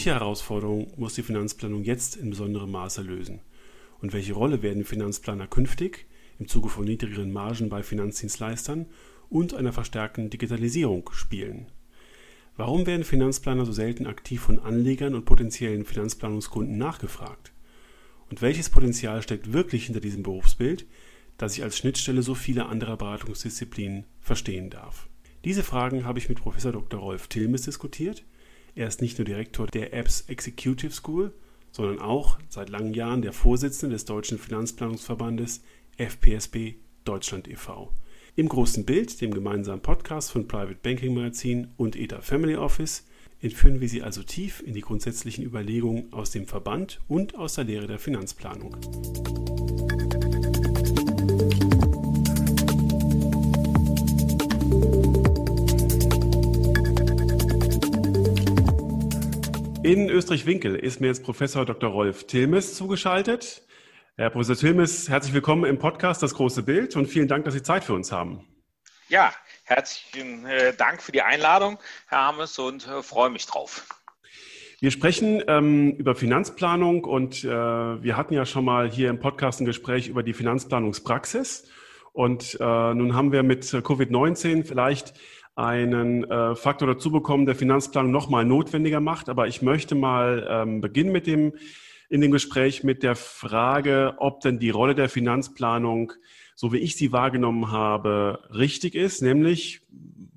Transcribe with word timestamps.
Welche 0.00 0.14
Herausforderungen 0.14 0.90
muss 0.96 1.12
die 1.12 1.22
Finanzplanung 1.22 1.84
jetzt 1.84 2.16
in 2.16 2.30
besonderem 2.30 2.70
Maße 2.70 3.02
lösen? 3.02 3.40
Und 4.00 4.14
welche 4.14 4.32
Rolle 4.32 4.62
werden 4.62 4.86
Finanzplaner 4.86 5.46
künftig 5.46 6.06
im 6.38 6.48
Zuge 6.48 6.70
von 6.70 6.86
niedrigeren 6.86 7.30
Margen 7.30 7.68
bei 7.68 7.82
Finanzdienstleistern 7.82 8.86
und 9.28 9.52
einer 9.52 9.74
verstärkten 9.74 10.30
Digitalisierung 10.30 11.10
spielen? 11.12 11.66
Warum 12.56 12.86
werden 12.86 13.04
Finanzplaner 13.04 13.66
so 13.66 13.72
selten 13.72 14.06
aktiv 14.06 14.40
von 14.40 14.58
Anlegern 14.58 15.14
und 15.14 15.26
potenziellen 15.26 15.84
Finanzplanungskunden 15.84 16.78
nachgefragt? 16.78 17.52
Und 18.30 18.40
welches 18.40 18.70
Potenzial 18.70 19.20
steckt 19.20 19.52
wirklich 19.52 19.84
hinter 19.84 20.00
diesem 20.00 20.22
Berufsbild, 20.22 20.86
das 21.36 21.58
ich 21.58 21.62
als 21.62 21.76
Schnittstelle 21.76 22.22
so 22.22 22.34
vieler 22.34 22.70
anderer 22.70 22.96
Beratungsdisziplinen 22.96 24.04
verstehen 24.18 24.70
darf? 24.70 25.10
Diese 25.44 25.62
Fragen 25.62 26.06
habe 26.06 26.18
ich 26.18 26.30
mit 26.30 26.40
Professor 26.40 26.72
Dr. 26.72 27.00
Rolf 27.00 27.28
Tilmes 27.28 27.62
diskutiert. 27.62 28.24
Er 28.80 28.88
ist 28.88 29.02
nicht 29.02 29.18
nur 29.18 29.26
Direktor 29.26 29.66
der 29.66 29.92
Apps 29.92 30.24
Executive 30.28 30.90
School, 30.90 31.34
sondern 31.70 31.98
auch 31.98 32.38
seit 32.48 32.70
langen 32.70 32.94
Jahren 32.94 33.20
der 33.20 33.34
Vorsitzende 33.34 33.94
des 33.94 34.06
Deutschen 34.06 34.38
Finanzplanungsverbandes 34.38 35.62
FPSB 35.98 36.76
Deutschland 37.04 37.46
e.V. 37.46 37.92
Im 38.36 38.48
großen 38.48 38.86
Bild, 38.86 39.20
dem 39.20 39.34
gemeinsamen 39.34 39.82
Podcast 39.82 40.32
von 40.32 40.48
Private 40.48 40.78
Banking 40.82 41.12
Magazin 41.12 41.68
und 41.76 41.94
ETA 41.94 42.22
Family 42.22 42.56
Office, 42.56 43.04
entführen 43.42 43.82
wir 43.82 43.88
Sie 43.90 44.02
also 44.02 44.22
tief 44.22 44.62
in 44.64 44.72
die 44.72 44.80
grundsätzlichen 44.80 45.44
Überlegungen 45.44 46.10
aus 46.14 46.30
dem 46.30 46.46
Verband 46.46 47.02
und 47.06 47.34
aus 47.34 47.56
der 47.56 47.64
Lehre 47.64 47.86
der 47.86 47.98
Finanzplanung. 47.98 48.78
In 59.90 60.08
Österreich-Winkel 60.08 60.76
ist 60.76 61.00
mir 61.00 61.08
jetzt 61.08 61.24
Professor 61.24 61.66
Dr. 61.66 61.90
Rolf 61.90 62.28
Tilmes 62.28 62.76
zugeschaltet. 62.76 63.66
Herr 64.16 64.30
Professor 64.30 64.54
Tilmes, 64.54 65.08
herzlich 65.08 65.34
willkommen 65.34 65.64
im 65.64 65.80
Podcast 65.80 66.22
Das 66.22 66.34
große 66.34 66.62
Bild 66.62 66.94
und 66.94 67.06
vielen 67.06 67.26
Dank, 67.26 67.44
dass 67.44 67.54
Sie 67.54 67.62
Zeit 67.64 67.82
für 67.82 67.94
uns 67.94 68.12
haben. 68.12 68.46
Ja, 69.08 69.34
herzlichen 69.64 70.46
äh, 70.46 70.74
Dank 70.76 71.02
für 71.02 71.10
die 71.10 71.22
Einladung, 71.22 71.76
Herr 72.06 72.24
Hammes, 72.24 72.56
und 72.60 72.86
äh, 72.86 73.02
freue 73.02 73.30
mich 73.30 73.46
drauf. 73.46 73.84
Wir 74.78 74.92
sprechen 74.92 75.42
ähm, 75.48 75.90
über 75.96 76.14
Finanzplanung 76.14 77.02
und 77.02 77.42
äh, 77.42 77.48
wir 77.48 78.16
hatten 78.16 78.34
ja 78.34 78.46
schon 78.46 78.64
mal 78.64 78.88
hier 78.88 79.10
im 79.10 79.18
Podcast 79.18 79.60
ein 79.60 79.64
Gespräch 79.64 80.06
über 80.06 80.22
die 80.22 80.34
Finanzplanungspraxis. 80.34 81.68
Und 82.12 82.56
äh, 82.60 82.94
nun 82.94 83.16
haben 83.16 83.32
wir 83.32 83.42
mit 83.42 83.64
Covid-19 83.64 84.64
vielleicht 84.64 85.14
einen 85.60 86.24
äh, 86.24 86.54
Faktor 86.54 86.88
dazu 86.88 87.10
bekommen, 87.10 87.44
der 87.44 87.54
Finanzplanung 87.54 88.10
nochmal 88.10 88.44
notwendiger 88.44 89.00
macht. 89.00 89.28
Aber 89.28 89.46
ich 89.46 89.60
möchte 89.60 89.94
mal 89.94 90.46
ähm, 90.48 90.80
beginnen 90.80 91.12
mit 91.12 91.26
dem, 91.26 91.52
in 92.08 92.22
dem 92.22 92.30
Gespräch 92.30 92.82
mit 92.82 93.02
der 93.02 93.14
Frage, 93.14 94.14
ob 94.16 94.40
denn 94.40 94.58
die 94.58 94.70
Rolle 94.70 94.94
der 94.94 95.10
Finanzplanung, 95.10 96.12
so 96.54 96.72
wie 96.72 96.78
ich 96.78 96.96
sie 96.96 97.12
wahrgenommen 97.12 97.70
habe, 97.70 98.40
richtig 98.54 98.94
ist. 98.94 99.20
Nämlich 99.20 99.82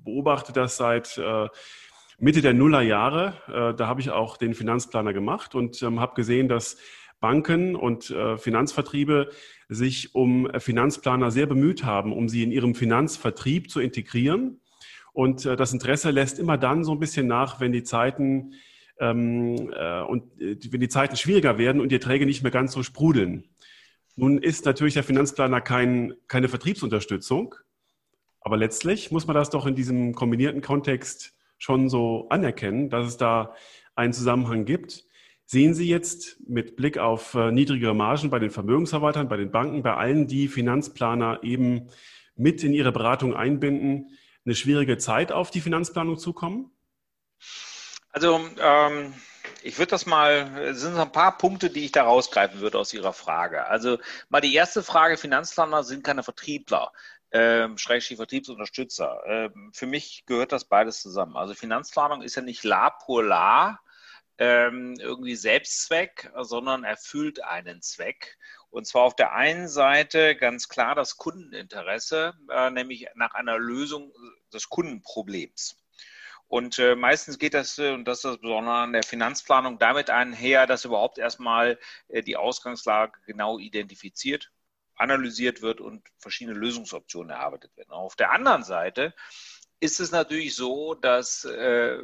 beobachte 0.04 0.52
das 0.52 0.76
seit 0.76 1.16
äh, 1.16 1.48
Mitte 2.18 2.42
der 2.42 2.52
Nullerjahre. 2.52 3.34
Äh, 3.48 3.76
da 3.76 3.86
habe 3.86 4.02
ich 4.02 4.10
auch 4.10 4.36
den 4.36 4.52
Finanzplaner 4.52 5.14
gemacht 5.14 5.54
und 5.54 5.82
ähm, 5.82 6.00
habe 6.00 6.14
gesehen, 6.14 6.48
dass 6.48 6.76
Banken 7.20 7.74
und 7.76 8.10
äh, 8.10 8.36
Finanzvertriebe 8.36 9.30
sich 9.70 10.14
um 10.14 10.50
Finanzplaner 10.58 11.30
sehr 11.30 11.46
bemüht 11.46 11.82
haben, 11.82 12.12
um 12.12 12.28
sie 12.28 12.42
in 12.42 12.52
ihrem 12.52 12.74
Finanzvertrieb 12.74 13.70
zu 13.70 13.80
integrieren. 13.80 14.60
Und 15.14 15.46
äh, 15.46 15.56
das 15.56 15.72
Interesse 15.72 16.10
lässt 16.10 16.38
immer 16.38 16.58
dann 16.58 16.84
so 16.84 16.92
ein 16.92 16.98
bisschen 16.98 17.26
nach, 17.28 17.60
wenn 17.60 17.72
die 17.72 17.84
Zeiten 17.84 18.54
ähm, 18.98 19.72
äh, 19.72 20.02
und 20.02 20.40
äh, 20.40 20.58
wenn 20.70 20.80
die 20.80 20.88
Zeiten 20.88 21.16
schwieriger 21.16 21.56
werden 21.56 21.80
und 21.80 21.90
die 21.90 21.94
Erträge 21.96 22.26
nicht 22.26 22.42
mehr 22.42 22.50
ganz 22.50 22.72
so 22.72 22.82
sprudeln. 22.82 23.44
Nun 24.16 24.38
ist 24.38 24.64
natürlich 24.66 24.94
der 24.94 25.04
Finanzplaner 25.04 25.60
kein, 25.60 26.14
keine 26.26 26.48
Vertriebsunterstützung, 26.48 27.54
aber 28.40 28.56
letztlich 28.56 29.12
muss 29.12 29.26
man 29.26 29.34
das 29.34 29.50
doch 29.50 29.66
in 29.66 29.76
diesem 29.76 30.14
kombinierten 30.14 30.60
Kontext 30.60 31.34
schon 31.58 31.88
so 31.88 32.28
anerkennen, 32.28 32.90
dass 32.90 33.06
es 33.06 33.16
da 33.16 33.54
einen 33.94 34.12
Zusammenhang 34.12 34.64
gibt. 34.64 35.04
Sehen 35.46 35.74
Sie 35.74 35.88
jetzt 35.88 36.40
mit 36.48 36.74
Blick 36.74 36.98
auf 36.98 37.34
äh, 37.34 37.52
niedrigere 37.52 37.94
Margen 37.94 38.30
bei 38.30 38.40
den 38.40 38.50
Vermögensverwaltern, 38.50 39.28
bei 39.28 39.36
den 39.36 39.52
Banken, 39.52 39.82
bei 39.82 39.94
allen, 39.94 40.26
die 40.26 40.48
Finanzplaner 40.48 41.40
eben 41.42 41.88
mit 42.34 42.64
in 42.64 42.72
ihre 42.72 42.90
Beratung 42.90 43.34
einbinden, 43.34 44.08
eine 44.44 44.54
schwierige 44.54 44.98
Zeit 44.98 45.32
auf 45.32 45.50
die 45.50 45.60
Finanzplanung 45.60 46.18
zukommen? 46.18 46.70
Also 48.10 48.40
ähm, 48.58 49.14
ich 49.62 49.78
würde 49.78 49.90
das 49.90 50.06
mal, 50.06 50.58
es 50.58 50.80
sind 50.80 50.96
ein 50.96 51.12
paar 51.12 51.36
Punkte, 51.36 51.70
die 51.70 51.84
ich 51.84 51.92
da 51.92 52.04
rausgreifen 52.04 52.60
würde 52.60 52.78
aus 52.78 52.94
Ihrer 52.94 53.12
Frage. 53.12 53.66
Also 53.66 53.98
mal 54.28 54.40
die 54.40 54.54
erste 54.54 54.82
Frage, 54.82 55.16
Finanzplaner 55.16 55.82
sind 55.82 56.04
keine 56.04 56.22
Vertriebler. 56.22 56.92
Ähm, 57.32 57.78
Schrägstrich 57.78 58.18
Vertriebsunterstützer. 58.18 59.22
Ähm, 59.26 59.72
für 59.74 59.86
mich 59.86 60.24
gehört 60.26 60.52
das 60.52 60.66
beides 60.66 61.00
zusammen. 61.02 61.36
Also 61.36 61.54
Finanzplanung 61.54 62.22
ist 62.22 62.36
ja 62.36 62.42
nicht 62.42 62.62
la 62.62 62.90
pour 62.90 63.24
la, 63.24 63.80
ähm, 64.38 64.94
irgendwie 65.00 65.34
Selbstzweck, 65.34 66.30
sondern 66.42 66.84
erfüllt 66.84 67.42
einen 67.42 67.82
Zweck. 67.82 68.38
Und 68.74 68.88
zwar 68.88 69.02
auf 69.02 69.14
der 69.14 69.34
einen 69.34 69.68
Seite 69.68 70.34
ganz 70.34 70.68
klar 70.68 70.96
das 70.96 71.16
Kundeninteresse, 71.16 72.34
äh, 72.50 72.70
nämlich 72.70 73.06
nach 73.14 73.32
einer 73.34 73.56
Lösung 73.56 74.12
des 74.52 74.68
Kundenproblems. 74.68 75.76
Und 76.48 76.80
äh, 76.80 76.96
meistens 76.96 77.38
geht 77.38 77.54
das, 77.54 77.78
äh, 77.78 77.92
und 77.92 78.04
das 78.04 78.18
ist 78.18 78.24
das 78.24 78.40
Besondere 78.40 78.74
an 78.74 78.92
der 78.92 79.04
Finanzplanung, 79.04 79.78
damit 79.78 80.10
einher, 80.10 80.66
dass 80.66 80.84
überhaupt 80.84 81.18
erstmal 81.18 81.78
äh, 82.08 82.24
die 82.24 82.36
Ausgangslage 82.36 83.16
genau 83.26 83.60
identifiziert, 83.60 84.50
analysiert 84.96 85.62
wird 85.62 85.80
und 85.80 86.08
verschiedene 86.18 86.58
Lösungsoptionen 86.58 87.30
erarbeitet 87.30 87.76
werden. 87.76 87.92
Auf 87.92 88.16
der 88.16 88.32
anderen 88.32 88.64
Seite 88.64 89.14
ist 89.78 90.00
es 90.00 90.10
natürlich 90.10 90.56
so, 90.56 90.94
dass 90.94 91.44
äh, 91.44 92.02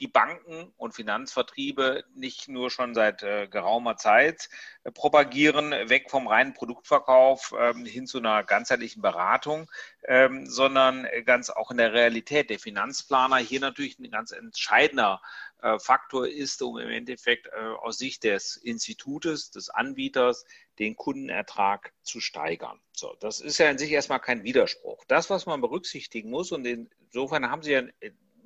die 0.00 0.08
Banken 0.08 0.72
und 0.76 0.94
Finanzvertriebe 0.94 2.04
nicht 2.14 2.48
nur 2.48 2.70
schon 2.70 2.94
seit 2.94 3.22
äh, 3.22 3.48
geraumer 3.48 3.96
Zeit 3.96 4.48
äh, 4.84 4.90
propagieren, 4.90 5.70
weg 5.70 6.10
vom 6.10 6.26
reinen 6.26 6.54
Produktverkauf 6.54 7.54
ähm, 7.58 7.84
hin 7.84 8.06
zu 8.06 8.18
einer 8.18 8.44
ganzheitlichen 8.44 9.02
Beratung, 9.02 9.70
ähm, 10.04 10.46
sondern 10.46 11.06
ganz 11.24 11.50
auch 11.50 11.70
in 11.70 11.76
der 11.76 11.92
Realität 11.92 12.50
der 12.50 12.58
Finanzplaner 12.58 13.38
hier 13.38 13.60
natürlich 13.60 13.98
ein 13.98 14.10
ganz 14.10 14.32
entscheidender 14.32 15.20
äh, 15.62 15.78
Faktor 15.78 16.28
ist, 16.28 16.60
um 16.62 16.78
im 16.78 16.90
Endeffekt 16.90 17.46
äh, 17.46 17.58
aus 17.58 17.98
Sicht 17.98 18.24
des 18.24 18.56
Institutes, 18.56 19.50
des 19.50 19.70
Anbieters, 19.70 20.44
den 20.78 20.96
Kundenertrag 20.96 21.92
zu 22.02 22.20
steigern. 22.20 22.78
So, 22.92 23.16
das 23.20 23.40
ist 23.40 23.58
ja 23.58 23.70
in 23.70 23.78
sich 23.78 23.90
erstmal 23.90 24.20
kein 24.20 24.44
Widerspruch. 24.44 25.04
Das, 25.08 25.30
was 25.30 25.46
man 25.46 25.60
berücksichtigen 25.60 26.30
muss, 26.30 26.52
und 26.52 26.66
insofern 26.66 27.50
haben 27.50 27.62
Sie 27.62 27.72
ja 27.72 27.82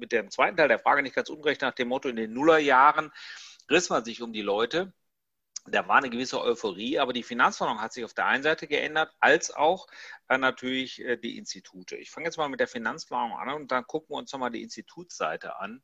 mit 0.01 0.13
dem 0.13 0.31
zweiten 0.31 0.57
Teil 0.57 0.69
der 0.69 0.79
Frage 0.79 1.03
nicht 1.03 1.15
ganz 1.15 1.29
unrecht 1.29 1.61
nach 1.61 1.75
dem 1.75 1.89
Motto, 1.89 2.09
in 2.09 2.17
den 2.17 2.33
Nullerjahren 2.33 3.13
riss 3.71 3.91
man 3.91 4.05
sich 4.05 4.23
um 4.23 4.33
die 4.33 4.43
Leute. 4.43 4.93
Da 5.67 5.87
war 5.87 5.99
eine 5.99 6.11
gewisse 6.11 6.41
Euphorie, 6.41 6.99
aber 6.99 7.13
die 7.13 7.23
Finanzplanung 7.23 7.81
hat 7.81 7.93
sich 7.93 8.05
auf 8.05 8.15
der 8.15 8.27
einen 8.27 8.43
Seite 8.43 8.67
geändert, 8.67 9.13
als 9.21 9.53
auch 9.53 9.87
äh, 10.29 10.39
natürlich 10.39 11.01
äh, 11.05 11.17
die 11.17 11.37
Institute. 11.37 11.97
Ich 11.97 12.11
fange 12.11 12.27
jetzt 12.27 12.39
mal 12.39 12.49
mit 12.49 12.61
der 12.61 12.67
Finanzplanung 12.67 13.37
an 13.39 13.51
und 13.51 13.71
dann 13.71 13.87
gucken 13.87 14.11
wir 14.11 14.19
uns 14.19 14.33
nochmal 14.33 14.51
die 14.51 14.63
Institutsseite 14.63 15.57
an. 15.61 15.83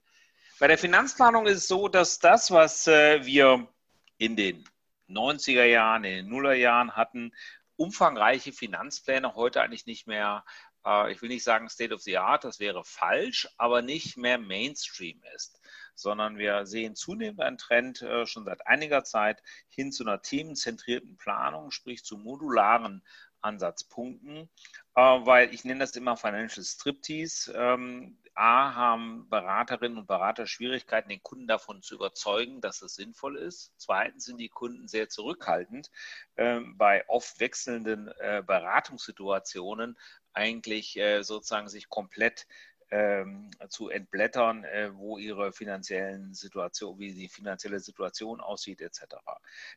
Bei 0.59 0.67
der 0.67 0.79
Finanzplanung 0.79 1.47
ist 1.47 1.59
es 1.59 1.69
so, 1.69 1.89
dass 1.89 2.19
das, 2.19 2.51
was 2.51 2.87
äh, 2.87 3.25
wir 3.27 3.69
in 4.17 4.35
den 4.35 4.65
90er 5.09 5.65
Jahren, 5.65 6.05
in 6.05 6.17
den 6.17 6.29
Nullerjahren 6.29 6.97
hatten, 6.97 7.33
umfangreiche 7.77 8.53
Finanzpläne 8.53 9.35
heute 9.35 9.61
eigentlich 9.61 9.87
nicht 9.87 10.07
mehr 10.07 10.45
äh, 10.87 11.13
ich 11.13 11.21
will 11.21 11.29
nicht 11.29 11.45
sagen 11.45 11.69
State 11.69 11.93
of 11.93 12.01
the 12.03 12.17
Art, 12.17 12.45
das 12.45 12.61
wäre 12.61 12.85
falsch, 12.85 13.49
aber 13.59 13.83
nicht 13.83 14.17
mehr 14.17 14.39
Mainstream 14.39 15.21
ist, 15.35 15.61
sondern 15.95 16.39
wir 16.39 16.65
sehen 16.67 16.95
zunehmend 16.95 17.41
einen 17.41 17.59
Trend 17.59 18.03
äh, 18.03 18.27
schon 18.27 18.45
seit 18.45 18.67
einiger 18.67 19.05
Zeit 19.05 19.43
hin 19.69 19.93
zu 19.93 20.05
einer 20.05 20.23
themenzentrierten 20.23 21.17
Planung, 21.17 21.71
sprich 21.71 22.05
zu 22.05 22.17
modularen 22.17 23.03
Ansatzpunkten, 23.41 24.49
äh, 24.95 25.01
weil 25.01 25.53
ich 25.53 25.65
nenne 25.65 25.81
das 25.81 25.97
immer 25.97 26.17
Financial 26.17 26.65
Striptease. 26.65 27.53
Ähm, 27.55 28.19
A, 28.39 28.75
haben 28.75 29.31
Beraterinnen 29.31 29.97
und 29.97 30.07
Berater 30.07 30.47
Schwierigkeiten, 30.47 31.09
den 31.09 31.23
Kunden 31.23 31.47
davon 31.47 31.81
zu 31.81 31.95
überzeugen, 31.95 32.61
dass 32.61 32.83
es 32.83 32.95
sinnvoll 32.95 33.39
ist. 33.39 33.73
Zweitens 33.79 34.27
sind 34.27 34.39
die 34.39 34.51
Kunden 34.51 34.89
sehr 34.89 35.09
zurückhaltend, 35.09 35.91
ähm, 36.37 36.77
bei 36.77 37.09
oft 37.09 37.41
wechselnden 37.41 38.09
äh, 38.19 38.43
Beratungssituationen 38.47 39.97
eigentlich 40.37 40.97
äh, 40.99 41.23
sozusagen 41.23 41.69
sich 41.69 41.89
komplett 41.89 42.47
ähm, 42.91 43.51
zu 43.69 43.89
entblättern, 43.89 44.65
äh, 44.65 44.91
wo 44.95 45.19
ihre 45.19 45.53
finanziellen 45.53 46.35
Situation, 46.35 46.99
wie 46.99 47.13
die 47.13 47.29
finanzielle 47.29 47.81
Situation 47.81 48.41
aussieht, 48.41 48.81
etc. 48.81 49.17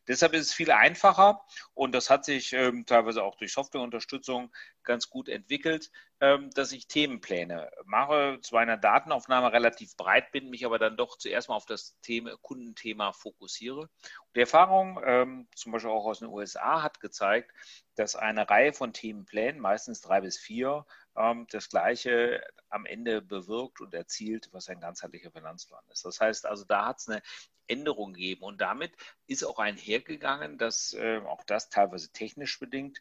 Deshalb 0.06 0.34
ist 0.34 0.46
es 0.46 0.52
viel 0.52 0.70
einfacher 0.70 1.44
und 1.74 1.92
das 1.92 2.08
hat 2.08 2.24
sich 2.24 2.52
ähm, 2.52 2.86
teilweise 2.86 3.22
auch 3.22 3.36
durch 3.36 3.52
Softwareunterstützung 3.52 4.52
ganz 4.84 5.10
gut 5.10 5.28
entwickelt, 5.28 5.90
ähm, 6.20 6.50
dass 6.50 6.72
ich 6.72 6.86
Themenpläne 6.86 7.70
mache, 7.84 8.38
zu 8.42 8.56
einer 8.56 8.76
Datenaufnahme 8.76 9.52
relativ 9.52 9.96
breit 9.96 10.30
bin, 10.32 10.50
mich 10.50 10.64
aber 10.64 10.78
dann 10.78 10.96
doch 10.96 11.16
zuerst 11.18 11.48
mal 11.48 11.56
auf 11.56 11.66
das 11.66 11.98
Thema, 12.02 12.36
Kundenthema 12.42 13.12
fokussiere. 13.12 13.88
Die 14.36 14.40
Erfahrung, 14.40 15.00
ähm, 15.04 15.48
zum 15.54 15.72
Beispiel 15.72 15.90
auch 15.90 16.04
aus 16.04 16.20
den 16.20 16.28
USA, 16.28 16.82
hat 16.82 17.00
gezeigt, 17.00 17.50
dass 17.96 18.16
eine 18.16 18.48
Reihe 18.48 18.72
von 18.72 18.92
Themenplänen, 18.92 19.60
meistens 19.60 20.00
drei 20.00 20.20
bis 20.20 20.38
vier, 20.38 20.86
ähm, 21.16 21.46
das 21.50 21.68
Gleiche 21.68 22.42
am 22.68 22.86
Ende 22.86 23.20
bewirkt 23.22 23.80
und 23.80 23.94
erzielt, 23.94 24.48
was 24.52 24.68
ein 24.68 24.80
ganzheitlicher 24.80 25.30
Finanzplan 25.30 25.84
ist. 25.90 26.04
Das 26.04 26.20
heißt 26.20 26.46
also, 26.46 26.64
da 26.64 26.86
hat 26.86 26.98
es 26.98 27.08
eine 27.08 27.22
Änderung 27.66 28.12
gegeben 28.12 28.42
und 28.42 28.60
damit 28.60 28.92
ist 29.26 29.44
auch 29.44 29.58
einhergegangen, 29.58 30.58
dass 30.58 30.92
äh, 30.94 31.18
auch 31.18 31.44
das 31.44 31.68
teilweise 31.70 32.10
technisch 32.12 32.58
bedingt, 32.58 33.00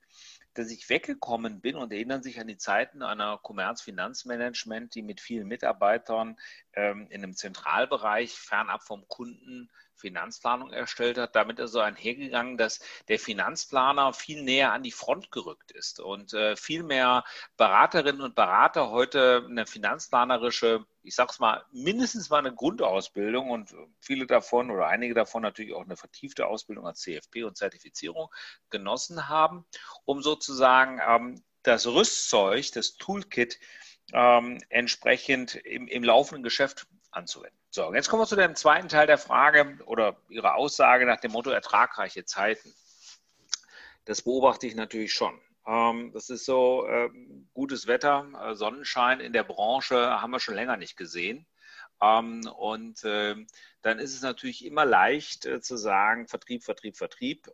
dass 0.60 0.72
ich 0.72 0.90
weggekommen 0.90 1.62
bin 1.62 1.78
und 1.78 1.94
erinnern 1.94 2.22
sich 2.22 2.40
an 2.40 2.48
die 2.48 2.58
Zeiten 2.58 3.02
einer 3.02 3.38
Kommerzfinanzmanagement, 3.38 4.94
die 4.94 5.02
mit 5.02 5.22
vielen 5.22 5.48
Mitarbeitern 5.48 6.38
ähm, 6.74 7.08
in 7.10 7.24
einem 7.24 7.34
Zentralbereich 7.34 8.34
fernab 8.34 8.84
vom 8.84 9.08
Kunden 9.08 9.70
Finanzplanung 9.96 10.72
erstellt 10.72 11.18
hat. 11.18 11.36
Damit 11.36 11.60
ist 11.60 11.72
so 11.72 11.80
einhergegangen, 11.80 12.58
dass 12.58 12.80
der 13.08 13.20
Finanzplaner 13.20 14.14
viel 14.14 14.44
näher 14.44 14.74
an 14.74 14.84
die 14.84 14.92
Front 14.92 15.32
gerückt 15.32 15.72
ist 15.72 16.00
und 16.00 16.34
äh, 16.34 16.56
viel 16.56 16.84
mehr 16.84 17.24
Beraterinnen 17.58 18.22
und 18.22 18.36
Berater 18.36 18.90
heute 18.90 19.46
eine 19.50 19.66
finanzplanerische, 19.66 20.86
ich 21.04 21.16
sag's 21.16 21.40
mal, 21.40 21.64
mindestens 21.72 22.30
mal 22.30 22.40
eine 22.40 22.54
Grundausbildung 22.54 23.50
und 23.50 23.74
viele 24.00 24.28
davon 24.28 24.72
oder 24.72 24.88
einige 24.88 25.14
davon 25.14 25.42
natürlich 25.42 25.74
auch 25.74 25.84
eine 25.84 25.98
vertiefte 25.98 26.48
Ausbildung 26.48 26.86
als 26.86 27.02
CFP 27.02 27.44
und 27.44 27.58
Zertifizierung 27.58 28.30
genossen 28.70 29.30
haben, 29.30 29.66
um 30.06 30.22
sozusagen 30.22 31.00
ähm, 31.06 31.44
das 31.64 31.88
Rüstzeug, 31.88 32.72
das 32.74 32.96
Toolkit 32.96 33.60
ähm, 34.14 34.60
entsprechend 34.70 35.56
im, 35.56 35.88
im 35.88 36.04
laufenden 36.04 36.44
Geschäft 36.44 36.88
anzuwenden. 37.12 37.58
So, 37.70 37.94
jetzt 37.94 38.10
kommen 38.10 38.24
wir 38.24 38.28
zu 38.28 38.36
dem 38.36 38.56
zweiten 38.56 38.90
Teil 38.90 39.08
der 39.08 39.18
Frage 39.18 39.78
oder 39.86 40.18
Ihrer 40.30 40.56
Aussage 40.56 41.06
nach 41.06 41.20
dem 41.20 41.32
Motto 41.32 41.52
ertragreiche 41.52 42.26
Zeiten. 42.26 42.74
Das 44.06 44.24
beobachte 44.24 44.66
ich 44.66 44.76
natürlich 44.76 45.14
schon. 45.14 45.40
Ähm, 45.66 46.12
das 46.14 46.30
ist 46.30 46.46
so 46.46 46.88
ähm, 46.88 47.50
gutes 47.54 47.88
Wetter, 47.88 48.28
äh, 48.42 48.56
Sonnenschein 48.56 49.20
in 49.20 49.34
der 49.34 49.44
Branche 49.44 50.22
haben 50.22 50.32
wir 50.32 50.40
schon 50.40 50.56
länger 50.56 50.78
nicht 50.78 50.98
gesehen. 50.98 51.46
Ähm, 52.02 52.42
und 52.58 53.04
dann 53.04 54.00
ist 54.00 54.14
es 54.14 54.22
natürlich 54.22 54.66
immer 54.66 54.86
leicht 54.86 55.46
äh, 55.46 55.60
zu 55.62 55.76
sagen, 55.78 56.28
Vertrieb, 56.28 56.64
Vertrieb, 56.64 56.98
Vertrieb 56.98 57.50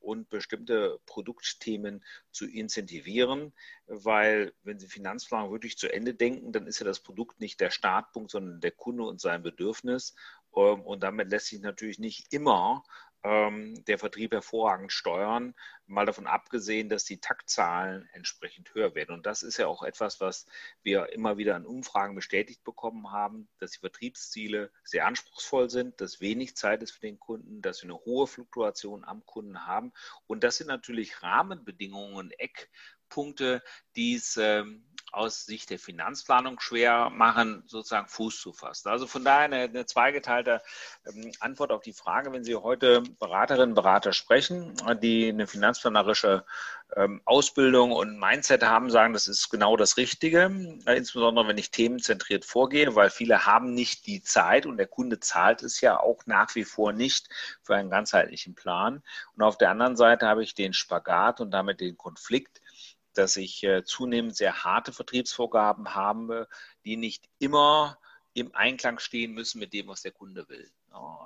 und 0.00 0.28
bestimmte 0.30 1.00
Produktthemen 1.06 2.04
zu 2.30 2.46
incentivieren, 2.46 3.52
weil 3.86 4.52
wenn 4.62 4.78
Sie 4.78 4.86
Finanzplanung 4.86 5.50
wirklich 5.50 5.76
zu 5.76 5.92
Ende 5.92 6.14
denken, 6.14 6.52
dann 6.52 6.66
ist 6.66 6.78
ja 6.78 6.86
das 6.86 7.00
Produkt 7.00 7.40
nicht 7.40 7.60
der 7.60 7.70
Startpunkt, 7.70 8.30
sondern 8.30 8.60
der 8.60 8.72
Kunde 8.72 9.04
und 9.04 9.20
sein 9.20 9.42
Bedürfnis. 9.42 10.14
und 10.52 11.02
damit 11.02 11.30
lässt 11.30 11.46
sich 11.46 11.60
natürlich 11.60 11.98
nicht 11.98 12.32
immer 12.32 12.84
ähm, 13.22 13.84
der 13.84 13.98
Vertrieb 13.98 14.32
hervorragend 14.32 14.92
steuern, 14.92 15.54
mal 15.86 16.06
davon 16.06 16.26
abgesehen, 16.26 16.88
dass 16.88 17.04
die 17.04 17.20
Taktzahlen 17.20 18.08
entsprechend 18.12 18.72
höher 18.74 18.94
werden. 18.94 19.14
Und 19.14 19.26
das 19.26 19.42
ist 19.42 19.58
ja 19.58 19.66
auch 19.66 19.82
etwas, 19.82 20.20
was 20.20 20.46
wir 20.82 21.12
immer 21.12 21.36
wieder 21.36 21.56
in 21.56 21.66
Umfragen 21.66 22.14
bestätigt 22.14 22.64
bekommen 22.64 23.10
haben, 23.10 23.48
dass 23.58 23.72
die 23.72 23.80
Vertriebsziele 23.80 24.70
sehr 24.84 25.06
anspruchsvoll 25.06 25.68
sind, 25.68 26.00
dass 26.00 26.20
wenig 26.20 26.56
Zeit 26.56 26.82
ist 26.82 26.92
für 26.92 27.00
den 27.00 27.18
Kunden, 27.18 27.60
dass 27.60 27.82
wir 27.82 27.90
eine 27.90 27.98
hohe 27.98 28.26
Fluktuation 28.26 29.04
am 29.04 29.24
Kunden 29.26 29.66
haben. 29.66 29.92
Und 30.26 30.44
das 30.44 30.56
sind 30.56 30.68
natürlich 30.68 31.22
Rahmenbedingungen 31.22 32.30
Eckpunkte, 32.30 33.62
die 33.96 34.14
es 34.14 34.36
ähm, 34.36 34.86
aus 35.12 35.46
Sicht 35.46 35.70
der 35.70 35.78
Finanzplanung 35.78 36.60
schwer 36.60 37.10
machen, 37.10 37.62
sozusagen 37.66 38.08
Fuß 38.08 38.40
zu 38.40 38.52
fassen. 38.52 38.88
Also 38.88 39.06
von 39.06 39.24
daher 39.24 39.44
eine, 39.44 39.62
eine 39.62 39.86
zweigeteilte 39.86 40.62
ähm, 41.06 41.32
Antwort 41.40 41.72
auf 41.72 41.82
die 41.82 41.92
Frage, 41.92 42.32
wenn 42.32 42.44
Sie 42.44 42.56
heute 42.56 43.02
Beraterinnen 43.18 43.70
und 43.70 43.74
Berater 43.74 44.12
sprechen, 44.12 44.74
die 45.02 45.28
eine 45.28 45.46
finanzplanerische 45.46 46.44
ähm, 46.96 47.20
Ausbildung 47.24 47.92
und 47.92 48.18
Mindset 48.18 48.64
haben, 48.64 48.90
sagen, 48.90 49.12
das 49.12 49.28
ist 49.28 49.48
genau 49.50 49.76
das 49.76 49.96
Richtige, 49.96 50.50
äh, 50.86 50.96
insbesondere 50.96 51.46
wenn 51.48 51.58
ich 51.58 51.70
themenzentriert 51.70 52.44
vorgehe, 52.44 52.94
weil 52.94 53.10
viele 53.10 53.46
haben 53.46 53.74
nicht 53.74 54.06
die 54.06 54.22
Zeit 54.22 54.66
und 54.66 54.76
der 54.76 54.86
Kunde 54.86 55.20
zahlt 55.20 55.62
es 55.62 55.80
ja 55.80 56.00
auch 56.00 56.26
nach 56.26 56.54
wie 56.54 56.64
vor 56.64 56.92
nicht 56.92 57.28
für 57.62 57.76
einen 57.76 57.90
ganzheitlichen 57.90 58.54
Plan. 58.54 59.02
Und 59.36 59.42
auf 59.42 59.58
der 59.58 59.70
anderen 59.70 59.96
Seite 59.96 60.26
habe 60.26 60.42
ich 60.42 60.54
den 60.54 60.72
Spagat 60.72 61.40
und 61.40 61.50
damit 61.50 61.80
den 61.80 61.96
Konflikt, 61.96 62.60
dass 63.14 63.36
ich 63.36 63.62
äh, 63.64 63.84
zunehmend 63.84 64.36
sehr 64.36 64.64
harte 64.64 64.92
Vertriebsvorgaben 64.92 65.94
habe, 65.94 66.48
die 66.84 66.96
nicht 66.96 67.28
immer 67.38 67.98
im 68.32 68.54
Einklang 68.54 68.98
stehen 68.98 69.32
müssen 69.32 69.58
mit 69.58 69.72
dem, 69.72 69.88
was 69.88 70.02
der 70.02 70.12
Kunde 70.12 70.48
will. 70.48 70.70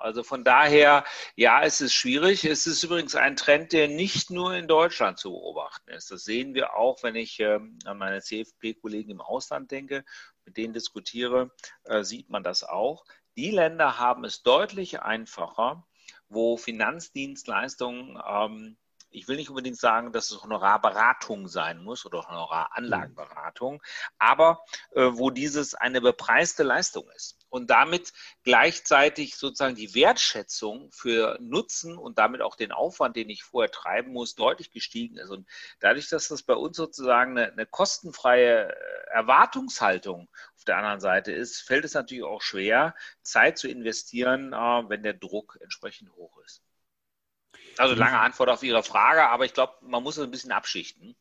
Also 0.01 0.23
von 0.23 0.45
daher, 0.45 1.05
ja, 1.37 1.63
es 1.63 1.81
ist 1.81 1.95
schwierig. 1.95 2.45
Es 2.45 2.67
ist 2.67 2.83
übrigens 2.83 3.15
ein 3.15 3.37
Trend, 3.37 3.73
der 3.73 3.89
nicht 3.89 4.31
nur 4.31 4.55
in 4.55 4.69
Deutschland 4.69 5.19
zu 5.19 5.31
beobachten 5.31 5.91
ist. 5.91 6.11
Das 6.11 6.25
sehen 6.25 6.55
wir 6.55 6.75
auch, 6.75 7.03
wenn 7.03 7.15
ich 7.15 7.41
ähm, 7.41 7.79
an 7.85 7.99
meine 7.99 8.21
CFP-Kollegen 8.21 9.11
im 9.11 9.21
Ausland 9.21 9.71
denke, 9.71 10.05
mit 10.45 10.57
denen 10.57 10.75
diskutiere, 10.75 11.51
äh, 11.85 12.05
sieht 12.05 12.29
man 12.29 12.43
das 12.43 12.63
auch. 12.63 13.05
Die 13.37 13.51
Länder 13.51 13.99
haben 13.99 14.25
es 14.25 14.43
deutlich 14.43 15.01
einfacher, 15.01 15.87
wo 16.29 16.57
Finanzdienstleistungen 16.57 18.21
ähm, 18.27 18.77
ich 19.15 19.29
will 19.29 19.37
nicht 19.37 19.49
unbedingt 19.49 19.79
sagen, 19.79 20.13
dass 20.13 20.31
es 20.31 20.43
Honorarberatung 20.43 21.47
sein 21.49 21.83
muss 21.83 22.05
oder 22.05 22.27
Honoraranlagenberatung, 22.29 23.83
aber 24.19 24.65
äh, 24.93 25.11
wo 25.13 25.31
dieses 25.31 25.75
eine 25.75 26.01
bepreiste 26.01 26.65
Leistung 26.65 27.09
ist 27.15 27.39
und 27.55 27.71
damit 27.71 28.13
gleichzeitig 28.43 29.37
sozusagen 29.37 29.77
die 29.77 29.95
Wertschätzung 29.95 30.91
für 30.91 31.39
Nutzen 31.41 31.97
und 31.97 32.19
damit 32.19 32.43
auch 32.43 32.57
den 32.57 32.73
Aufwand, 32.73 33.15
den 33.15 33.31
ich 33.31 33.45
vorher 33.45 33.71
treiben 33.71 34.13
muss, 34.13 34.35
deutlich 34.35 34.73
gestiegen 34.73 35.19
ist. 35.19 35.31
Und 35.31 35.47
dadurch, 35.79 36.09
dass 36.09 36.27
das 36.27 36.43
bei 36.43 36.55
uns 36.55 36.77
sozusagen 36.77 37.39
eine, 37.39 37.53
eine 37.53 37.67
kostenfreie 37.67 38.73
äh, 38.73 39.11
Erwartungshaltung 39.13 40.29
auf 40.57 40.65
der 40.65 40.79
anderen 40.79 40.99
Seite 40.99 41.31
ist, 41.31 41.61
fällt 41.61 41.85
es 41.85 41.95
natürlich 41.95 42.25
auch 42.25 42.43
schwer, 42.43 42.97
Zeit 43.23 43.57
zu 43.57 43.69
investieren, 43.69 44.53
äh, 44.53 44.89
wenn 44.89 45.05
der 45.05 45.15
Druck 45.15 45.57
entsprechend 45.61 46.11
hoch 46.17 46.37
ist. 46.45 46.64
Also 47.79 47.95
lange 47.95 48.19
Antwort 48.19 48.49
auf 48.49 48.63
Ihre 48.63 48.83
Frage, 48.83 49.29
aber 49.29 49.45
ich 49.45 49.55
glaube, 49.55 49.75
man 49.83 50.03
muss 50.03 50.17
es 50.17 50.25
ein 50.25 50.31
bisschen 50.31 50.53
abschichten, 50.53 51.17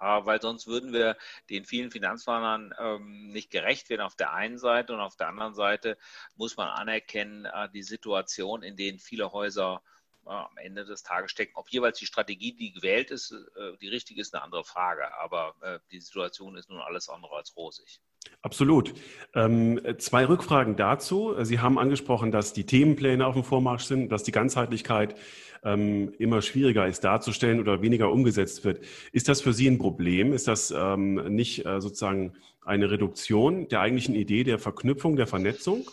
äh, 0.00 0.04
weil 0.24 0.40
sonst 0.40 0.66
würden 0.66 0.92
wir 0.92 1.16
den 1.50 1.64
vielen 1.64 1.90
Finanzplanern 1.90 2.74
ähm, 2.78 3.30
nicht 3.32 3.50
gerecht 3.50 3.90
werden 3.90 4.02
auf 4.02 4.16
der 4.16 4.32
einen 4.32 4.58
Seite 4.58 4.94
und 4.94 5.00
auf 5.00 5.16
der 5.16 5.28
anderen 5.28 5.54
Seite 5.54 5.98
muss 6.36 6.56
man 6.56 6.68
anerkennen, 6.68 7.44
äh, 7.44 7.68
die 7.70 7.82
Situation, 7.82 8.62
in 8.62 8.76
denen 8.76 8.98
viele 8.98 9.32
Häuser 9.32 9.82
äh, 10.26 10.30
am 10.30 10.56
Ende 10.56 10.84
des 10.84 11.02
Tages 11.02 11.30
stecken. 11.30 11.52
Ob 11.56 11.68
jeweils 11.70 11.98
die 11.98 12.06
Strategie, 12.06 12.52
die 12.52 12.72
gewählt 12.72 13.10
ist, 13.10 13.34
die 13.80 13.88
richtige 13.88 14.20
ist, 14.20 14.34
eine 14.34 14.42
andere 14.42 14.64
Frage. 14.64 15.14
Aber 15.18 15.54
die 15.90 16.00
Situation 16.00 16.56
ist 16.56 16.68
nun 16.68 16.80
alles 16.80 17.08
andere 17.08 17.36
als 17.36 17.56
rosig. 17.56 18.00
Absolut. 18.42 18.94
Ähm, 19.34 19.80
zwei 19.98 20.24
Rückfragen 20.24 20.76
dazu. 20.76 21.34
Sie 21.42 21.60
haben 21.60 21.78
angesprochen, 21.78 22.32
dass 22.32 22.52
die 22.52 22.64
Themenpläne 22.64 23.26
auf 23.26 23.34
dem 23.34 23.44
Vormarsch 23.44 23.84
sind, 23.84 24.10
dass 24.10 24.22
die 24.22 24.32
Ganzheitlichkeit 24.32 25.14
ähm, 25.62 26.12
immer 26.18 26.40
schwieriger 26.40 26.86
ist 26.86 27.04
darzustellen 27.04 27.60
oder 27.60 27.82
weniger 27.82 28.10
umgesetzt 28.10 28.64
wird. 28.64 28.80
Ist 29.12 29.28
das 29.28 29.42
für 29.42 29.52
Sie 29.52 29.68
ein 29.68 29.78
Problem? 29.78 30.32
Ist 30.32 30.48
das 30.48 30.70
ähm, 30.76 31.14
nicht 31.34 31.66
äh, 31.66 31.80
sozusagen 31.80 32.32
eine 32.64 32.90
Reduktion 32.90 33.68
der 33.68 33.80
eigentlichen 33.80 34.14
Idee 34.14 34.44
der 34.44 34.58
Verknüpfung, 34.58 35.16
der 35.16 35.26
Vernetzung? 35.26 35.88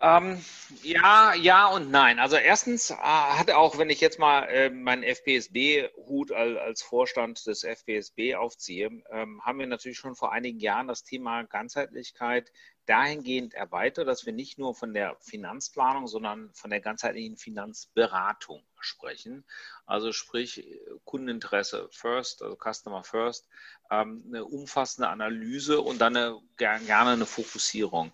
Ähm, 0.00 0.44
ja, 0.84 1.34
ja 1.34 1.66
und 1.66 1.90
nein. 1.90 2.20
Also 2.20 2.36
erstens 2.36 2.90
äh, 2.90 2.94
hat 2.94 3.50
auch, 3.50 3.78
wenn 3.78 3.90
ich 3.90 4.00
jetzt 4.00 4.20
mal 4.20 4.44
äh, 4.44 4.70
meinen 4.70 5.02
FPSB-Hut 5.02 6.30
als, 6.30 6.56
als, 6.56 6.82
Vorstand 6.82 7.44
des 7.46 7.64
FPSB 7.64 8.36
aufziehe, 8.36 9.02
ähm, 9.10 9.44
haben 9.44 9.58
wir 9.58 9.66
natürlich 9.66 9.98
schon 9.98 10.14
vor 10.14 10.30
einigen 10.32 10.60
Jahren 10.60 10.86
das 10.86 11.02
Thema 11.02 11.42
Ganzheitlichkeit 11.42 12.52
dahingehend 12.86 13.54
erweitert, 13.54 14.06
dass 14.06 14.24
wir 14.24 14.32
nicht 14.32 14.56
nur 14.56 14.74
von 14.76 14.94
der 14.94 15.16
Finanzplanung, 15.20 16.06
sondern 16.06 16.50
von 16.54 16.70
der 16.70 16.80
ganzheitlichen 16.80 17.36
Finanzberatung 17.36 18.62
sprechen. 18.78 19.44
Also 19.84 20.12
sprich 20.12 20.64
Kundeninteresse 21.04 21.88
first, 21.90 22.42
also 22.42 22.56
Customer 22.56 23.02
first, 23.02 23.48
ähm, 23.90 24.22
eine 24.28 24.44
umfassende 24.44 25.08
Analyse 25.08 25.80
und 25.80 25.98
dann 26.00 26.16
eine, 26.16 26.40
gerne 26.56 27.10
eine 27.10 27.26
Fokussierung 27.26 28.12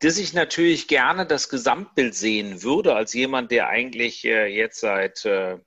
dass 0.00 0.18
ich 0.18 0.32
natürlich 0.32 0.88
gerne 0.88 1.26
das 1.26 1.48
Gesamtbild 1.48 2.14
sehen 2.14 2.62
würde, 2.62 2.94
als 2.94 3.12
jemand, 3.12 3.50
der 3.50 3.68
eigentlich 3.68 4.24
äh, 4.24 4.46
jetzt 4.46 4.80
seit 4.80 5.24
äh, 5.24 5.58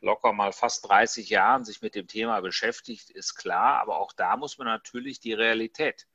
locker 0.00 0.32
mal 0.32 0.52
fast 0.52 0.88
30 0.88 1.28
Jahren 1.30 1.64
sich 1.64 1.82
mit 1.82 1.94
dem 1.94 2.06
Thema 2.06 2.40
beschäftigt, 2.40 3.10
ist 3.10 3.34
klar. 3.34 3.80
Aber 3.80 3.98
auch 3.98 4.12
da 4.12 4.36
muss 4.36 4.58
man 4.58 4.66
natürlich 4.66 5.20
die 5.20 5.32
Realität 5.32 6.06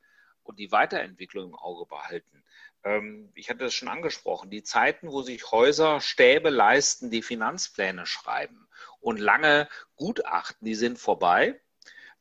und 0.42 0.58
die 0.58 0.72
Weiterentwicklung 0.72 1.50
im 1.50 1.54
Auge 1.54 1.86
behalten. 1.86 2.44
Ähm, 2.84 3.30
ich 3.34 3.50
hatte 3.50 3.64
das 3.64 3.74
schon 3.74 3.88
angesprochen, 3.88 4.50
die 4.50 4.62
Zeiten, 4.62 5.10
wo 5.10 5.22
sich 5.22 5.50
Häuser 5.50 6.00
Stäbe 6.00 6.50
leisten, 6.50 7.10
die 7.10 7.22
Finanzpläne 7.22 8.06
schreiben 8.06 8.68
und 9.00 9.18
lange 9.18 9.68
Gutachten, 9.96 10.64
die 10.64 10.74
sind 10.74 10.98
vorbei. 10.98 11.60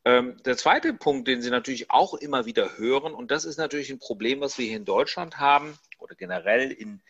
Ähm, 0.06 0.42
der 0.44 0.56
zweite 0.58 0.94
Punkt, 0.94 1.28
den 1.28 1.42
Sie 1.42 1.50
natürlich 1.50 1.92
auch 1.92 2.14
immer 2.14 2.46
wieder 2.46 2.78
hören, 2.78 3.14
und 3.14 3.32
das 3.32 3.46
ist 3.46 3.58
natürlich 3.58 3.90
ein 3.90 4.00
Problem, 4.00 4.40
was 4.42 4.58
wir 4.58 4.66
hier 4.66 4.78
in 4.78 4.86
Deutschland 4.86 5.40
haben 5.40 5.78
oder 5.98 6.16
generell 6.16 6.72
in, 6.72 7.02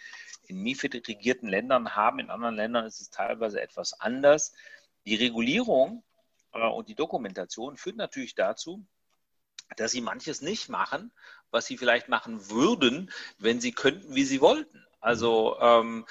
in 0.48 0.62
MIFID-regierten 0.62 1.48
Ländern 1.48 1.96
haben. 1.96 2.19
In 2.19 2.29
anderen 2.29 2.55
Ländern 2.55 2.86
ist 2.86 3.00
es 3.00 3.10
teilweise 3.10 3.62
etwas 3.62 4.00
anders. 4.00 4.53
Die 5.05 5.15
Regulierung 5.15 6.03
äh, 6.53 6.67
und 6.67 6.89
die 6.89 6.96
Dokumentation 6.96 7.77
führt 7.77 7.98
natürlich 7.98 8.36
dazu, 8.36 8.86
dass 9.77 9.91
sie 9.91 10.01
manches 10.01 10.41
nicht 10.41 10.69
machen, 10.69 11.12
was 11.51 11.67
sie 11.67 11.77
vielleicht 11.77 12.10
machen 12.10 12.50
würden, 12.50 13.12
wenn 13.38 13.62
sie 13.62 13.72
könnten, 13.72 14.15
wie 14.15 14.24
sie 14.24 14.41
wollten. 14.41 14.86
Also 15.01 15.58
ähm, 15.62 16.06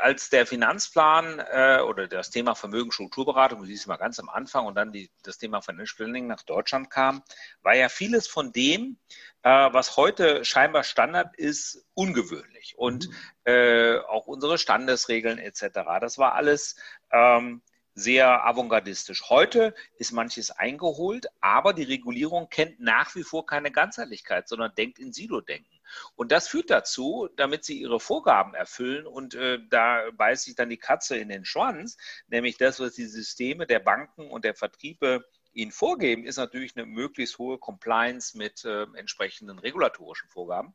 als 0.00 0.30
der 0.30 0.46
Finanzplan 0.46 1.40
äh, 1.40 1.80
oder 1.80 2.06
das 2.06 2.30
Thema 2.30 2.54
Vermögensstrukturberatung, 2.54 3.60
du 3.60 3.66
siehst 3.66 3.86
mal 3.88 3.96
ganz 3.96 4.20
am 4.20 4.28
Anfang 4.28 4.66
und 4.66 4.76
dann 4.76 4.92
die, 4.92 5.10
das 5.22 5.38
Thema 5.38 5.60
Financial 5.60 5.96
Planning 5.96 6.26
nach 6.26 6.42
Deutschland 6.42 6.90
kam, 6.90 7.22
war 7.62 7.74
ja 7.74 7.88
vieles 7.88 8.28
von 8.28 8.52
dem, 8.52 8.98
äh, 9.42 9.50
was 9.50 9.96
heute 9.96 10.44
scheinbar 10.44 10.84
Standard 10.84 11.36
ist, 11.36 11.84
ungewöhnlich. 11.94 12.74
Und 12.76 13.08
mhm. 13.08 13.14
äh, 13.44 13.98
auch 13.98 14.26
unsere 14.26 14.58
Standesregeln 14.58 15.38
etc. 15.38 15.80
Das 16.00 16.18
war 16.18 16.34
alles 16.34 16.76
ähm, 17.10 17.62
sehr 17.94 18.44
avantgardistisch. 18.44 19.28
Heute 19.28 19.74
ist 19.96 20.12
manches 20.12 20.52
eingeholt, 20.52 21.26
aber 21.40 21.72
die 21.72 21.82
Regulierung 21.82 22.48
kennt 22.48 22.78
nach 22.78 23.16
wie 23.16 23.24
vor 23.24 23.44
keine 23.44 23.72
Ganzheitlichkeit, 23.72 24.48
sondern 24.48 24.72
denkt 24.76 25.00
in 25.00 25.12
Silo-Denken. 25.12 25.77
Und 26.16 26.32
das 26.32 26.48
führt 26.48 26.70
dazu, 26.70 27.28
damit 27.36 27.64
sie 27.64 27.80
ihre 27.80 28.00
Vorgaben 28.00 28.54
erfüllen 28.54 29.06
und 29.06 29.34
äh, 29.34 29.58
da 29.68 30.10
beißt 30.12 30.44
sich 30.44 30.54
dann 30.54 30.70
die 30.70 30.78
Katze 30.78 31.16
in 31.16 31.28
den 31.28 31.44
Schwanz, 31.44 31.96
nämlich 32.28 32.56
das, 32.56 32.80
was 32.80 32.94
die 32.94 33.06
Systeme 33.06 33.66
der 33.66 33.80
Banken 33.80 34.30
und 34.30 34.44
der 34.44 34.54
Vertriebe 34.54 35.24
ihnen 35.52 35.72
vorgeben, 35.72 36.24
ist 36.24 36.36
natürlich 36.36 36.76
eine 36.76 36.86
möglichst 36.86 37.38
hohe 37.38 37.58
Compliance 37.58 38.36
mit 38.36 38.64
äh, 38.64 38.86
entsprechenden 38.94 39.58
regulatorischen 39.58 40.28
Vorgaben. 40.28 40.74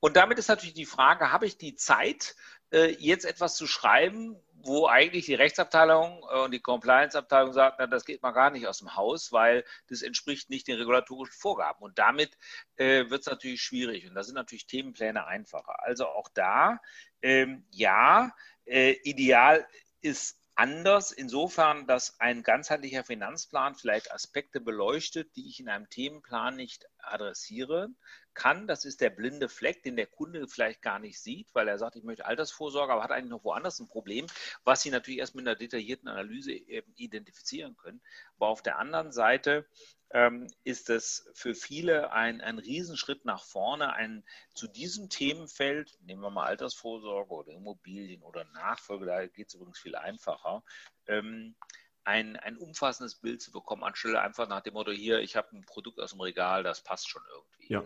Und 0.00 0.16
damit 0.16 0.38
ist 0.38 0.48
natürlich 0.48 0.74
die 0.74 0.86
Frage, 0.86 1.32
habe 1.32 1.46
ich 1.46 1.56
die 1.58 1.74
Zeit, 1.74 2.34
äh, 2.72 2.94
jetzt 2.98 3.24
etwas 3.24 3.56
zu 3.56 3.66
schreiben, 3.66 4.36
wo 4.64 4.86
eigentlich 4.86 5.26
die 5.26 5.34
Rechtsabteilung 5.34 6.24
äh, 6.30 6.40
und 6.40 6.50
die 6.52 6.60
Compliance-Abteilung 6.60 7.52
sagt, 7.52 7.76
na, 7.78 7.86
das 7.86 8.04
geht 8.04 8.22
mal 8.22 8.32
gar 8.32 8.50
nicht 8.50 8.66
aus 8.66 8.78
dem 8.78 8.96
Haus, 8.96 9.32
weil 9.32 9.64
das 9.88 10.02
entspricht 10.02 10.50
nicht 10.50 10.66
den 10.66 10.78
regulatorischen 10.78 11.38
Vorgaben. 11.38 11.82
Und 11.82 11.98
damit 11.98 12.36
äh, 12.76 13.08
wird 13.10 13.20
es 13.20 13.26
natürlich 13.26 13.62
schwierig. 13.62 14.08
Und 14.08 14.14
da 14.14 14.22
sind 14.22 14.34
natürlich 14.34 14.66
Themenpläne 14.66 15.26
einfacher. 15.26 15.82
Also 15.84 16.06
auch 16.06 16.28
da, 16.32 16.80
ähm, 17.22 17.66
ja, 17.70 18.34
äh, 18.64 18.96
ideal 19.04 19.66
ist 20.00 20.38
anders 20.54 21.12
insofern, 21.12 21.86
dass 21.86 22.18
ein 22.20 22.42
ganzheitlicher 22.42 23.04
Finanzplan 23.04 23.74
vielleicht 23.74 24.12
Aspekte 24.12 24.60
beleuchtet, 24.60 25.34
die 25.36 25.48
ich 25.48 25.60
in 25.60 25.68
einem 25.68 25.88
Themenplan 25.90 26.56
nicht 26.56 26.86
adressiere 26.98 27.90
kann. 28.34 28.66
Das 28.66 28.84
ist 28.84 29.00
der 29.00 29.10
blinde 29.10 29.48
Fleck, 29.48 29.82
den 29.82 29.96
der 29.96 30.06
Kunde 30.06 30.46
vielleicht 30.48 30.82
gar 30.82 30.98
nicht 30.98 31.20
sieht, 31.20 31.54
weil 31.54 31.68
er 31.68 31.78
sagt, 31.78 31.96
ich 31.96 32.04
möchte 32.04 32.26
Altersvorsorge, 32.26 32.92
aber 32.92 33.02
hat 33.02 33.10
eigentlich 33.10 33.30
noch 33.30 33.44
woanders 33.44 33.80
ein 33.80 33.88
Problem, 33.88 34.26
was 34.64 34.82
Sie 34.82 34.90
natürlich 34.90 35.20
erst 35.20 35.34
mit 35.34 35.46
einer 35.46 35.56
detaillierten 35.56 36.08
Analyse 36.08 36.52
identifizieren 36.52 37.76
können. 37.76 38.00
Aber 38.36 38.48
auf 38.48 38.62
der 38.62 38.78
anderen 38.78 39.12
Seite 39.12 39.66
ähm, 40.14 40.46
ist 40.62 40.90
es 40.90 41.28
für 41.34 41.54
viele 41.54 42.12
ein, 42.12 42.40
ein 42.40 42.58
Riesenschritt 42.58 43.24
nach 43.24 43.42
vorne, 43.42 43.92
ein, 43.94 44.24
zu 44.54 44.68
diesem 44.68 45.10
Themenfeld, 45.10 45.98
nehmen 46.02 46.22
wir 46.22 46.30
mal 46.30 46.46
Altersvorsorge 46.46 47.32
oder 47.32 47.52
Immobilien 47.52 48.22
oder 48.22 48.44
Nachfolge, 48.54 49.06
da 49.06 49.26
geht 49.26 49.48
es 49.48 49.54
übrigens 49.54 49.78
viel 49.78 49.96
einfacher, 49.96 50.62
ähm, 51.06 51.56
ein, 52.04 52.36
ein 52.36 52.56
umfassendes 52.56 53.16
Bild 53.16 53.42
zu 53.42 53.50
bekommen, 53.50 53.82
anstelle 53.82 54.20
einfach 54.20 54.48
nach 54.48 54.60
dem 54.60 54.74
Motto, 54.74 54.92
hier, 54.92 55.18
ich 55.20 55.36
habe 55.36 55.56
ein 55.56 55.64
Produkt 55.64 55.98
aus 55.98 56.10
dem 56.10 56.20
Regal, 56.20 56.62
das 56.62 56.82
passt 56.82 57.08
schon 57.08 57.22
irgendwie. 57.34 57.72
Ja. 57.72 57.84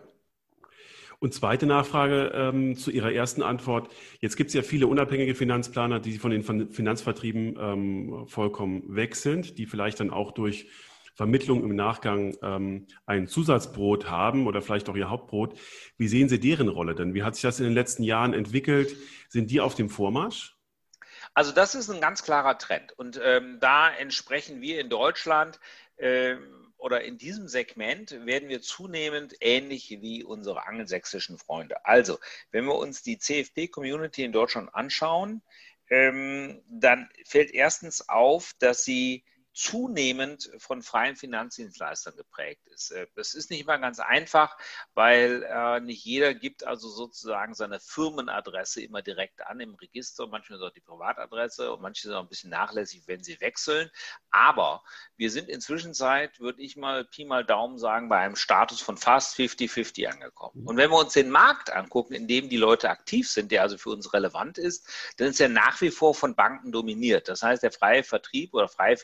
Und 1.21 1.35
zweite 1.35 1.67
Nachfrage 1.67 2.31
ähm, 2.33 2.77
zu 2.77 2.93
Ihrer 2.93 3.13
ersten 3.13 3.43
Antwort. 3.43 3.93
Jetzt 4.21 4.37
gibt 4.37 4.49
es 4.49 4.55
ja 4.55 4.63
viele 4.63 4.87
unabhängige 4.87 5.35
Finanzplaner, 5.35 5.99
die 5.99 6.19
von 6.19 6.31
den 6.31 6.43
Finanzvertrieben 6.71 7.57
ähm, 7.59 8.27
vollkommen 8.29 8.95
weg 8.95 9.17
sind, 9.17 9.59
die 9.59 9.67
vielleicht 9.67 9.99
dann 9.99 10.11
auch 10.11 10.31
durch 10.31 10.69
Vermittlung 11.19 11.65
im 11.65 11.75
Nachgang 11.75 12.37
ähm, 12.43 12.87
ein 13.05 13.27
Zusatzbrot 13.27 14.09
haben 14.09 14.47
oder 14.47 14.63
vielleicht 14.63 14.89
auch 14.89 14.95
ihr 14.95 15.11
Hauptbrot. 15.11 15.59
Wie 15.97 16.07
sehen 16.07 16.29
Sie 16.29 16.39
deren 16.39 16.69
Rolle 16.69 16.95
denn? 16.95 17.13
Wie 17.13 17.25
hat 17.25 17.35
sich 17.35 17.43
das 17.43 17.59
in 17.59 17.65
den 17.65 17.75
letzten 17.75 18.05
Jahren 18.05 18.35
entwickelt? 18.35 18.97
Sind 19.29 19.51
die 19.51 19.61
auf 19.61 19.75
dem 19.75 19.91
Vormarsch? 19.91 20.57
Also 21.35 21.51
das 21.51 21.75
ist 21.75 21.91
ein 21.91 22.01
ganz 22.01 22.23
klarer 22.23 22.57
Trend. 22.59 22.93
Und 22.97 23.21
ähm, 23.21 23.59
da 23.61 23.91
entsprechen 23.91 24.61
wir 24.61 24.81
in 24.81 24.89
Deutschland 24.89 25.59
ähm, 25.99 26.68
oder 26.79 27.03
in 27.03 27.19
diesem 27.19 27.49
Segment 27.49 28.25
werden 28.25 28.49
wir 28.49 28.63
zunehmend 28.63 29.35
ähnlich 29.41 29.91
wie 30.01 30.25
unsere 30.25 30.67
angelsächsischen 30.67 31.37
Freunde. 31.37 31.85
Also, 31.85 32.19
wenn 32.51 32.65
wir 32.65 32.77
uns 32.77 33.03
die 33.03 33.19
CFP-Community 33.19 34.25
in 34.25 34.33
Deutschland 34.33 34.75
anschauen, 34.75 35.43
ähm, 35.91 36.63
dann 36.69 37.09
fällt 37.25 37.53
erstens 37.53 38.09
auf, 38.09 38.55
dass 38.59 38.85
sie 38.85 39.25
zunehmend 39.59 40.51
von 40.59 40.83
freien 40.83 41.17
Finanzdienstleistern 41.17 42.17
geprägt 42.17 42.67
ist. 42.69 42.93
Äh, 42.93 43.09
das 43.17 43.35
ist 43.35 43.51
nicht 43.51 43.63
immer 43.63 43.79
ganz 43.79 43.99
einfach, 43.99 44.57
weil 44.95 45.43
äh, 45.43 45.81
nicht 45.81 46.05
jeder 46.05 46.33
gibt 46.33 46.65
also 46.65 46.89
sozusagen 46.89 47.55
seine 47.55 47.81
Firmenadresse 47.81 48.83
immer 48.83 49.03
direkt 49.03 49.45
an 49.45 49.59
im 49.59 49.75
Register. 49.75 50.29
Manchmal 50.29 50.59
ist 50.59 50.65
auch 50.65 50.73
die 50.73 50.81
Privatadresse 50.81 51.73
und 51.73 51.83
manche 51.83 52.03
sind 52.03 52.15
auch 52.15 52.23
ein 52.23 52.29
bisschen 52.29 52.51
nachlässig, 52.51 53.03
wenn 53.07 53.25
sie 53.25 53.41
wechseln. 53.41 53.91
Aber 54.31 54.85
wir 55.17 55.31
sind 55.31 55.49
inzwischen 55.49 55.89
würde 55.99 56.63
ich 56.63 56.77
mal 56.77 57.05
Pi 57.05 57.25
mal 57.25 57.45
Daumen 57.45 57.79
sagen, 57.79 58.09
bei 58.09 58.19
einem 58.19 58.37
Status 58.37 58.81
von 58.81 58.97
fast 58.97 59.37
50-50 59.37 60.07
angekommen. 60.07 60.65
Und 60.65 60.77
wenn 60.77 60.91
wir 60.91 60.99
uns 60.99 61.15
den 61.15 61.31
Markt 61.31 61.73
angucken, 61.73 62.15
in 62.15 62.29
dem 62.29 62.49
die 62.49 62.57
Leute 62.57 62.89
aktiv 62.89 63.29
sind, 63.29 63.51
der 63.51 63.63
also 63.63 63.77
für 63.77 63.91
uns 63.91 64.13
relevant 64.15 64.59
ist, 64.59 64.87
dann 65.17 65.29
ist 65.29 65.41
er 65.41 65.49
nach 65.49 65.81
wie 65.81 65.91
vor 65.91 66.15
von 66.15 66.37
Banken 66.37 66.71
dominiert. 66.71 67.29
Das 67.29 67.43
heißt, 67.43 67.65
der 67.65 67.73
freie 67.73 68.05
Vertrieb 68.05 68.55
oder 68.55 68.69
freie 68.69 68.97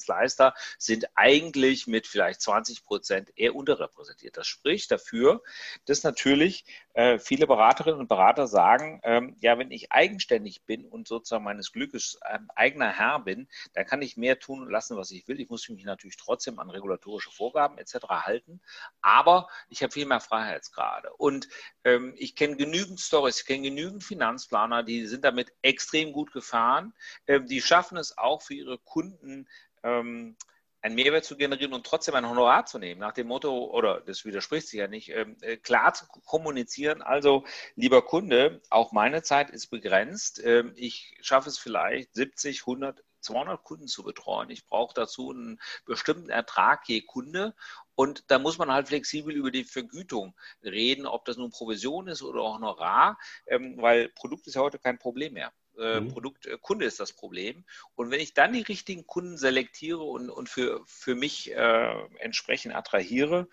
Finanzdienstleister 0.00 0.30
Dienstleister 0.30 0.54
sind 0.78 1.06
eigentlich 1.14 1.86
mit 1.86 2.06
vielleicht 2.06 2.40
20 2.40 2.84
Prozent 2.84 3.30
eher 3.36 3.54
unterrepräsentiert. 3.54 4.36
Das 4.36 4.46
spricht 4.46 4.90
dafür, 4.90 5.42
dass 5.86 6.02
natürlich 6.02 6.64
äh, 6.94 7.18
viele 7.18 7.46
Beraterinnen 7.46 8.00
und 8.00 8.08
Berater 8.08 8.46
sagen, 8.46 9.00
ähm, 9.04 9.36
ja, 9.40 9.58
wenn 9.58 9.70
ich 9.70 9.92
eigenständig 9.92 10.64
bin 10.64 10.86
und 10.86 11.06
sozusagen 11.06 11.44
meines 11.44 11.72
Glückes 11.72 12.18
ähm, 12.28 12.50
eigener 12.54 12.90
Herr 12.90 13.20
bin, 13.20 13.48
dann 13.74 13.86
kann 13.86 14.02
ich 14.02 14.16
mehr 14.16 14.38
tun 14.38 14.60
und 14.62 14.70
lassen, 14.70 14.96
was 14.96 15.10
ich 15.10 15.26
will. 15.28 15.40
Ich 15.40 15.50
muss 15.50 15.68
mich 15.68 15.84
natürlich 15.84 16.16
trotzdem 16.16 16.58
an 16.58 16.70
regulatorische 16.70 17.30
Vorgaben 17.30 17.78
etc. 17.78 18.08
halten, 18.08 18.60
aber 19.02 19.48
ich 19.68 19.82
habe 19.82 19.92
viel 19.92 20.06
mehr 20.06 20.20
Freiheitsgrade. 20.20 21.12
Und 21.16 21.48
ähm, 21.84 22.14
ich 22.16 22.34
kenne 22.34 22.56
genügend 22.56 23.00
Stories, 23.00 23.40
ich 23.40 23.46
kenne 23.46 23.62
genügend 23.62 24.02
Finanzplaner, 24.02 24.82
die 24.82 25.06
sind 25.06 25.24
damit 25.24 25.52
extrem 25.62 26.12
gut 26.12 26.32
gefahren. 26.32 26.94
Ähm, 27.26 27.46
die 27.46 27.60
schaffen 27.60 27.96
es 27.98 28.18
auch 28.18 28.42
für 28.42 28.54
ihre 28.54 28.78
Kunden, 28.78 29.46
ähm, 29.82 30.36
einen 30.82 30.94
Mehrwert 30.94 31.24
zu 31.24 31.36
generieren 31.36 31.74
und 31.74 31.86
trotzdem 31.86 32.14
ein 32.14 32.28
Honorar 32.28 32.66
zu 32.66 32.78
nehmen, 32.78 33.00
nach 33.00 33.12
dem 33.12 33.26
Motto, 33.26 33.70
oder 33.70 34.00
das 34.00 34.24
widerspricht 34.24 34.68
sich 34.68 34.78
ja 34.78 34.88
nicht, 34.88 35.10
ähm, 35.10 35.36
äh, 35.42 35.56
klar 35.56 35.92
zu 35.92 36.06
kommunizieren, 36.24 37.02
also 37.02 37.44
lieber 37.76 38.02
Kunde, 38.02 38.62
auch 38.70 38.92
meine 38.92 39.22
Zeit 39.22 39.50
ist 39.50 39.68
begrenzt, 39.68 40.40
ähm, 40.42 40.72
ich 40.76 41.18
schaffe 41.20 41.48
es 41.50 41.58
vielleicht 41.58 42.14
70, 42.14 42.62
100, 42.62 43.04
200 43.20 43.62
Kunden 43.62 43.86
zu 43.86 44.02
betreuen. 44.02 44.48
Ich 44.48 44.66
brauche 44.66 44.94
dazu 44.94 45.30
einen 45.30 45.60
bestimmten 45.84 46.30
Ertrag 46.30 46.88
je 46.88 47.02
Kunde. 47.02 47.54
Und 47.94 48.24
da 48.30 48.38
muss 48.38 48.56
man 48.56 48.72
halt 48.72 48.88
flexibel 48.88 49.34
über 49.34 49.50
die 49.50 49.64
Vergütung 49.64 50.34
reden, 50.62 51.06
ob 51.06 51.26
das 51.26 51.36
nun 51.36 51.50
Provision 51.50 52.08
ist 52.08 52.22
oder 52.22 52.42
Honorar, 52.42 53.18
ähm, 53.46 53.76
weil 53.78 54.08
Produkt 54.08 54.46
ist 54.46 54.54
ja 54.54 54.62
heute 54.62 54.78
kein 54.78 54.98
Problem 54.98 55.34
mehr 55.34 55.52
äh, 55.80 56.00
mhm. 56.00 56.08
Produkt, 56.08 56.46
äh, 56.46 56.84
ist 56.84 57.00
das 57.00 57.12
Problem. 57.12 57.64
Und 57.94 58.10
wenn 58.10 58.20
ich 58.20 58.34
dann 58.34 58.52
die 58.52 58.62
richtigen 58.62 59.06
Kunden 59.06 59.36
selektiere 59.36 60.02
und, 60.02 60.30
und 60.30 60.48
für, 60.48 60.82
für 60.86 61.14
mich 61.14 61.50
äh, 61.52 62.06
entsprechend 62.18 62.74
attrahiere, 62.74 63.48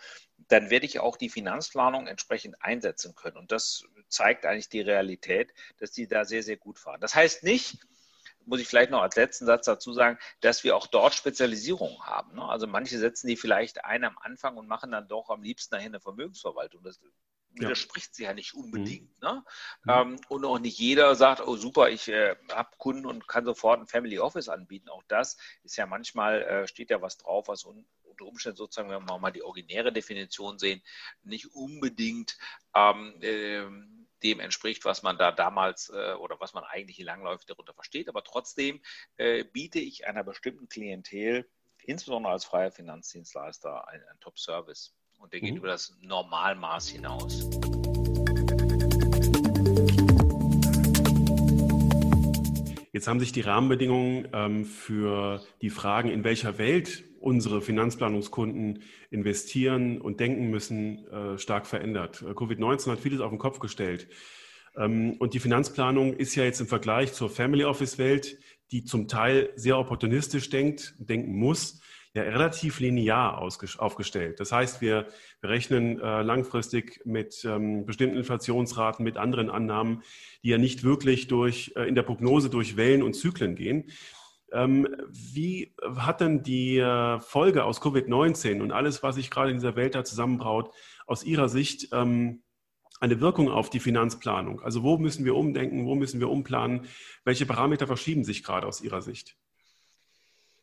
dann 0.47 0.69
werde 0.69 0.85
ich 0.85 0.99
auch 0.99 1.17
die 1.17 1.29
Finanzplanung 1.29 2.07
entsprechend 2.07 2.61
einsetzen 2.61 3.15
können. 3.15 3.37
Und 3.37 3.51
das 3.51 3.83
zeigt 4.09 4.45
eigentlich 4.45 4.69
die 4.69 4.81
Realität, 4.81 5.53
dass 5.79 5.91
die 5.91 6.07
da 6.07 6.25
sehr, 6.25 6.43
sehr 6.43 6.57
gut 6.57 6.79
fahren. 6.79 7.01
Das 7.01 7.15
heißt 7.15 7.43
nicht, 7.43 7.79
muss 8.45 8.61
ich 8.61 8.67
vielleicht 8.67 8.91
noch 8.91 9.01
als 9.01 9.15
letzten 9.15 9.45
Satz 9.45 9.65
dazu 9.65 9.93
sagen, 9.93 10.17
dass 10.39 10.63
wir 10.63 10.75
auch 10.75 10.87
dort 10.87 11.13
Spezialisierungen 11.13 12.01
haben. 12.05 12.35
Ne? 12.35 12.47
Also 12.47 12.65
manche 12.65 12.97
setzen 12.97 13.27
die 13.27 13.35
vielleicht 13.35 13.83
ein 13.83 14.03
am 14.03 14.17
Anfang 14.19 14.57
und 14.57 14.67
machen 14.67 14.91
dann 14.91 15.07
doch 15.07 15.29
am 15.29 15.43
liebsten 15.43 15.75
nachher 15.75 15.87
eine 15.87 15.99
Vermögensverwaltung. 15.99 16.83
Das 16.83 16.99
widerspricht 17.59 18.15
sie 18.15 18.23
ja 18.23 18.33
nicht 18.33 18.53
unbedingt. 18.53 19.09
Mhm. 19.21 19.27
Ne? 19.27 19.43
Mhm. 19.83 19.91
Ähm, 19.91 20.21
und 20.29 20.45
auch 20.45 20.59
nicht 20.59 20.77
jeder 20.77 21.15
sagt, 21.15 21.45
oh 21.45 21.55
super, 21.55 21.89
ich 21.89 22.07
äh, 22.07 22.35
habe 22.51 22.69
Kunden 22.77 23.05
und 23.05 23.27
kann 23.27 23.45
sofort 23.45 23.79
ein 23.79 23.87
Family 23.87 24.19
Office 24.19 24.49
anbieten. 24.49 24.89
Auch 24.89 25.03
das 25.07 25.37
ist 25.63 25.77
ja 25.77 25.85
manchmal, 25.85 26.41
äh, 26.43 26.67
steht 26.67 26.89
ja 26.89 27.01
was 27.01 27.17
drauf, 27.17 27.47
was 27.47 27.65
un 27.65 27.85
unter 28.17 28.25
Umständen 28.25 28.57
sozusagen, 28.57 28.89
wenn 28.89 29.05
wir 29.05 29.19
mal 29.19 29.31
die 29.31 29.43
originäre 29.43 29.93
Definition 29.93 30.57
sehen, 30.57 30.81
nicht 31.23 31.53
unbedingt 31.53 32.37
ähm, 32.73 33.15
äh, 33.21 33.63
dem 34.23 34.39
entspricht, 34.39 34.85
was 34.85 35.03
man 35.03 35.17
da 35.17 35.31
damals 35.31 35.89
äh, 35.89 36.13
oder 36.13 36.39
was 36.39 36.53
man 36.53 36.63
eigentlich 36.63 36.97
langläufig 36.99 37.45
darunter 37.45 37.73
versteht. 37.73 38.09
Aber 38.09 38.23
trotzdem 38.23 38.81
äh, 39.17 39.43
biete 39.43 39.79
ich 39.79 40.07
einer 40.07 40.23
bestimmten 40.23 40.67
Klientel, 40.67 41.47
insbesondere 41.83 42.33
als 42.33 42.45
freier 42.45 42.71
Finanzdienstleister, 42.71 43.87
einen, 43.87 44.03
einen 44.03 44.19
Top-Service. 44.19 44.96
Und 45.17 45.33
der 45.33 45.41
mhm. 45.41 45.45
geht 45.45 45.55
über 45.57 45.67
das 45.67 45.97
Normalmaß 46.01 46.89
hinaus. 46.89 47.49
Jetzt 52.93 53.07
haben 53.07 53.19
sich 53.19 53.31
die 53.31 53.41
Rahmenbedingungen 53.41 54.27
ähm, 54.33 54.65
für 54.65 55.43
die 55.61 55.69
Fragen, 55.69 56.09
in 56.09 56.23
welcher 56.23 56.57
Welt 56.57 57.03
unsere 57.19 57.61
Finanzplanungskunden 57.61 58.81
investieren 59.11 60.01
und 60.01 60.19
denken 60.19 60.49
müssen, 60.49 61.05
äh, 61.07 61.37
stark 61.37 61.67
verändert. 61.67 62.21
Äh, 62.21 62.31
Covid-19 62.31 62.91
hat 62.91 62.99
vieles 62.99 63.19
auf 63.19 63.29
den 63.29 63.37
Kopf 63.37 63.59
gestellt. 63.59 64.07
Ähm, 64.75 65.15
und 65.19 65.33
die 65.33 65.39
Finanzplanung 65.39 66.13
ist 66.13 66.35
ja 66.35 66.43
jetzt 66.43 66.59
im 66.59 66.67
Vergleich 66.67 67.13
zur 67.13 67.29
Family 67.29 67.65
Office 67.65 67.97
Welt, 67.97 68.39
die 68.71 68.83
zum 68.83 69.07
Teil 69.07 69.51
sehr 69.55 69.77
opportunistisch 69.77 70.49
denkt, 70.49 70.95
denken 70.97 71.37
muss, 71.37 71.81
ja 72.17 72.23
relativ 72.23 72.79
linear 72.79 73.37
aufgestellt. 73.39 74.39
Das 74.39 74.51
heißt, 74.51 74.81
wir, 74.81 75.07
rechnen 75.43 75.99
äh, 75.99 76.21
langfristig 76.21 77.01
mit 77.05 77.45
ähm, 77.45 77.85
bestimmten 77.85 78.17
Inflationsraten, 78.17 79.03
mit 79.03 79.17
anderen 79.17 79.49
Annahmen, 79.49 80.03
die 80.43 80.49
ja 80.49 80.57
nicht 80.57 80.83
wirklich 80.83 81.27
durch, 81.27 81.73
äh, 81.75 81.83
in 81.87 81.95
der 81.95 82.03
Prognose 82.03 82.49
durch 82.49 82.77
Wellen 82.77 83.03
und 83.03 83.13
Zyklen 83.13 83.55
gehen. 83.55 83.89
Ähm, 84.51 84.87
wie 85.09 85.73
hat 85.95 86.21
denn 86.21 86.41
die 86.41 86.77
äh, 86.77 87.19
Folge 87.19 87.65
aus 87.65 87.81
Covid-19 87.81 88.61
und 88.61 88.71
alles, 88.71 89.03
was 89.03 89.15
sich 89.15 89.29
gerade 89.29 89.51
in 89.51 89.57
dieser 89.57 89.75
Welt 89.75 89.93
da 89.95 90.03
zusammenbraut, 90.03 90.73
aus 91.05 91.23
Ihrer 91.23 91.49
Sicht 91.49 91.89
ähm, 91.91 92.43
eine 92.99 93.19
Wirkung 93.19 93.49
auf 93.49 93.69
die 93.69 93.81
Finanzplanung? 93.81 94.61
Also 94.61 94.83
wo 94.83 94.97
müssen 94.97 95.25
wir 95.25 95.35
umdenken, 95.35 95.85
wo 95.85 95.95
müssen 95.95 96.19
wir 96.19 96.29
umplanen? 96.29 96.87
Welche 97.25 97.45
Parameter 97.45 97.87
verschieben 97.87 98.23
sich 98.23 98.43
gerade 98.43 98.65
aus 98.65 98.81
Ihrer 98.81 99.01
Sicht? 99.01 99.37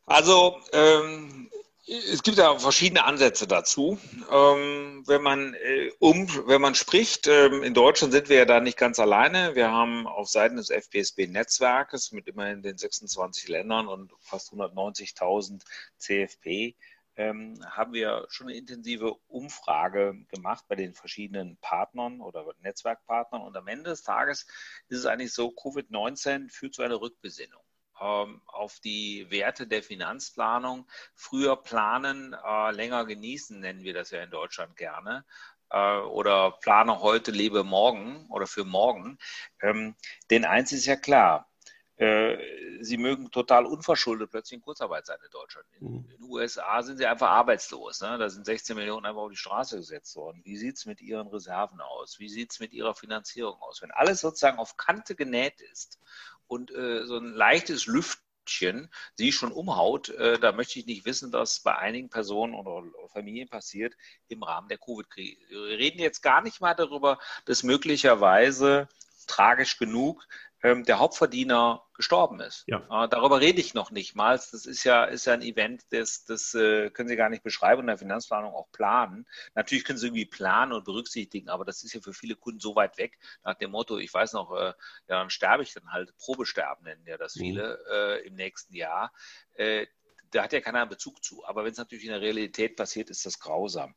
Also 0.06 0.60
ähm, 0.72 1.50
es 1.86 2.22
gibt 2.22 2.38
ja 2.38 2.58
verschiedene 2.58 3.04
Ansätze 3.04 3.46
dazu. 3.46 3.98
Ähm, 4.30 5.02
wenn 5.06 5.22
man 5.22 5.54
äh, 5.54 5.90
um, 5.98 6.28
wenn 6.46 6.60
man 6.60 6.74
spricht, 6.74 7.26
ähm, 7.26 7.62
in 7.62 7.74
Deutschland 7.74 8.12
sind 8.12 8.28
wir 8.28 8.38
ja 8.38 8.44
da 8.44 8.60
nicht 8.60 8.78
ganz 8.78 8.98
alleine. 8.98 9.54
Wir 9.54 9.70
haben 9.70 10.06
auf 10.06 10.28
Seiten 10.28 10.56
des 10.56 10.70
FPSB-Netzwerkes 10.70 12.12
mit 12.12 12.26
immerhin 12.26 12.62
den 12.62 12.78
26 12.78 13.48
Ländern 13.48 13.88
und 13.88 14.12
fast 14.20 14.52
190.000 14.52 15.62
CFP 15.98 16.74
ähm, 17.16 17.60
haben 17.70 17.92
wir 17.92 18.26
schon 18.28 18.48
eine 18.48 18.56
intensive 18.56 19.14
Umfrage 19.28 20.16
gemacht 20.28 20.64
bei 20.68 20.74
den 20.74 20.94
verschiedenen 20.94 21.56
Partnern 21.58 22.20
oder 22.20 22.46
Netzwerkpartnern. 22.60 23.42
Und 23.42 23.56
am 23.56 23.68
Ende 23.68 23.90
des 23.90 24.02
Tages 24.02 24.46
ist 24.88 24.98
es 24.98 25.06
eigentlich 25.06 25.32
so, 25.32 25.48
Covid-19 25.48 26.50
führt 26.50 26.74
zu 26.74 26.82
einer 26.82 27.00
Rückbesinnung. 27.00 27.63
Ähm, 28.00 28.42
auf 28.46 28.80
die 28.80 29.30
Werte 29.30 29.66
der 29.66 29.82
Finanzplanung. 29.82 30.88
Früher 31.14 31.56
planen, 31.56 32.34
äh, 32.44 32.72
länger 32.72 33.04
genießen, 33.04 33.60
nennen 33.60 33.84
wir 33.84 33.94
das 33.94 34.10
ja 34.10 34.22
in 34.22 34.30
Deutschland 34.30 34.76
gerne. 34.76 35.24
Äh, 35.70 35.98
oder 35.98 36.52
plane 36.60 37.00
heute, 37.00 37.30
lebe 37.30 37.62
morgen 37.62 38.26
oder 38.30 38.46
für 38.46 38.64
morgen. 38.64 39.18
Ähm, 39.62 39.94
denn 40.30 40.44
eins 40.44 40.72
ist 40.72 40.86
ja 40.86 40.96
klar, 40.96 41.48
äh, 41.96 42.36
sie 42.80 42.96
mögen 42.96 43.30
total 43.30 43.66
unverschuldet 43.66 44.30
plötzlich 44.30 44.58
in 44.58 44.64
Kurzarbeit 44.64 45.06
sein 45.06 45.18
in 45.24 45.30
Deutschland. 45.30 45.66
In, 45.78 45.92
mhm. 45.92 46.08
den 46.08 46.22
USA 46.24 46.82
sind 46.82 46.98
sie 46.98 47.06
einfach 47.06 47.30
arbeitslos. 47.30 48.00
Ne? 48.00 48.18
Da 48.18 48.28
sind 48.28 48.44
16 48.44 48.76
Millionen 48.76 49.06
einfach 49.06 49.22
auf 49.22 49.30
die 49.30 49.36
Straße 49.36 49.76
gesetzt 49.76 50.16
worden. 50.16 50.42
Wie 50.44 50.56
sieht 50.56 50.76
es 50.76 50.86
mit 50.86 51.00
ihren 51.00 51.28
Reserven 51.28 51.80
aus? 51.80 52.18
Wie 52.18 52.28
sieht 52.28 52.50
es 52.50 52.58
mit 52.58 52.72
ihrer 52.72 52.94
Finanzierung 52.94 53.60
aus? 53.62 53.80
Wenn 53.80 53.92
alles 53.92 54.20
sozusagen 54.20 54.58
auf 54.58 54.76
Kante 54.76 55.14
genäht 55.14 55.60
ist 55.60 56.00
und 56.46 56.70
äh, 56.70 57.04
so 57.06 57.16
ein 57.16 57.32
leichtes 57.32 57.86
Lüftchen 57.86 58.90
sie 59.14 59.32
schon 59.32 59.52
umhaut, 59.52 60.10
äh, 60.10 60.38
da 60.38 60.52
möchte 60.52 60.78
ich 60.78 60.86
nicht 60.86 61.06
wissen, 61.06 61.30
dass 61.30 61.60
bei 61.60 61.76
einigen 61.76 62.10
Personen 62.10 62.54
oder 62.54 62.86
Familien 63.08 63.48
passiert 63.48 63.94
im 64.28 64.42
Rahmen 64.42 64.68
der 64.68 64.78
Covid-Krise. 64.78 65.40
Wir 65.48 65.78
reden 65.78 66.00
jetzt 66.00 66.22
gar 66.22 66.42
nicht 66.42 66.60
mal 66.60 66.74
darüber, 66.74 67.18
dass 67.46 67.62
möglicherweise 67.62 68.88
tragisch 69.26 69.78
genug 69.78 70.26
ähm, 70.64 70.82
der 70.84 70.98
Hauptverdiener 70.98 71.84
gestorben 71.94 72.40
ist. 72.40 72.64
Ja. 72.66 72.78
Äh, 72.78 73.08
darüber 73.08 73.40
rede 73.40 73.60
ich 73.60 73.74
noch 73.74 73.90
nicht 73.90 74.16
mal. 74.16 74.34
Das 74.34 74.64
ist 74.64 74.82
ja, 74.82 75.04
ist 75.04 75.26
ja 75.26 75.34
ein 75.34 75.42
Event, 75.42 75.82
das, 75.90 76.24
das 76.24 76.54
äh, 76.54 76.90
können 76.90 77.08
Sie 77.08 77.16
gar 77.16 77.28
nicht 77.28 77.42
beschreiben 77.42 77.80
und 77.80 77.84
in 77.84 77.88
der 77.88 77.98
Finanzplanung 77.98 78.54
auch 78.54 78.72
planen. 78.72 79.26
Natürlich 79.54 79.84
können 79.84 79.98
Sie 79.98 80.06
irgendwie 80.06 80.24
planen 80.24 80.72
und 80.72 80.86
berücksichtigen, 80.86 81.50
aber 81.50 81.66
das 81.66 81.84
ist 81.84 81.92
ja 81.92 82.00
für 82.00 82.14
viele 82.14 82.34
Kunden 82.34 82.60
so 82.60 82.74
weit 82.74 82.96
weg, 82.96 83.18
nach 83.44 83.56
dem 83.56 83.72
Motto, 83.72 83.98
ich 83.98 84.12
weiß 84.12 84.32
noch, 84.32 84.52
äh, 84.52 84.72
ja, 85.06 85.18
dann 85.20 85.28
sterbe 85.28 85.62
ich 85.62 85.74
dann 85.74 85.92
halt, 85.92 86.16
Probesterben 86.16 86.84
nennen 86.84 87.06
ja 87.06 87.18
das 87.18 87.36
mhm. 87.36 87.40
viele 87.40 87.78
mhm. 87.86 87.92
äh, 87.92 88.16
im 88.26 88.34
nächsten 88.34 88.74
Jahr. 88.74 89.12
Äh, 89.52 89.86
da 90.30 90.42
hat 90.42 90.52
ja 90.52 90.60
keiner 90.60 90.80
einen 90.80 90.90
Bezug 90.90 91.22
zu. 91.22 91.44
Aber 91.46 91.64
wenn 91.64 91.72
es 91.72 91.78
natürlich 91.78 92.04
in 92.04 92.10
der 92.10 92.20
Realität 92.20 92.76
passiert, 92.76 93.10
ist 93.10 93.24
das 93.24 93.38
grausam. 93.38 93.94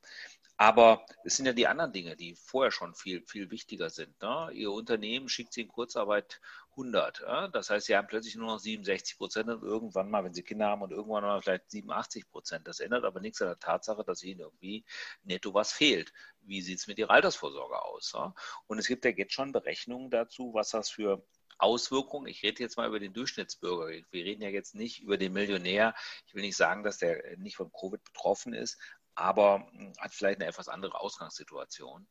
Aber 0.60 1.06
es 1.24 1.38
sind 1.38 1.46
ja 1.46 1.54
die 1.54 1.67
anderen 1.67 1.93
Dinge, 1.93 2.15
die 2.15 2.36
vorher 2.36 2.72
schon 2.72 2.96
viel, 2.96 3.24
viel 3.28 3.52
wichtiger 3.52 3.91
sind. 3.91 4.20
Ne? 4.24 4.50
Ihr 4.54 4.72
Unternehmen 4.72 5.30
schickt 5.30 5.54
Sie 5.54 5.62
in 5.62 5.67
Kurzarbeit 5.67 6.41
100. 6.72 7.20
Ja? 7.20 7.48
Das 7.48 7.70
heißt, 7.70 7.86
Sie 7.86 7.96
haben 7.96 8.08
plötzlich 8.08 8.36
nur 8.36 8.48
noch 8.48 8.58
67 8.58 9.17
Prozent 9.17 9.50
und 9.50 9.62
irgendwann 9.62 10.10
mal, 10.10 10.24
wenn 10.24 10.34
Sie 10.34 10.41
Kinder 10.41 10.67
haben 10.67 10.82
und 10.82 10.91
irgendwann 10.91 11.24
mal 11.24 11.41
vielleicht 11.43 11.70
87 11.70 12.28
Prozent. 12.32 12.67
Das 12.67 12.80
ändert 12.80 13.06
aber 13.06 13.20
nichts 13.20 13.39
an 13.41 13.50
der 13.50 13.60
Tatsache, 13.60 14.04
dass 14.04 14.24
Ihnen 14.24 14.39
irgendwie 14.39 14.84
netto 15.24 15.54
was 15.54 15.72
fehlt. 15.72 16.12
Wie 16.41 16.62
sieht 16.62 16.80
es 16.80 16.88
mit 16.88 16.98
Ihrer 16.98 17.12
Altersvorsorge 17.12 17.80
aus? 17.84 18.13
Ja? 18.15 18.34
Und 18.65 18.80
es 18.80 18.88
gibt 18.88 19.06
ja 19.06 19.12
jetzt 19.12 19.34
schon 19.34 19.52
Berechnungen 19.52 20.10
dazu, 20.10 20.56
was 20.56 20.72
das 20.72 20.89
für 20.89 21.24
Auswirkungen. 21.60 22.28
Ich 22.28 22.43
rede 22.43 22.62
jetzt 22.62 22.78
mal 22.78 22.88
über 22.88 23.00
den 23.00 23.13
Durchschnittsbürger. 23.13 23.88
Wir 24.12 24.26
reden 24.26 24.41
ja 24.41 24.50
jetzt 24.50 24.76
nicht 24.76 25.02
über 25.02 25.17
den 25.17 25.34
Millionär. 25.34 25.96
Ich 26.28 26.36
will 26.36 26.43
nicht 26.43 26.58
sagen, 26.58 26.84
dass 26.84 26.98
der 26.98 27.38
nicht 27.38 27.56
von 27.56 27.72
Covid 27.72 28.04
betroffen 28.04 28.54
ist, 28.54 28.78
aber 29.17 29.67
hm, 29.71 29.93
hat 29.99 30.13
vielleicht 30.13 30.39
eine 30.39 30.49
etwas 30.49 30.69
andere 30.69 30.99
Ausgangssituation. 30.99 32.08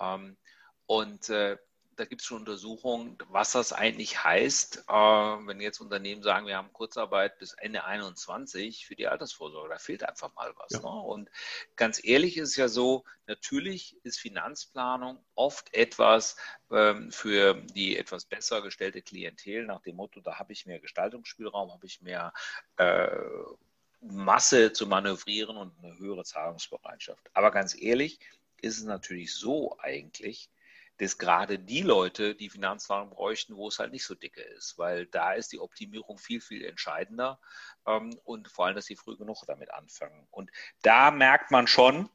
Ähm, 0.00 0.36
und 0.86 1.28
äh, 1.28 1.56
da 1.98 2.04
gibt 2.04 2.20
es 2.20 2.26
schon 2.26 2.38
Untersuchungen, 2.38 3.18
was 3.28 3.52
das 3.52 3.72
eigentlich 3.72 4.22
heißt, 4.22 4.84
äh, 4.88 4.92
wenn 4.92 5.60
jetzt 5.60 5.80
Unternehmen 5.80 6.22
sagen, 6.22 6.46
wir 6.46 6.56
haben 6.56 6.72
Kurzarbeit 6.72 7.38
bis 7.38 7.54
Ende 7.54 7.84
21 7.84 8.86
für 8.86 8.94
die 8.94 9.08
Altersvorsorge. 9.08 9.68
Da 9.68 9.78
fehlt 9.78 10.04
einfach 10.04 10.32
mal 10.34 10.54
was. 10.56 10.72
Ja. 10.72 10.80
Ne? 10.80 11.00
Und 11.00 11.28
ganz 11.74 12.02
ehrlich 12.02 12.36
ist 12.36 12.50
es 12.50 12.56
ja 12.56 12.68
so, 12.68 13.04
natürlich 13.26 13.96
ist 14.04 14.20
Finanzplanung 14.20 15.24
oft 15.34 15.74
etwas 15.74 16.36
ähm, 16.70 17.10
für 17.10 17.54
die 17.54 17.96
etwas 17.96 18.26
besser 18.26 18.62
gestellte 18.62 19.02
Klientel 19.02 19.66
nach 19.66 19.80
dem 19.80 19.96
Motto, 19.96 20.20
da 20.20 20.38
habe 20.38 20.52
ich 20.52 20.66
mehr 20.66 20.78
Gestaltungsspielraum, 20.78 21.72
habe 21.72 21.86
ich 21.86 22.00
mehr 22.00 22.32
äh, 22.76 23.08
Masse 24.00 24.72
zu 24.72 24.86
manövrieren 24.86 25.56
und 25.56 25.72
eine 25.82 25.98
höhere 25.98 26.24
Zahlungsbereitschaft. 26.24 27.28
Aber 27.32 27.50
ganz 27.50 27.80
ehrlich, 27.80 28.20
ist 28.60 28.78
es 28.78 28.84
natürlich 28.84 29.34
so 29.34 29.78
eigentlich, 29.78 30.50
dass 30.98 31.18
gerade 31.18 31.58
die 31.58 31.82
Leute 31.82 32.34
die 32.34 32.50
Finanzplanung 32.50 33.10
bräuchten, 33.10 33.56
wo 33.56 33.68
es 33.68 33.78
halt 33.78 33.92
nicht 33.92 34.04
so 34.04 34.14
dicke 34.14 34.42
ist, 34.42 34.78
weil 34.78 35.06
da 35.06 35.32
ist 35.32 35.52
die 35.52 35.60
Optimierung 35.60 36.18
viel, 36.18 36.40
viel 36.40 36.64
entscheidender 36.64 37.40
ähm, 37.86 38.18
und 38.24 38.48
vor 38.48 38.66
allem, 38.66 38.74
dass 38.74 38.86
sie 38.86 38.96
früh 38.96 39.16
genug 39.16 39.44
damit 39.46 39.72
anfangen. 39.72 40.26
Und 40.30 40.50
da 40.82 41.10
merkt 41.12 41.52
man 41.52 41.68
schon, 41.68 42.08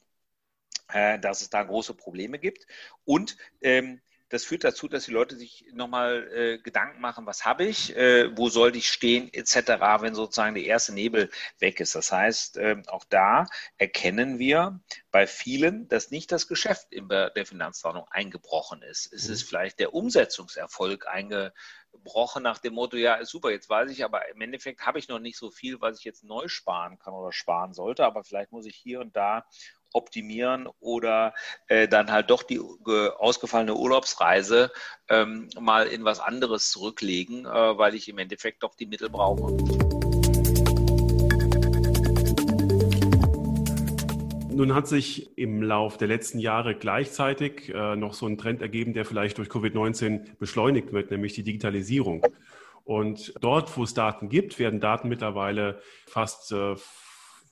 äh, 0.90 1.18
dass 1.20 1.42
es 1.42 1.50
da 1.50 1.64
große 1.64 1.94
Probleme 1.94 2.40
gibt 2.40 2.68
und 3.06 3.38
ähm, 3.62 4.02
das 4.34 4.46
führt 4.46 4.64
dazu, 4.64 4.88
dass 4.88 5.06
die 5.06 5.12
Leute 5.12 5.36
sich 5.36 5.64
nochmal 5.74 6.28
äh, 6.34 6.58
Gedanken 6.58 7.00
machen, 7.00 7.28
was 7.28 7.46
habe 7.46 7.66
ich, 7.66 7.96
äh, 7.96 8.36
wo 8.36 8.50
soll 8.50 8.76
ich 8.76 8.90
stehen, 8.90 9.32
etc., 9.32 9.56
wenn 10.00 10.16
sozusagen 10.16 10.56
der 10.56 10.64
erste 10.64 10.92
Nebel 10.92 11.30
weg 11.60 11.80
ist. 11.80 11.94
Das 11.94 12.12
heißt, 12.12 12.58
äh, 12.58 12.82
auch 12.88 13.04
da 13.04 13.46
erkennen 13.78 14.40
wir 14.40 14.80
bei 15.12 15.28
vielen, 15.28 15.88
dass 15.88 16.10
nicht 16.10 16.32
das 16.32 16.48
Geschäft 16.48 16.92
in 16.92 17.10
der 17.10 17.46
Finanzplanung 17.46 18.08
eingebrochen 18.10 18.82
ist. 18.82 19.14
Es 19.14 19.30
ist 19.30 19.44
mhm. 19.44 19.48
vielleicht 19.50 19.80
der 19.80 19.94
Umsetzungserfolg 19.94 21.06
eingebrochen 21.08 22.42
nach 22.42 22.58
dem 22.58 22.74
Motto, 22.74 22.98
ja, 22.98 23.24
super, 23.26 23.52
jetzt 23.52 23.70
weiß 23.70 23.92
ich, 23.92 24.04
aber 24.04 24.28
im 24.30 24.42
Endeffekt 24.42 24.84
habe 24.84 24.98
ich 24.98 25.10
noch 25.10 25.20
nicht 25.20 25.38
so 25.38 25.52
viel, 25.52 25.80
was 25.80 26.00
ich 26.00 26.06
jetzt 26.06 26.24
neu 26.24 26.48
sparen 26.48 26.98
kann 26.98 27.14
oder 27.14 27.32
sparen 27.32 27.76
sollte, 27.76 28.04
aber 28.04 28.24
vielleicht 28.24 28.52
muss 28.52 28.66
ich 28.66 28.76
hier 28.76 29.00
und 29.00 29.16
da 29.16 29.46
optimieren 29.94 30.68
oder 30.80 31.34
äh, 31.68 31.88
dann 31.88 32.12
halt 32.12 32.30
doch 32.30 32.44
die 32.44 32.60
ausgefallene 32.60 33.76
Urlaubsreise 33.76 34.72
ähm, 35.10 35.50
mal 35.60 35.88
in 35.88 36.04
was 36.04 36.20
anderes 36.20 36.72
zurücklegen, 36.72 37.46
äh, 37.46 37.50
weil 37.50 37.96
ich 37.96 38.10
im 38.10 38.18
Endeffekt 38.18 38.64
doch 38.64 38.76
die 38.76 38.86
Mittel 38.86 39.10
brauche. 39.10 39.56
Nun 44.52 44.76
hat 44.76 44.88
sich 44.88 45.36
im 45.38 45.64
Lauf 45.64 45.98
der 45.98 46.08
letzten 46.08 46.38
Jahre 46.38 46.76
gleichzeitig 46.76 47.70
äh, 47.74 47.96
noch 47.96 48.14
so 48.14 48.28
ein 48.28 48.38
Trend 48.38 48.62
ergeben, 48.62 48.94
der 48.94 49.06
vielleicht 49.06 49.40
durch 49.40 49.50
Covid-19 49.50 50.38
beschleunigt 50.38 50.94
wird, 50.94 51.10
nämlich 51.10 51.34
die 51.34 51.44
Digitalisierung. 51.44 52.24
Und 52.84 53.34
dort, 53.42 53.76
wo 53.78 53.84
es 53.84 53.96
Daten 53.96 54.30
gibt, 54.30 54.60
werden 54.60 54.80
Daten 54.80 55.10
mittlerweile 55.10 55.82
fast 56.06 56.52
äh, 56.52 56.76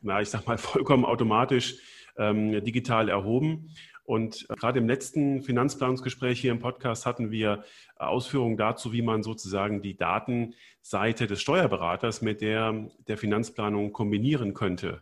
na, 0.02 0.22
ich 0.22 0.30
sag 0.30 0.48
mal, 0.48 0.58
vollkommen 0.58 1.06
automatisch 1.06 1.76
ähm, 2.22 2.64
digital 2.64 3.10
erhoben. 3.10 3.72
Und 4.04 4.46
äh, 4.50 4.56
gerade 4.56 4.80
im 4.80 4.88
letzten 4.88 5.42
Finanzplanungsgespräch 5.42 6.40
hier 6.40 6.52
im 6.52 6.60
Podcast 6.60 7.06
hatten 7.06 7.32
wir 7.32 7.64
äh, 7.98 8.04
Ausführungen 8.04 8.58
dazu, 8.58 8.94
wie 8.94 9.02
man 9.02 9.24
sozusagen 9.24 9.82
die 9.82 9.96
Datenseite 9.96 11.28
des 11.28 11.42
Steuerberaters 11.42 12.22
mit 12.22 12.42
der 12.42 12.90
der 13.08 13.18
Finanzplanung 13.18 13.94
kombinieren 13.94 14.54
könnte, 14.54 15.02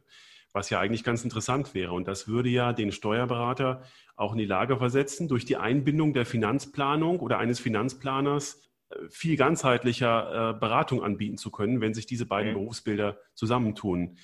was 0.53 0.69
ja 0.69 0.79
eigentlich 0.79 1.03
ganz 1.03 1.23
interessant 1.23 1.73
wäre. 1.73 1.93
Und 1.93 2.07
das 2.07 2.27
würde 2.27 2.49
ja 2.49 2.73
den 2.73 2.91
Steuerberater 2.91 3.83
auch 4.15 4.33
in 4.33 4.37
die 4.37 4.45
Lage 4.45 4.77
versetzen, 4.77 5.27
durch 5.27 5.45
die 5.45 5.57
Einbindung 5.57 6.13
der 6.13 6.25
Finanzplanung 6.25 7.19
oder 7.19 7.39
eines 7.39 7.59
Finanzplaners 7.59 8.61
äh, 8.89 8.95
viel 9.09 9.37
ganzheitlicher 9.37 10.53
Beratung 10.59 11.03
anbieten 11.03 11.37
zu 11.37 11.51
können, 11.51 11.81
wenn 11.81 11.93
sich 11.93 12.05
diese 12.05 12.25
beiden 12.25 12.51
mhm. 12.51 12.57
Berufsbilder 12.57 13.17
zusammentun. 13.33 14.17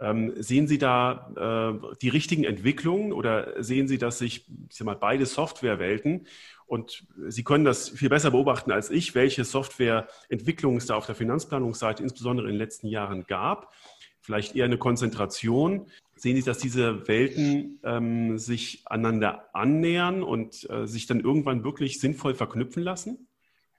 Ähm, 0.00 0.32
sehen 0.36 0.68
Sie 0.68 0.78
da 0.78 1.80
äh, 1.82 1.96
die 2.00 2.08
richtigen 2.08 2.44
Entwicklungen 2.44 3.12
oder 3.12 3.62
sehen 3.62 3.88
Sie, 3.88 3.98
dass 3.98 4.18
sich 4.18 4.46
ich 4.68 4.76
sag 4.76 4.84
mal, 4.84 4.94
beide 4.94 5.26
Softwarewelten 5.26 6.26
und 6.66 7.04
Sie 7.28 7.42
können 7.42 7.64
das 7.64 7.88
viel 7.88 8.08
besser 8.08 8.30
beobachten 8.30 8.70
als 8.70 8.90
ich, 8.90 9.14
welche 9.14 9.44
Softwareentwicklungen 9.44 10.78
es 10.78 10.86
da 10.86 10.94
auf 10.94 11.06
der 11.06 11.14
Finanzplanungsseite 11.14 12.02
insbesondere 12.02 12.46
in 12.46 12.54
den 12.54 12.58
letzten 12.58 12.86
Jahren 12.88 13.24
gab? 13.26 13.72
Vielleicht 14.20 14.54
eher 14.54 14.66
eine 14.66 14.78
Konzentration. 14.78 15.86
Sehen 16.14 16.36
Sie, 16.36 16.42
dass 16.42 16.58
diese 16.58 17.08
Welten 17.08 17.80
ähm, 17.82 18.38
sich 18.38 18.82
einander 18.84 19.48
annähern 19.54 20.22
und 20.22 20.68
äh, 20.68 20.86
sich 20.86 21.06
dann 21.06 21.20
irgendwann 21.20 21.64
wirklich 21.64 22.00
sinnvoll 22.00 22.34
verknüpfen 22.34 22.82
lassen? 22.82 23.28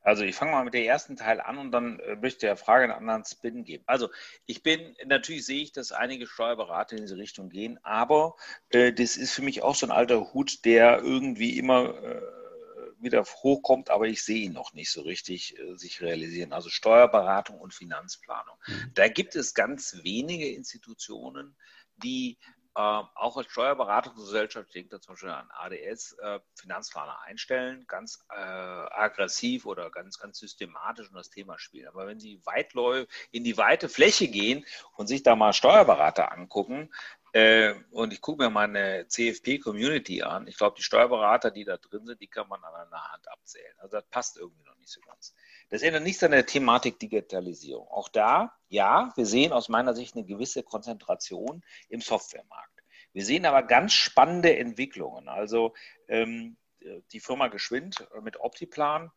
Also 0.02 0.24
ich 0.24 0.36
fange 0.36 0.52
mal 0.52 0.64
mit 0.64 0.74
dem 0.74 0.86
ersten 0.86 1.16
Teil 1.16 1.42
an 1.42 1.58
und 1.58 1.72
dann 1.72 2.00
äh, 2.00 2.16
möchte 2.16 2.28
ich 2.28 2.38
der 2.38 2.58
Frage 2.58 2.86
einen 2.86 2.94
anderen 2.94 3.26
Spin 3.26 3.64
geben. 3.64 3.84
Also 3.86 4.10
ich 4.46 4.64
bin, 4.64 4.96
natürlich 5.06 5.46
sehe 5.46 5.62
ich, 5.62 5.72
dass 5.72 5.92
einige 5.92 6.28
Steuerberater 6.28 6.96
in 6.96 7.04
diese 7.04 7.18
Richtung 7.18 7.50
gehen, 7.50 7.80
aber 7.84 8.36
äh, 8.70 8.94
das 8.94 9.18
ist 9.18 9.34
für 9.34 9.42
mich 9.42 9.62
auch 9.62 9.76
so 9.76 9.86
ein 9.86 9.92
alter 9.92 10.34
Hut, 10.34 10.66
der 10.66 11.00
irgendwie 11.00 11.58
immer 11.58 11.96
äh, 12.04 12.22
wieder 13.02 13.24
hochkommt, 13.24 13.90
aber 13.90 14.08
ich 14.08 14.24
sehe 14.24 14.44
ihn 14.44 14.54
noch 14.54 14.74
nicht 14.74 14.92
so 14.92 15.02
richtig 15.02 15.58
äh, 15.58 15.76
sich 15.76 16.02
realisieren. 16.02 16.54
Also 16.54 16.70
Steuerberatung 16.70 17.60
und 17.60 17.74
Finanzplanung. 17.74 18.56
Mhm. 18.68 18.92
Da 18.94 19.08
gibt 19.08 19.36
es 19.36 19.54
ganz 19.54 20.00
wenige 20.04 20.50
Institutionen, 20.50 21.56
die 21.98 22.38
auch 22.80 23.38
als 23.38 23.52
Steuerberatungsgesellschaft, 23.52 24.68
ich 24.68 24.74
denke 24.74 24.90
da 24.90 25.02
zum 25.02 25.14
Beispiel 25.14 25.30
an 25.30 25.50
ADS, 25.52 26.14
äh, 26.14 26.40
Finanzplaner 26.56 27.22
einstellen, 27.24 27.86
ganz 27.88 28.26
äh, 28.30 28.36
aggressiv 28.36 29.66
oder 29.66 29.90
ganz, 29.90 30.20
ganz 30.20 30.40
systematisch 30.40 31.10
um 31.10 31.16
das 31.16 31.30
Thema 31.30 31.60
spielen. 31.60 31.88
Aber 31.88 32.08
wenn 32.08 32.20
Sie 32.20 32.42
weitläufig 32.46 33.10
in 33.32 33.44
die 33.44 33.58
weite 33.58 33.90
Fläche 33.90 34.28
gehen 34.28 34.66
und 34.96 35.08
sich 35.08 35.24
da 35.24 35.36
mal 35.36 35.54
Steuerberater 35.54 36.32
angucken, 36.32 36.90
äh, 37.34 37.76
und 37.92 38.12
ich 38.12 38.22
gucke 38.22 38.44
mir 38.44 38.50
meine 38.50 39.08
CFP-Community 39.08 40.24
an. 40.24 40.48
Ich 40.48 40.58
glaube, 40.58 40.76
die 40.78 40.84
Steuerberater, 40.84 41.52
die 41.52 41.64
da 41.64 41.78
drin 41.78 42.06
sind, 42.06 42.22
die 42.22 42.28
kann 42.28 42.48
man 42.48 42.64
an 42.64 42.74
einer 42.74 43.12
Hand 43.12 43.30
abzählen. 43.30 43.76
Also 43.78 43.98
das 43.98 44.06
passt 44.08 44.38
irgendwie 44.38 44.64
noch 44.64 44.76
nicht 44.78 44.90
so 44.92 45.00
ganz. 45.02 45.36
Das 45.70 45.84
ändert 45.84 46.04
nichts 46.04 46.24
an 46.24 46.32
der 46.32 46.46
Thematik 46.46 47.00
Digitalisierung. 47.00 47.88
Auch 47.88 48.10
da, 48.10 48.58
ja, 48.68 49.12
wir 49.16 49.26
sehen 49.26 49.54
aus 49.54 49.70
meiner 49.70 49.94
Sicht 49.94 50.16
eine 50.16 50.26
gewisse 50.26 50.64
Konzentration 50.64 51.64
im 51.90 52.02
Softwaremarkt. 52.02 52.84
Wir 53.14 53.26
sehen 53.26 53.46
aber 53.46 53.64
ganz 53.64 53.94
spannende 53.94 54.58
Entwicklungen. 54.58 55.28
Also 55.30 55.74
ähm, 56.08 56.58
die 57.12 57.20
Firma 57.20 57.48
Geschwind 57.48 58.08
mit 58.22 58.40
Optiplan 58.40 59.12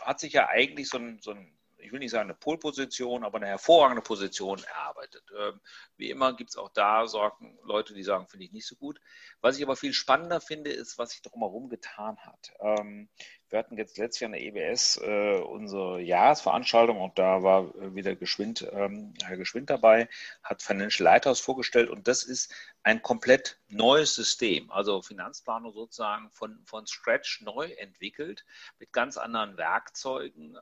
hat 0.00 0.20
sich 0.20 0.32
ja 0.32 0.48
eigentlich 0.48 0.88
so 0.88 0.98
ein, 0.98 1.20
so 1.20 1.32
ein 1.32 1.58
ich 1.82 1.92
will 1.92 1.98
nicht 1.98 2.10
sagen 2.10 2.30
eine 2.30 2.38
Polposition, 2.38 3.24
aber 3.24 3.38
eine 3.38 3.48
hervorragende 3.48 4.02
Position 4.02 4.62
erarbeitet. 4.64 5.24
Ähm, 5.38 5.60
wie 5.96 6.10
immer 6.10 6.34
gibt 6.34 6.50
es 6.50 6.56
auch 6.56 6.70
da 6.70 7.06
Sorgen, 7.06 7.58
Leute, 7.64 7.94
die 7.94 8.02
sagen, 8.02 8.28
finde 8.28 8.46
ich 8.46 8.52
nicht 8.52 8.66
so 8.66 8.76
gut. 8.76 9.00
Was 9.40 9.56
ich 9.56 9.64
aber 9.64 9.76
viel 9.76 9.92
spannender 9.92 10.40
finde, 10.40 10.70
ist, 10.70 10.98
was 10.98 11.10
sich 11.10 11.22
drumherum 11.22 11.68
getan 11.68 12.16
hat. 12.18 12.52
Ähm, 12.60 13.08
wir 13.52 13.58
hatten 13.58 13.76
jetzt 13.76 13.98
letztes 13.98 14.20
Jahr 14.20 14.32
in 14.34 14.54
der 14.54 14.70
EBS 14.70 14.98
äh, 15.02 15.38
unsere 15.40 16.00
Jahresveranstaltung 16.00 16.98
und 16.98 17.18
da 17.18 17.42
war 17.42 17.74
äh, 17.76 17.94
wieder 17.94 18.16
Geschwind, 18.16 18.66
ähm, 18.72 19.12
Herr 19.22 19.36
Geschwind 19.36 19.68
dabei, 19.68 20.08
hat 20.42 20.62
Financial 20.62 21.04
Lighthouse 21.04 21.40
vorgestellt 21.40 21.90
und 21.90 22.08
das 22.08 22.24
ist 22.24 22.54
ein 22.82 23.02
komplett 23.02 23.60
neues 23.68 24.14
System, 24.14 24.70
also 24.70 25.02
Finanzplanung 25.02 25.72
sozusagen 25.74 26.30
von, 26.30 26.62
von 26.64 26.86
Scratch 26.86 27.42
neu 27.42 27.66
entwickelt 27.72 28.46
mit 28.78 28.90
ganz 28.90 29.18
anderen 29.18 29.58
Werkzeugen. 29.58 30.56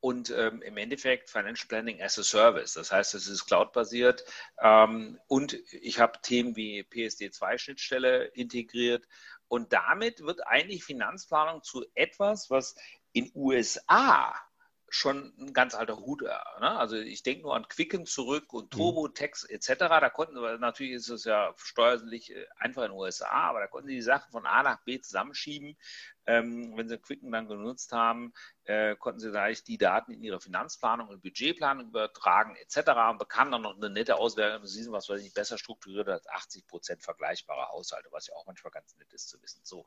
Und 0.00 0.30
ähm, 0.30 0.62
im 0.62 0.76
Endeffekt 0.76 1.28
Financial 1.28 1.66
Planning 1.66 2.00
as 2.00 2.18
a 2.18 2.22
Service. 2.22 2.74
Das 2.74 2.92
heißt, 2.92 3.14
es 3.14 3.26
ist 3.26 3.46
cloud-basiert 3.46 4.24
ähm, 4.62 5.18
und 5.26 5.58
ich 5.72 5.98
habe 5.98 6.20
Themen 6.22 6.54
wie 6.54 6.82
PSD2-Schnittstelle 6.82 8.26
integriert 8.26 9.08
und 9.48 9.72
damit 9.72 10.20
wird 10.20 10.46
eigentlich 10.46 10.84
Finanzplanung 10.84 11.62
zu 11.62 11.84
etwas, 11.94 12.48
was 12.50 12.76
in 13.12 13.32
USA 13.34 14.34
schon 14.90 15.34
ein 15.38 15.52
ganz 15.52 15.74
alter 15.74 15.98
Hut. 15.98 16.22
Ne? 16.22 16.30
Also 16.60 16.96
ich 16.96 17.22
denke 17.22 17.42
nur 17.42 17.54
an 17.54 17.68
Quicken 17.68 18.06
zurück 18.06 18.52
und 18.52 18.72
mhm. 18.72 18.78
TurboTax 18.78 19.44
etc. 19.44 19.74
Da 19.78 20.10
konnten 20.10 20.40
wir, 20.40 20.58
natürlich 20.58 20.92
ist 20.92 21.10
es 21.10 21.24
ja 21.24 21.52
steuerlich 21.56 22.34
äh, 22.34 22.46
einfach 22.56 22.84
in 22.84 22.92
den 22.92 22.98
USA, 22.98 23.28
aber 23.28 23.60
da 23.60 23.66
konnten 23.66 23.88
sie 23.88 23.96
die 23.96 24.02
Sachen 24.02 24.30
von 24.30 24.46
A 24.46 24.62
nach 24.62 24.82
B 24.84 25.00
zusammenschieben. 25.00 25.76
Ähm, 26.28 26.76
wenn 26.76 26.88
sie 26.88 26.98
Quicken 26.98 27.32
dann 27.32 27.48
genutzt 27.48 27.92
haben, 27.92 28.34
äh, 28.64 28.94
konnten 28.96 29.18
sie 29.18 29.30
gleich 29.30 29.64
die 29.64 29.78
Daten 29.78 30.12
in 30.12 30.22
ihre 30.22 30.40
Finanzplanung 30.40 31.08
und 31.08 31.22
Budgetplanung 31.22 31.88
übertragen 31.88 32.54
etc. 32.56 32.90
und 33.10 33.18
bekamen 33.18 33.50
dann 33.50 33.62
noch 33.62 33.76
eine 33.76 33.88
nette 33.88 34.16
Auswertung. 34.16 34.66
Sie 34.66 34.82
sind 34.82 34.92
was 34.92 35.08
weiß 35.08 35.22
ich 35.22 35.32
besser 35.32 35.56
strukturiert 35.56 36.06
als 36.08 36.28
80 36.28 36.66
Prozent 36.66 37.02
vergleichbare 37.02 37.68
Haushalte, 37.70 38.08
was 38.12 38.26
ja 38.26 38.34
auch 38.34 38.44
manchmal 38.44 38.70
ganz 38.72 38.94
nett 38.98 39.10
ist 39.14 39.30
zu 39.30 39.40
wissen. 39.42 39.60
So, 39.64 39.86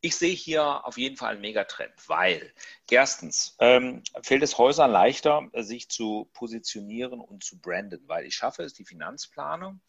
ich 0.00 0.14
sehe 0.14 0.34
hier 0.34 0.86
auf 0.86 0.96
jeden 0.98 1.16
Fall 1.16 1.32
einen 1.32 1.40
Megatrend, 1.40 1.92
weil 2.06 2.54
erstens 2.88 3.56
ähm, 3.58 4.04
fällt 4.22 4.44
es 4.44 4.58
Häusern 4.58 4.92
leichter, 4.92 5.50
sich 5.54 5.88
zu 5.88 6.30
positionieren 6.32 7.20
und 7.20 7.42
zu 7.42 7.60
branden, 7.60 8.06
weil 8.06 8.24
ich 8.24 8.36
schaffe 8.36 8.62
es, 8.62 8.72
die 8.72 8.84
Finanzplanung 8.84 9.80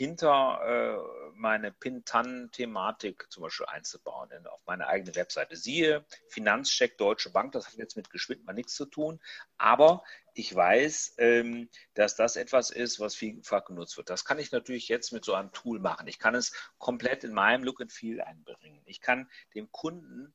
hinter 0.00 0.62
äh, 0.64 1.30
meine 1.34 1.72
Pintan-Thematik 1.72 3.26
zum 3.28 3.42
Beispiel 3.42 3.66
einzubauen 3.66 4.30
in, 4.30 4.46
auf 4.46 4.64
meine 4.64 4.86
eigene 4.86 5.14
Webseite. 5.14 5.56
Siehe 5.56 6.06
Finanzcheck 6.28 6.96
Deutsche 6.96 7.28
Bank, 7.28 7.52
das 7.52 7.66
hat 7.66 7.74
jetzt 7.74 7.98
mit 7.98 8.08
Geschwind 8.08 8.46
mal 8.46 8.54
nichts 8.54 8.74
zu 8.74 8.86
tun, 8.86 9.20
aber 9.58 10.02
ich 10.32 10.54
weiß, 10.54 11.16
ähm, 11.18 11.68
dass 11.92 12.16
das 12.16 12.36
etwas 12.36 12.70
ist, 12.70 12.98
was 12.98 13.14
vielfach 13.14 13.66
genutzt 13.66 13.98
wird. 13.98 14.08
Das 14.08 14.24
kann 14.24 14.38
ich 14.38 14.52
natürlich 14.52 14.88
jetzt 14.88 15.12
mit 15.12 15.22
so 15.22 15.34
einem 15.34 15.52
Tool 15.52 15.80
machen. 15.80 16.06
Ich 16.06 16.18
kann 16.18 16.34
es 16.34 16.54
komplett 16.78 17.22
in 17.22 17.34
meinem 17.34 17.62
Look 17.62 17.82
and 17.82 17.92
Feel 17.92 18.22
einbringen. 18.22 18.80
Ich 18.86 19.02
kann 19.02 19.30
dem 19.54 19.70
Kunden 19.70 20.32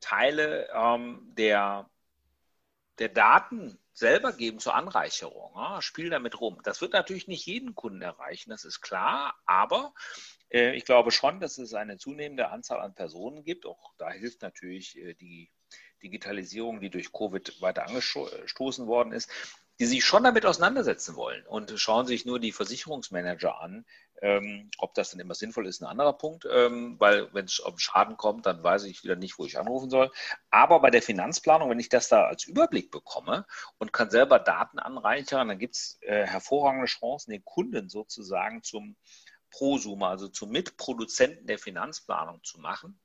Teile 0.00 0.68
ähm, 0.74 1.20
der, 1.38 1.88
der 2.98 3.08
Daten 3.08 3.78
selber 3.92 4.32
geben 4.32 4.58
zur 4.58 4.74
Anreicherung. 4.74 5.52
Ja, 5.54 5.80
spiel 5.82 6.10
damit 6.10 6.40
rum. 6.40 6.60
Das 6.64 6.80
wird 6.80 6.92
natürlich 6.92 7.28
nicht 7.28 7.46
jeden 7.46 7.74
Kunden 7.74 8.02
erreichen, 8.02 8.50
das 8.50 8.64
ist 8.64 8.80
klar, 8.80 9.34
aber 9.46 9.94
äh, 10.50 10.74
ich 10.76 10.84
glaube 10.84 11.10
schon, 11.10 11.40
dass 11.40 11.58
es 11.58 11.74
eine 11.74 11.98
zunehmende 11.98 12.48
Anzahl 12.48 12.80
an 12.80 12.94
Personen 12.94 13.44
gibt. 13.44 13.66
Auch 13.66 13.94
da 13.98 14.10
hilft 14.10 14.42
natürlich 14.42 14.96
äh, 14.96 15.14
die 15.14 15.50
Digitalisierung, 16.02 16.80
die 16.80 16.90
durch 16.90 17.12
Covid 17.12 17.60
weiter 17.60 17.86
angestoßen 17.86 18.86
worden 18.86 19.12
ist, 19.12 19.30
die 19.80 19.86
sich 19.86 20.04
schon 20.04 20.22
damit 20.22 20.46
auseinandersetzen 20.46 21.16
wollen 21.16 21.44
und 21.46 21.72
schauen 21.76 22.06
sich 22.06 22.24
nur 22.24 22.38
die 22.38 22.52
Versicherungsmanager 22.52 23.60
an. 23.60 23.84
Ähm, 24.22 24.70
ob 24.78 24.94
das 24.94 25.10
dann 25.10 25.20
immer 25.20 25.34
sinnvoll 25.34 25.66
ist, 25.66 25.82
ein 25.82 25.86
anderer 25.86 26.12
Punkt, 26.12 26.46
ähm, 26.50 26.96
weil 26.98 27.32
wenn 27.34 27.46
es 27.46 27.58
um 27.58 27.78
Schaden 27.78 28.16
kommt, 28.16 28.46
dann 28.46 28.62
weiß 28.62 28.84
ich 28.84 29.02
wieder 29.02 29.16
nicht, 29.16 29.38
wo 29.38 29.44
ich 29.44 29.58
anrufen 29.58 29.90
soll. 29.90 30.10
Aber 30.50 30.80
bei 30.80 30.90
der 30.90 31.02
Finanzplanung, 31.02 31.68
wenn 31.70 31.80
ich 31.80 31.88
das 31.88 32.08
da 32.08 32.26
als 32.26 32.44
Überblick 32.44 32.90
bekomme 32.90 33.46
und 33.78 33.92
kann 33.92 34.10
selber 34.10 34.38
Daten 34.38 34.78
anreichern, 34.78 35.48
dann 35.48 35.58
gibt 35.58 35.76
es 35.76 35.98
äh, 36.02 36.26
hervorragende 36.26 36.86
Chancen, 36.86 37.32
den 37.32 37.44
Kunden 37.44 37.88
sozusagen 37.88 38.62
zum 38.62 38.96
Prosumer, 39.50 40.08
also 40.08 40.28
zum 40.28 40.50
Mitproduzenten 40.50 41.46
der 41.46 41.58
Finanzplanung 41.58 42.42
zu 42.42 42.58
machen 42.60 43.00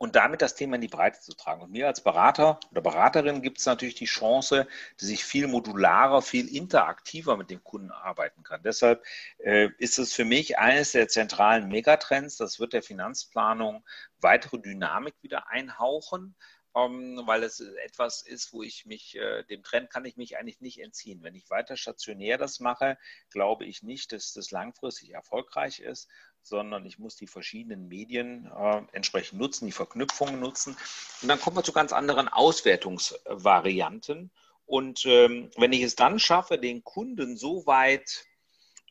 und 0.00 0.16
damit 0.16 0.40
das 0.40 0.54
Thema 0.54 0.76
in 0.76 0.80
die 0.80 0.88
Breite 0.88 1.20
zu 1.20 1.34
tragen. 1.34 1.60
Und 1.60 1.72
mir 1.72 1.86
als 1.86 2.00
Berater 2.00 2.58
oder 2.70 2.80
Beraterin 2.80 3.42
gibt 3.42 3.58
es 3.58 3.66
natürlich 3.66 3.96
die 3.96 4.06
Chance, 4.06 4.66
dass 4.98 5.10
ich 5.10 5.26
viel 5.26 5.46
modularer, 5.46 6.22
viel 6.22 6.48
interaktiver 6.48 7.36
mit 7.36 7.50
dem 7.50 7.62
Kunden 7.62 7.90
arbeiten 7.90 8.42
kann. 8.42 8.62
Deshalb 8.62 9.04
äh, 9.40 9.68
ist 9.76 9.98
es 9.98 10.14
für 10.14 10.24
mich 10.24 10.58
eines 10.58 10.92
der 10.92 11.08
zentralen 11.08 11.68
Megatrends. 11.68 12.38
Das 12.38 12.58
wird 12.58 12.72
der 12.72 12.82
Finanzplanung 12.82 13.84
weitere 14.22 14.58
Dynamik 14.58 15.14
wieder 15.20 15.50
einhauchen. 15.50 16.34
Um, 16.72 17.18
ähm, 17.18 17.22
weil 17.26 17.42
es 17.42 17.58
etwas 17.58 18.22
ist, 18.22 18.52
wo 18.52 18.62
ich 18.62 18.86
mich, 18.86 19.16
äh, 19.16 19.42
dem 19.42 19.64
Trend 19.64 19.90
kann 19.90 20.04
ich 20.04 20.16
mich 20.16 20.38
eigentlich 20.38 20.60
nicht 20.60 20.80
entziehen. 20.80 21.20
Wenn 21.24 21.34
ich 21.34 21.50
weiter 21.50 21.76
stationär 21.76 22.38
das 22.38 22.60
mache, 22.60 22.96
glaube 23.30 23.64
ich 23.64 23.82
nicht, 23.82 24.12
dass 24.12 24.32
das 24.34 24.52
langfristig 24.52 25.10
erfolgreich 25.10 25.80
ist, 25.80 26.08
sondern 26.42 26.84
ich 26.86 26.98
muss 26.98 27.16
die 27.16 27.26
verschiedenen 27.26 27.88
Medien 27.88 28.46
äh, 28.46 28.82
entsprechend 28.92 29.38
nutzen, 29.38 29.66
die 29.66 29.72
Verknüpfungen 29.72 30.40
nutzen. 30.40 30.76
Und 31.22 31.28
dann 31.28 31.40
kommen 31.40 31.56
wir 31.56 31.62
zu 31.62 31.72
ganz 31.72 31.92
anderen 31.92 32.28
Auswertungsvarianten. 32.28 34.30
Und 34.66 35.04
ähm, 35.06 35.50
wenn 35.56 35.72
ich 35.72 35.82
es 35.82 35.96
dann 35.96 36.18
schaffe, 36.18 36.58
den 36.58 36.84
Kunden 36.84 37.36
so 37.36 37.66
weit 37.66 38.24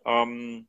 ähm, 0.06 0.68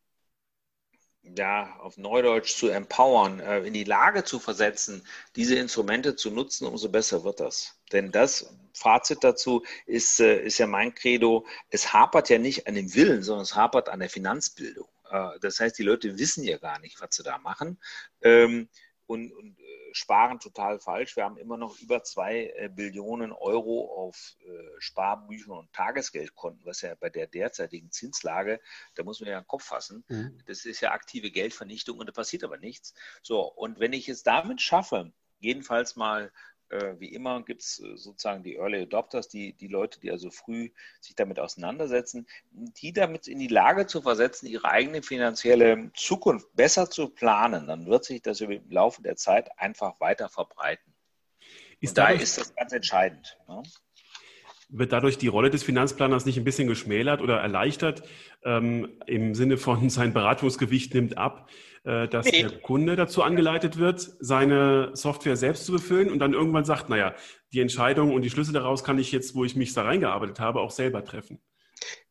ja, 1.23 1.77
auf 1.81 1.97
Neudeutsch 1.97 2.57
zu 2.57 2.69
empowern, 2.69 3.41
äh, 3.41 3.61
in 3.61 3.75
die 3.75 3.85
Lage 3.85 4.25
zu 4.25 4.39
versetzen, 4.39 5.07
diese 5.37 5.57
Instrumente 5.57 6.17
zu 6.17 6.31
nutzen, 6.31 6.67
umso 6.67 6.89
besser 6.89 7.25
wird 7.25 7.41
das. 7.41 7.79
Denn 7.93 8.11
das 8.11 8.55
Fazit 8.73 9.23
dazu 9.23 9.63
ist, 9.87 10.21
äh, 10.21 10.43
ist 10.43 10.59
ja 10.59 10.67
mein 10.67 10.95
Credo, 10.95 11.47
es 11.69 11.93
hapert 11.93 12.31
ja 12.31 12.39
nicht 12.39 12.67
an 12.67 12.75
dem 12.75 12.95
Willen, 12.95 13.23
sondern 13.23 13.43
es 13.43 13.55
hapert 13.55 13.89
an 13.89 14.01
der 14.01 14.11
Finanzbildung. 14.11 14.89
Äh, 15.11 15.39
das 15.41 15.61
heißt, 15.61 15.79
die 15.79 15.83
Leute 15.83 16.19
wissen 16.19 16.45
ja 16.45 16.59
gar 16.59 16.79
nicht, 16.79 17.01
was 17.01 17.15
sie 17.15 17.23
da 17.23 17.39
machen. 17.39 17.79
Ähm, 18.23 18.69
und, 19.07 19.33
und 19.33 19.57
sparen 19.93 20.39
total 20.39 20.79
falsch. 20.79 21.17
Wir 21.17 21.25
haben 21.25 21.37
immer 21.37 21.57
noch 21.57 21.79
über 21.81 22.03
zwei 22.05 22.53
äh, 22.57 22.69
Billionen 22.69 23.33
Euro 23.33 23.93
auf 24.05 24.37
äh, 24.41 24.49
Sparbüchern 24.79 25.59
und 25.59 25.73
Tagesgeldkonten, 25.73 26.65
was 26.65 26.83
ja 26.83 26.95
bei 26.95 27.11
der 27.11 27.27
derzeitigen 27.27 27.91
Zinslage, 27.91 28.61
da 28.95 29.03
muss 29.03 29.21
man 29.21 29.31
ja 29.31 29.41
den 29.41 29.47
Kopf 29.47 29.65
fassen. 29.65 30.05
Mhm. 30.09 30.39
Das 30.47 30.65
ist 30.65 30.81
ja 30.81 30.93
aktive 30.93 31.31
Geldvernichtung 31.31 31.99
und 31.99 32.07
da 32.07 32.13
passiert 32.13 32.45
aber 32.45 32.59
nichts. 32.59 32.95
So, 33.23 33.43
und 33.43 33.81
wenn 33.81 33.93
ich 33.93 34.09
es 34.09 34.23
damit 34.23 34.61
schaffe, 34.61 35.13
jedenfalls 35.39 35.97
mal 35.97 36.33
äh, 36.71 36.95
wie 36.99 37.13
immer 37.13 37.43
gibt 37.43 37.63
es 37.63 37.81
äh, 37.81 37.97
sozusagen 37.97 38.43
die 38.43 38.57
Early 38.57 38.83
Adopters, 38.83 39.29
die, 39.29 39.53
die 39.53 39.67
Leute, 39.67 40.01
die 40.01 40.11
also 40.11 40.31
früh 40.31 40.71
sich 41.01 41.17
damit 41.17 41.39
auseinandersetzen, 41.39 42.27
die 42.53 42.93
damit 42.93 43.29
in 43.29 43.39
die 43.39 43.49
Lage 43.49 43.87
zu 43.87 44.03
versetzen, 44.03 44.47
ihre 44.47 44.71
eigene 44.71 45.03
finanzielle 45.03 45.91
Zukunft 45.95 46.55
besser 46.55 46.89
zu 46.89 47.09
planen, 47.09 47.67
dann 47.67 47.87
wird 47.87 48.05
sich 48.05 48.23
das 48.23 48.41
im 48.41 48.63
Laufe 48.71 49.03
der 49.03 49.17
Zeit 49.17 49.51
einfach 49.59 50.01
weiter 50.01 50.29
verbreiten. 50.29 50.95
Ist 51.81 51.99
da 51.99 52.11
ist 52.11 52.39
das 52.39 52.55
ganz 52.55 52.73
entscheidend. 52.73 53.39
Ne? 53.49 53.63
Wird 54.69 54.93
dadurch 54.93 55.19
die 55.19 55.27
Rolle 55.27 55.51
des 55.51 55.65
Finanzplaners 55.65 56.27
nicht 56.27 56.39
ein 56.39 56.45
bisschen 56.45 56.69
geschmälert 56.69 57.21
oder 57.21 57.41
erleichtert, 57.41 58.03
ähm, 58.45 59.01
im 59.07 59.35
Sinne 59.35 59.57
von 59.57 59.91
sein 59.91 60.13
Beratungsgewicht 60.13 60.95
nimmt 60.95 61.19
ab? 61.19 61.49
Äh, 61.83 62.09
dass 62.09 62.27
nee. 62.27 62.43
der 62.43 62.51
Kunde 62.61 62.95
dazu 62.95 63.23
angeleitet 63.23 63.79
wird, 63.79 64.07
seine 64.21 64.91
Software 64.93 65.37
selbst 65.37 65.65
zu 65.65 65.73
befüllen 65.73 66.11
und 66.11 66.19
dann 66.19 66.35
irgendwann 66.35 66.67
sagt, 66.67 66.91
naja, 66.91 67.15
die 67.55 67.61
Entscheidung 67.61 68.13
und 68.13 68.21
die 68.21 68.29
Schlüsse 68.29 68.53
daraus 68.53 68.85
kann 68.85 68.99
ich 68.99 69.13
jetzt, 69.13 69.35
wo 69.35 69.47
ich 69.47 69.57
mich 69.57 69.73
da 69.73 69.85
reingearbeitet 69.85 70.41
habe, 70.41 70.61
auch 70.61 70.71
selber 70.71 71.03
treffen. 71.05 71.41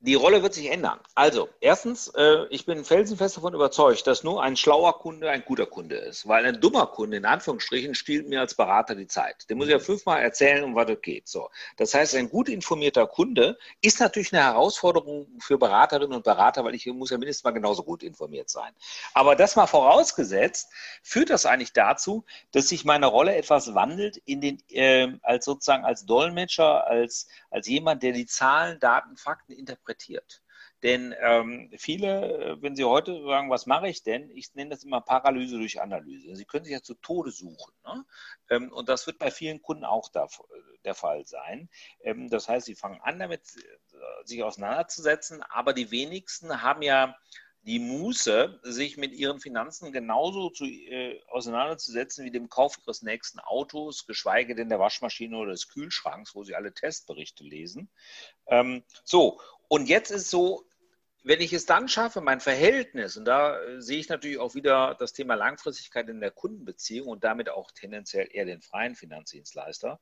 Die 0.01 0.15
Rolle 0.15 0.41
wird 0.41 0.53
sich 0.53 0.71
ändern. 0.71 0.97
Also, 1.13 1.49
erstens, 1.59 2.07
äh, 2.15 2.45
ich 2.51 2.65
bin 2.65 2.85
felsenfest 2.85 3.35
davon 3.35 3.53
überzeugt, 3.53 4.07
dass 4.07 4.23
nur 4.23 4.41
ein 4.41 4.55
schlauer 4.55 4.97
Kunde 4.97 5.29
ein 5.29 5.43
guter 5.43 5.65
Kunde 5.65 5.97
ist. 5.97 6.25
Weil 6.25 6.45
ein 6.45 6.61
dummer 6.61 6.87
Kunde, 6.87 7.17
in 7.17 7.25
Anführungsstrichen, 7.25 7.95
stiehlt 7.95 8.29
mir 8.29 8.39
als 8.39 8.55
Berater 8.55 8.95
die 8.95 9.07
Zeit. 9.07 9.49
Der 9.49 9.57
muss 9.57 9.67
ja 9.67 9.77
fünfmal 9.77 10.21
erzählen, 10.21 10.63
um 10.63 10.73
was 10.73 10.89
es 10.89 11.01
geht. 11.01 11.27
So. 11.27 11.49
Das 11.75 11.93
heißt, 11.93 12.15
ein 12.15 12.29
gut 12.29 12.47
informierter 12.47 13.07
Kunde 13.07 13.57
ist 13.81 13.99
natürlich 13.99 14.31
eine 14.31 14.41
Herausforderung 14.41 15.27
für 15.41 15.57
Beraterinnen 15.57 16.15
und 16.15 16.23
Berater, 16.23 16.63
weil 16.63 16.75
ich 16.75 16.85
muss 16.85 17.09
ja 17.09 17.17
mindestens 17.17 17.43
mal 17.43 17.51
genauso 17.51 17.83
gut 17.83 18.01
informiert 18.01 18.49
sein. 18.49 18.71
Aber 19.13 19.35
das 19.35 19.57
mal 19.57 19.67
vorausgesetzt, 19.67 20.69
führt 21.03 21.29
das 21.29 21.45
eigentlich 21.45 21.73
dazu, 21.73 22.23
dass 22.53 22.69
sich 22.69 22.85
meine 22.85 23.07
Rolle 23.07 23.35
etwas 23.35 23.75
wandelt 23.75 24.15
in 24.15 24.39
den, 24.39 24.63
äh, 24.69 25.09
als 25.23 25.43
sozusagen 25.43 25.83
als 25.83 26.05
Dolmetscher, 26.05 26.87
als, 26.87 27.27
als 27.51 27.67
jemand, 27.67 28.01
der 28.01 28.13
die 28.13 28.27
Zahlen, 28.27 28.79
Daten, 28.79 29.17
Fakten 29.17 29.51
interpretiert. 29.51 29.88
Denn 30.83 31.13
ähm, 31.19 31.71
viele, 31.77 32.57
wenn 32.61 32.75
Sie 32.75 32.85
heute 32.85 33.21
sagen, 33.23 33.49
was 33.49 33.65
mache 33.65 33.89
ich 33.89 34.03
denn? 34.03 34.29
Ich 34.31 34.53
nenne 34.55 34.71
das 34.71 34.83
immer 34.83 35.01
Paralyse 35.01 35.57
durch 35.57 35.81
Analyse. 35.81 36.35
Sie 36.35 36.45
können 36.45 36.63
sich 36.63 36.73
ja 36.73 36.81
zu 36.81 36.95
Tode 36.95 37.31
suchen. 37.31 37.73
Ne? 37.83 38.05
Ähm, 38.49 38.71
und 38.71 38.87
das 38.87 39.05
wird 39.05 39.19
bei 39.19 39.29
vielen 39.29 39.61
Kunden 39.61 39.83
auch 39.83 40.09
da, 40.09 40.27
der 40.85 40.95
Fall 40.95 41.25
sein. 41.25 41.69
Ähm, 42.01 42.29
das 42.29 42.47
heißt, 42.47 42.65
sie 42.65 42.75
fangen 42.75 43.01
an, 43.01 43.19
damit 43.19 43.41
äh, 43.57 44.25
sich 44.25 44.41
auseinanderzusetzen, 44.43 45.43
aber 45.43 45.73
die 45.73 45.91
wenigsten 45.91 46.61
haben 46.61 46.81
ja 46.81 47.15
die 47.63 47.79
Muße, 47.79 48.59
sich 48.63 48.97
mit 48.97 49.13
ihren 49.13 49.39
Finanzen 49.39 49.91
genauso 49.91 50.49
zu, 50.49 50.65
äh, 50.65 51.21
auseinanderzusetzen 51.27 52.23
wie 52.23 52.31
dem 52.31 52.47
Kauf 52.49 52.77
ihres 52.79 53.01
nächsten 53.01 53.39
Autos, 53.39 54.05
geschweige 54.05 54.55
denn 54.55 54.69
der 54.69 54.79
Waschmaschine 54.79 55.37
oder 55.37 55.51
des 55.51 55.67
Kühlschranks, 55.67 56.35
wo 56.35 56.43
sie 56.43 56.55
alle 56.55 56.73
Testberichte 56.73 57.43
lesen. 57.43 57.89
Ähm, 58.47 58.83
so, 59.03 59.41
und 59.69 59.87
jetzt 59.87 60.11
ist 60.11 60.29
so, 60.29 60.65
wenn 61.23 61.41
ich 61.41 61.53
es 61.53 61.65
dann 61.65 61.87
schaffe, 61.87 62.21
mein 62.21 62.39
Verhältnis, 62.39 63.15
und 63.15 63.25
da 63.25 63.61
äh, 63.61 63.81
sehe 63.81 63.99
ich 63.99 64.09
natürlich 64.09 64.39
auch 64.39 64.55
wieder 64.55 64.95
das 64.99 65.13
Thema 65.13 65.35
Langfristigkeit 65.35 66.09
in 66.09 66.21
der 66.21 66.31
Kundenbeziehung 66.31 67.07
und 67.07 67.23
damit 67.23 67.49
auch 67.49 67.71
tendenziell 67.71 68.27
eher 68.31 68.45
den 68.45 68.61
freien 68.61 68.95
Finanzdienstleister 68.95 69.99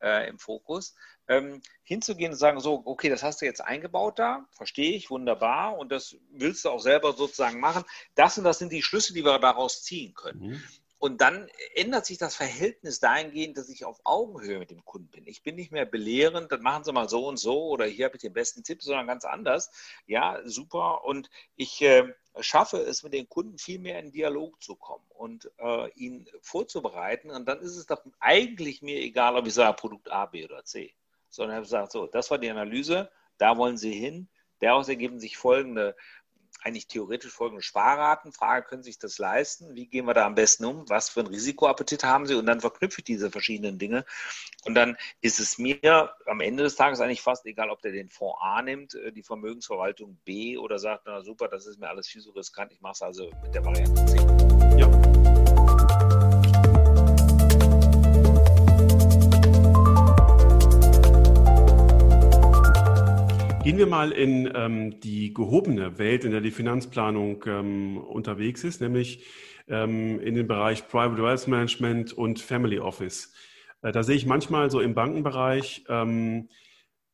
äh, 0.00 0.28
im 0.28 0.38
Fokus, 0.38 0.94
ähm, 1.28 1.60
hinzugehen 1.82 2.32
und 2.32 2.38
sagen, 2.38 2.60
so, 2.60 2.82
okay, 2.86 3.08
das 3.08 3.22
hast 3.22 3.42
du 3.42 3.46
jetzt 3.46 3.60
eingebaut 3.60 4.18
da, 4.18 4.46
verstehe 4.52 4.92
ich, 4.92 5.10
wunderbar, 5.10 5.76
und 5.76 5.92
das 5.92 6.16
willst 6.30 6.64
du 6.64 6.70
auch 6.70 6.80
selber 6.80 7.12
sozusagen 7.12 7.60
machen. 7.60 7.84
Das 8.14 8.38
und 8.38 8.44
das 8.44 8.58
sind 8.58 8.72
die 8.72 8.82
Schlüsse, 8.82 9.12
die 9.12 9.24
wir 9.24 9.38
daraus 9.38 9.82
ziehen 9.82 10.14
können. 10.14 10.40
Mhm. 10.40 10.62
Und 11.00 11.22
dann 11.22 11.48
ändert 11.74 12.04
sich 12.04 12.18
das 12.18 12.36
Verhältnis 12.36 13.00
dahingehend, 13.00 13.56
dass 13.56 13.70
ich 13.70 13.86
auf 13.86 14.00
Augenhöhe 14.04 14.58
mit 14.58 14.70
dem 14.70 14.84
Kunden 14.84 15.08
bin. 15.08 15.26
Ich 15.26 15.42
bin 15.42 15.56
nicht 15.56 15.72
mehr 15.72 15.86
belehrend, 15.86 16.52
dann 16.52 16.60
machen 16.60 16.84
Sie 16.84 16.92
mal 16.92 17.08
so 17.08 17.26
und 17.26 17.38
so 17.38 17.68
oder 17.68 17.86
hier 17.86 18.04
habe 18.04 18.16
ich 18.16 18.20
den 18.20 18.34
besten 18.34 18.62
Tipp, 18.62 18.82
sondern 18.82 19.06
ganz 19.06 19.24
anders. 19.24 19.70
Ja, 20.06 20.42
super. 20.44 21.02
Und 21.04 21.30
ich 21.56 21.80
äh, 21.80 22.12
schaffe 22.40 22.76
es, 22.76 23.02
mit 23.02 23.14
den 23.14 23.30
Kunden 23.30 23.56
viel 23.56 23.78
mehr 23.78 23.98
in 23.98 24.12
Dialog 24.12 24.62
zu 24.62 24.76
kommen 24.76 25.06
und 25.08 25.50
äh, 25.56 25.90
ihn 25.92 26.28
vorzubereiten. 26.42 27.30
Und 27.30 27.48
dann 27.48 27.60
ist 27.60 27.78
es 27.78 27.86
doch 27.86 28.04
eigentlich 28.18 28.82
mir 28.82 29.00
egal, 29.00 29.36
ob 29.36 29.46
ich 29.46 29.54
sage 29.54 29.74
Produkt 29.76 30.10
A, 30.10 30.26
B 30.26 30.44
oder 30.44 30.66
C. 30.66 30.94
Sondern 31.30 31.52
ich 31.52 31.56
habe 31.56 31.64
gesagt, 31.64 31.92
so, 31.92 32.08
das 32.08 32.30
war 32.30 32.36
die 32.36 32.50
Analyse, 32.50 33.10
da 33.38 33.56
wollen 33.56 33.78
Sie 33.78 33.94
hin. 33.94 34.28
Daraus 34.58 34.90
ergeben 34.90 35.18
sich 35.18 35.38
folgende 35.38 35.96
eigentlich 36.62 36.86
theoretisch 36.86 37.32
folgende 37.32 37.62
Sparraten. 37.62 38.32
Frage, 38.32 38.66
können 38.66 38.82
Sie 38.82 38.90
sich 38.90 38.98
das 38.98 39.18
leisten? 39.18 39.74
Wie 39.74 39.86
gehen 39.86 40.06
wir 40.06 40.14
da 40.14 40.26
am 40.26 40.34
besten 40.34 40.64
um? 40.64 40.88
Was 40.88 41.08
für 41.08 41.20
ein 41.20 41.26
Risikoappetit 41.26 42.04
haben 42.04 42.26
Sie? 42.26 42.34
Und 42.34 42.46
dann 42.46 42.60
verknüpfe 42.60 43.00
ich 43.00 43.04
diese 43.04 43.30
verschiedenen 43.30 43.78
Dinge. 43.78 44.04
Und 44.64 44.74
dann 44.74 44.96
ist 45.20 45.40
es 45.40 45.58
mir 45.58 46.14
am 46.26 46.40
Ende 46.40 46.62
des 46.62 46.76
Tages 46.76 47.00
eigentlich 47.00 47.22
fast 47.22 47.46
egal, 47.46 47.70
ob 47.70 47.80
der 47.82 47.92
den 47.92 48.08
Fonds 48.08 48.38
A 48.40 48.62
nimmt, 48.62 48.94
äh, 48.94 49.12
die 49.12 49.22
Vermögensverwaltung 49.22 50.18
B 50.24 50.58
oder 50.58 50.78
sagt, 50.78 51.04
na 51.06 51.22
super, 51.22 51.48
das 51.48 51.66
ist 51.66 51.78
mir 51.78 51.88
alles 51.88 52.08
viel 52.08 52.22
zu 52.22 52.30
riskant, 52.30 52.72
ich 52.72 52.80
mache 52.80 52.92
es 52.92 53.02
also 53.02 53.30
mit 53.42 53.54
der 53.54 53.64
Variante 53.64 54.04
C. 54.06 54.39
Gehen 63.62 63.76
wir 63.76 63.86
mal 63.86 64.10
in 64.10 64.50
ähm, 64.54 65.00
die 65.00 65.34
gehobene 65.34 65.98
Welt, 65.98 66.24
in 66.24 66.30
der 66.30 66.40
die 66.40 66.50
Finanzplanung 66.50 67.44
ähm, 67.46 67.98
unterwegs 67.98 68.64
ist, 68.64 68.80
nämlich 68.80 69.26
ähm, 69.68 70.18
in 70.18 70.34
den 70.34 70.46
Bereich 70.46 70.88
Private 70.88 71.22
Wealth 71.22 71.46
Management 71.46 72.14
und 72.14 72.40
Family 72.40 72.78
Office. 72.78 73.34
Äh, 73.82 73.92
da 73.92 74.02
sehe 74.02 74.16
ich 74.16 74.24
manchmal 74.24 74.70
so 74.70 74.80
im 74.80 74.94
Bankenbereich 74.94 75.84
ähm, 75.90 76.48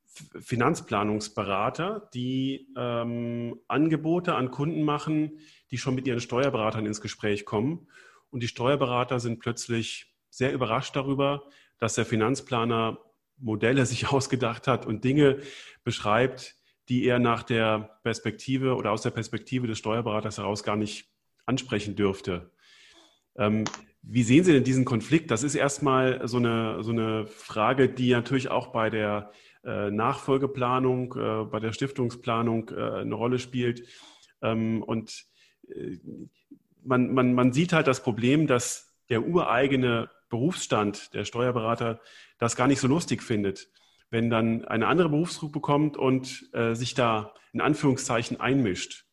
Finanzplanungsberater, 0.05 2.09
die 2.15 2.69
ähm, 2.77 3.59
Angebote 3.67 4.37
an 4.37 4.53
Kunden 4.53 4.85
machen, 4.85 5.41
die 5.73 5.79
schon 5.79 5.97
mit 5.97 6.07
ihren 6.07 6.21
Steuerberatern 6.21 6.87
ins 6.87 7.01
Gespräch 7.01 7.45
kommen. 7.45 7.89
Und 8.31 8.45
die 8.45 8.49
Steuerberater 8.49 9.19
sind 9.19 9.41
plötzlich 9.41 10.15
sehr 10.31 10.53
überrascht 10.53 10.95
darüber, 10.95 11.43
dass 11.79 11.95
der 11.95 12.07
Finanzplaner 12.07 12.99
Modelle 13.39 13.87
sich 13.87 14.09
ausgedacht 14.13 14.67
hat 14.67 14.87
und 14.87 15.05
Dinge 15.05 15.39
beschreibt, 15.85 16.57
die 16.89 17.05
er 17.05 17.19
nach 17.19 17.43
der 17.43 17.99
Perspektive 18.03 18.77
oder 18.77 18.93
aus 18.93 19.03
der 19.03 19.11
Perspektive 19.11 19.67
des 19.67 19.79
Steuerberaters 19.79 20.39
heraus 20.39 20.63
gar 20.63 20.77
nicht 20.77 21.09
ansprechen 21.45 21.97
dürfte. 21.97 22.51
Ähm, 23.37 23.65
wie 24.03 24.23
sehen 24.23 24.45
Sie 24.45 24.53
denn 24.53 24.65
diesen 24.65 24.85
Konflikt? 24.85 25.31
Das 25.31 25.43
ist 25.43 25.57
erstmal 25.57 26.27
so 26.29 26.37
eine, 26.37 26.83
so 26.85 26.93
eine 26.93 27.27
Frage, 27.27 27.89
die 27.89 28.13
natürlich 28.13 28.51
auch 28.51 28.69
bei 28.69 28.89
der 28.89 29.33
äh, 29.65 29.91
Nachfolgeplanung, 29.91 31.15
äh, 31.17 31.45
bei 31.45 31.59
der 31.59 31.73
Stiftungsplanung 31.73 32.71
äh, 32.71 33.01
eine 33.01 33.15
Rolle 33.15 33.41
spielt. 33.41 33.83
Ähm, 34.43 34.83
und 34.85 35.27
äh, 35.69 35.99
man, 36.85 37.13
man, 37.13 37.35
man 37.35 37.53
sieht 37.53 37.73
halt 37.73 37.89
das 37.89 38.01
Problem, 38.01 38.47
dass 38.47 38.95
der 39.09 39.27
ureigene 39.27 40.09
Berufsstand 40.29 41.15
der 41.15 41.25
Steuerberater 41.25 42.01
das 42.39 42.57
gar 42.57 42.67
nicht 42.67 42.81
so 42.81 42.89
lustig 42.89 43.23
findet, 43.23 43.69
wenn 44.11 44.31
dann 44.31 44.65
eine 44.65 44.87
andere 44.87 45.09
Berufsgruppe 45.09 45.61
kommt 45.61 45.97
und 45.97 46.49
äh, 46.53 46.75
sich 46.75 46.95
da 46.95 47.35
in 47.53 47.61
Anführungszeichen 47.61 48.41
einmischt. 48.41 49.05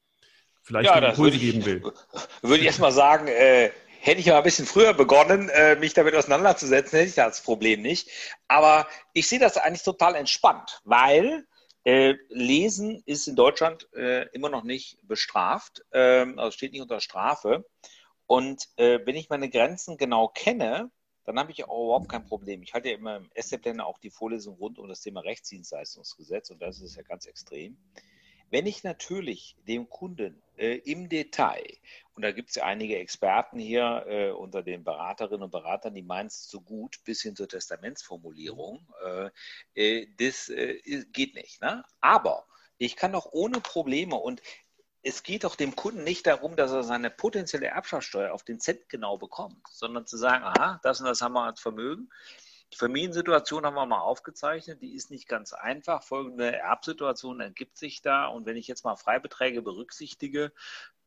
Vielleicht 0.62 0.89
ja, 0.89 1.10
Impulse 1.10 1.38
geben 1.38 1.65
will. 1.65 1.84
Würde 2.41 2.60
ich 2.60 2.65
erstmal 2.65 2.91
sagen, 2.91 3.28
äh, 3.28 3.71
hätte 3.99 4.19
ich 4.19 4.28
mal 4.28 4.38
ein 4.38 4.43
bisschen 4.43 4.65
früher 4.65 4.93
begonnen, 4.93 5.49
äh, 5.49 5.76
mich 5.76 5.93
damit 5.93 6.15
auseinanderzusetzen, 6.15 6.97
hätte 6.97 7.10
ich 7.10 7.15
das 7.15 7.41
Problem 7.41 7.82
nicht. 7.82 8.10
Aber 8.47 8.88
ich 9.13 9.28
sehe 9.28 9.39
das 9.39 9.58
eigentlich 9.58 9.84
total 9.84 10.15
entspannt, 10.15 10.82
weil 10.84 11.45
äh, 11.86 12.15
Lesen 12.30 13.02
ist 13.06 13.28
in 13.28 13.36
Deutschland 13.36 13.88
äh, 13.93 14.28
immer 14.34 14.49
noch 14.49 14.63
nicht 14.63 14.97
bestraft, 15.04 15.84
ähm, 15.91 16.39
also 16.39 16.52
steht 16.52 16.71
nicht 16.71 16.82
unter 16.82 17.02
Strafe. 17.02 17.65
Und 18.26 18.67
äh, 18.78 18.99
wenn 19.06 19.15
ich 19.15 19.30
meine 19.30 19.49
Grenzen 19.49 19.97
genau 19.97 20.30
kenne, 20.30 20.91
dann 21.25 21.39
habe 21.39 21.51
ich 21.51 21.63
auch 21.65 21.86
überhaupt 21.86 22.09
kein 22.09 22.25
Problem. 22.25 22.63
Ich 22.63 22.73
halte 22.73 22.89
ja 22.89 22.95
immer 22.95 23.17
im 23.17 23.29
SZ-Plan 23.39 23.79
auch 23.79 23.97
die 23.97 24.09
Vorlesung 24.09 24.55
rund 24.55 24.79
um 24.79 24.88
das 24.88 25.01
Thema 25.01 25.21
Rechtsdienstleistungsgesetz 25.21 26.49
und 26.49 26.62
das 26.62 26.81
ist 26.81 26.95
ja 26.95 27.03
ganz 27.03 27.25
extrem. 27.25 27.77
Wenn 28.49 28.67
ich 28.67 28.83
natürlich 28.83 29.55
dem 29.67 29.89
Kunden 29.89 30.39
äh, 30.57 30.75
im 30.75 31.09
Detail, 31.09 31.65
und 32.13 32.21
da 32.21 32.31
gibt 32.31 32.49
es 32.49 32.55
ja 32.57 32.65
einige 32.65 32.99
Experten 32.99 33.57
hier 33.57 34.05
äh, 34.07 34.29
unter 34.29 34.62
den 34.62 34.83
Beraterinnen 34.83 35.41
und 35.41 35.51
Beratern, 35.51 35.95
die 35.95 36.03
meinen 36.03 36.27
es 36.27 36.47
so 36.47 36.62
gut, 36.62 37.03
bis 37.03 37.23
hin 37.23 37.36
zur 37.36 37.47
Testamentsformulierung, 37.47 38.88
äh, 39.03 39.29
äh 39.73 40.07
das 40.19 40.49
äh, 40.49 40.77
geht 41.12 41.33
nicht. 41.33 41.63
Ne? 41.63 41.83
Aber 41.99 42.45
ich 42.77 42.95
kann 42.95 43.13
doch 43.13 43.29
ohne 43.31 43.59
Probleme 43.59 44.15
und 44.15 44.41
es 45.03 45.21
geht 45.21 45.43
doch 45.43 45.55
dem 45.55 45.75
Kunden 45.75 46.03
nicht 46.03 46.25
darum, 46.25 46.55
dass 46.55 46.71
er 46.71 46.83
seine 46.83 47.09
potenzielle 47.09 47.67
Erbschaftssteuer 47.67 48.33
auf 48.33 48.43
den 48.43 48.61
Cent 48.61 48.87
genau 48.87 49.17
bekommt, 49.17 49.57
sondern 49.69 50.07
zu 50.07 50.17
sagen, 50.17 50.45
aha, 50.45 50.79
das 50.81 51.01
und 51.01 51.07
das 51.07 51.21
haben 51.21 51.33
wir 51.33 51.43
als 51.43 51.59
Vermögen. 51.59 52.09
Die 52.71 52.77
Familiensituation 52.77 53.65
haben 53.65 53.75
wir 53.75 53.85
mal 53.85 53.99
aufgezeichnet, 53.99 54.81
die 54.81 54.95
ist 54.95 55.11
nicht 55.11 55.27
ganz 55.27 55.53
einfach. 55.53 56.03
Folgende 56.03 56.55
Erbsituation 56.55 57.41
ergibt 57.41 57.77
sich 57.77 58.01
da. 58.01 58.25
Und 58.27 58.45
wenn 58.45 58.57
ich 58.57 58.67
jetzt 58.67 58.85
mal 58.85 58.95
Freibeträge 58.95 59.61
berücksichtige, 59.61 60.53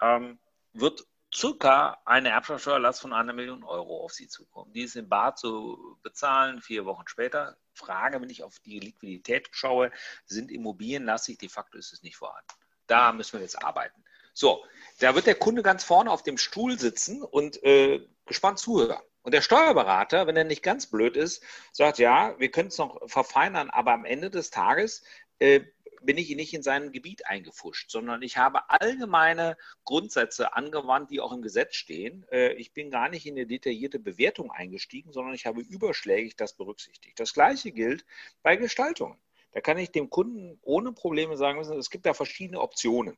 ähm, 0.01 0.39
wird 0.75 1.07
circa 1.35 1.99
eine 2.05 2.29
Erbschaftssteuerlast 2.29 3.01
von 3.01 3.13
einer 3.13 3.33
Million 3.33 3.65
Euro 3.65 4.05
auf 4.05 4.13
Sie 4.13 4.29
zukommen. 4.29 4.73
Die 4.75 4.83
ist 4.83 4.95
in 4.95 5.09
Bar 5.09 5.37
zu 5.37 5.99
bezahlen, 6.03 6.61
vier 6.61 6.85
Wochen 6.85 7.09
später. 7.09 7.57
Frage, 7.73 8.21
wenn 8.21 8.31
ich 8.31 8.45
auf 8.45 8.59
die 8.61 8.79
Liquidität 8.79 9.49
schaue, 9.51 9.91
sind 10.27 10.53
Immobilien 10.53 11.05
lastig, 11.05 11.39
de 11.39 11.49
facto 11.49 11.79
ist 11.79 11.93
es 11.93 12.03
nicht 12.03 12.17
vorhanden. 12.17 12.55
Da 12.87 13.13
müssen 13.13 13.35
wir 13.35 13.43
jetzt 13.43 13.63
arbeiten. 13.63 14.05
So, 14.35 14.65
da 15.01 15.15
wird 15.15 15.27
der 15.27 15.35
Kunde 15.35 15.63
ganz 15.63 15.85
vorne 15.85 16.11
auf 16.11 16.23
dem 16.23 16.39
Stuhl 16.39 16.79
sitzen 16.79 17.23
und 17.23 17.63
äh, 17.63 18.07
gespannt 18.27 18.59
zuhören. 18.59 19.03
Und 19.23 19.33
der 19.33 19.43
Steuerberater, 19.43 20.27
wenn 20.27 20.37
er 20.37 20.45
nicht 20.45 20.63
ganz 20.63 20.87
blöd 20.87 21.17
ist, 21.17 21.43
sagt, 21.73 21.99
ja, 21.99 22.39
wir 22.39 22.51
können 22.51 22.69
es 22.69 22.79
noch 22.79 23.01
verfeinern, 23.09 23.71
aber 23.71 23.93
am 23.93 24.05
Ende 24.05 24.31
des 24.31 24.51
Tages 24.51 25.03
äh, 25.39 25.63
bin 26.03 26.19
ich 26.19 26.35
nicht 26.37 26.55
in 26.55 26.63
sein 26.63 26.93
Gebiet 26.93 27.27
eingefuscht, 27.27 27.91
sondern 27.91 28.23
ich 28.23 28.37
habe 28.37 28.71
allgemeine 28.71 29.57
Grundsätze 29.85 30.55
angewandt, 30.55 31.11
die 31.11 31.21
auch 31.21 31.33
im 31.33 31.43
Gesetz 31.43 31.75
stehen. 31.75 32.25
Äh, 32.31 32.53
ich 32.53 32.73
bin 32.73 32.91
gar 32.91 33.09
nicht 33.09 33.27
in 33.27 33.35
eine 33.35 33.47
detaillierte 33.47 33.99
Bewertung 33.99 34.51
eingestiegen, 34.53 35.13
sondern 35.13 35.35
ich 35.35 35.47
habe 35.47 35.61
überschlägig 35.61 36.37
das 36.37 36.55
berücksichtigt. 36.55 37.19
Das 37.19 37.35
Gleiche 37.35 37.73
gilt 37.73 38.05
bei 38.43 38.57
Gestaltungen. 38.57 39.19
Da 39.57 39.63
kann 39.63 39.79
ich 39.79 39.91
dem 39.91 40.11
Kunden 40.11 40.59
ohne 40.61 40.93
Probleme 40.93 41.39
sagen, 41.39 41.59
es 41.61 41.89
gibt 41.89 42.05
da 42.05 42.13
verschiedene 42.13 42.61
Optionen. 42.61 43.17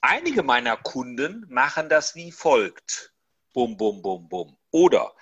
Einige 0.00 0.42
meiner 0.42 0.76
Kunden 0.76 1.46
machen 1.48 1.88
das 1.88 2.16
wie 2.16 2.32
folgt. 2.32 3.14
Bum, 3.54 3.76
bum, 3.76 4.02
bum, 4.02 4.28
bum. 4.28 4.56
Oder 4.72 5.14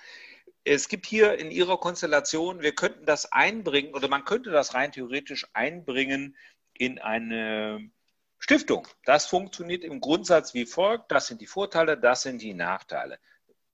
es 0.63 0.89
gibt 0.89 1.05
hier 1.05 1.37
in 1.37 1.51
Ihrer 1.51 1.77
Konstellation, 1.77 2.63
wir 2.63 2.73
könnten 2.73 3.05
das 3.05 3.31
einbringen 3.31 3.93
oder 3.93 4.07
man 4.07 4.25
könnte 4.25 4.49
das 4.49 4.73
rein 4.73 4.91
theoretisch 4.91 5.45
einbringen 5.53 6.35
in 6.73 6.97
eine 6.97 7.91
Stiftung. 8.39 8.87
Das 9.05 9.27
funktioniert 9.27 9.83
im 9.83 10.01
Grundsatz 10.01 10.55
wie 10.55 10.65
folgt. 10.65 11.11
Das 11.11 11.27
sind 11.27 11.39
die 11.39 11.45
Vorteile, 11.45 11.99
das 11.99 12.23
sind 12.23 12.41
die 12.41 12.55
Nachteile. 12.55 13.19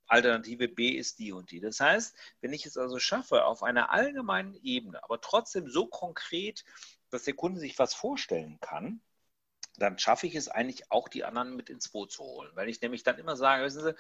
Alternative 0.08 0.68
B 0.68 0.90
ist 0.90 1.20
die 1.20 1.32
und 1.32 1.52
die. 1.52 1.60
Das 1.60 1.80
heißt, 1.80 2.16
wenn 2.42 2.54
ich 2.54 2.66
es 2.66 2.78
also 2.78 3.00
schaffe, 3.00 3.46
auf 3.46 3.64
einer 3.64 3.92
allgemeinen 3.92 4.56
Ebene, 4.56 5.04
aber 5.04 5.22
trotzdem 5.22 5.70
so 5.70 5.88
konkret, 5.88 6.64
dass 7.10 7.24
der 7.24 7.36
Kunde 7.36 7.60
sich 7.60 7.78
was 7.80 7.94
vorstellen 7.94 8.60
kann, 8.60 9.02
dann 9.78 9.98
schaffe 9.98 10.28
ich 10.28 10.36
es 10.36 10.50
eigentlich 10.50 10.92
auch, 10.92 11.08
die 11.08 11.24
anderen 11.24 11.56
mit 11.56 11.70
ins 11.70 11.90
Boot 11.90 12.12
zu 12.12 12.24
holen. 12.24 12.52
Weil 12.56 12.70
ich 12.70 12.82
nämlich 12.82 13.04
dann 13.04 13.18
immer 13.18 13.36
sage, 13.36 13.64
wissen 13.64 13.84
Sie, 13.84 13.96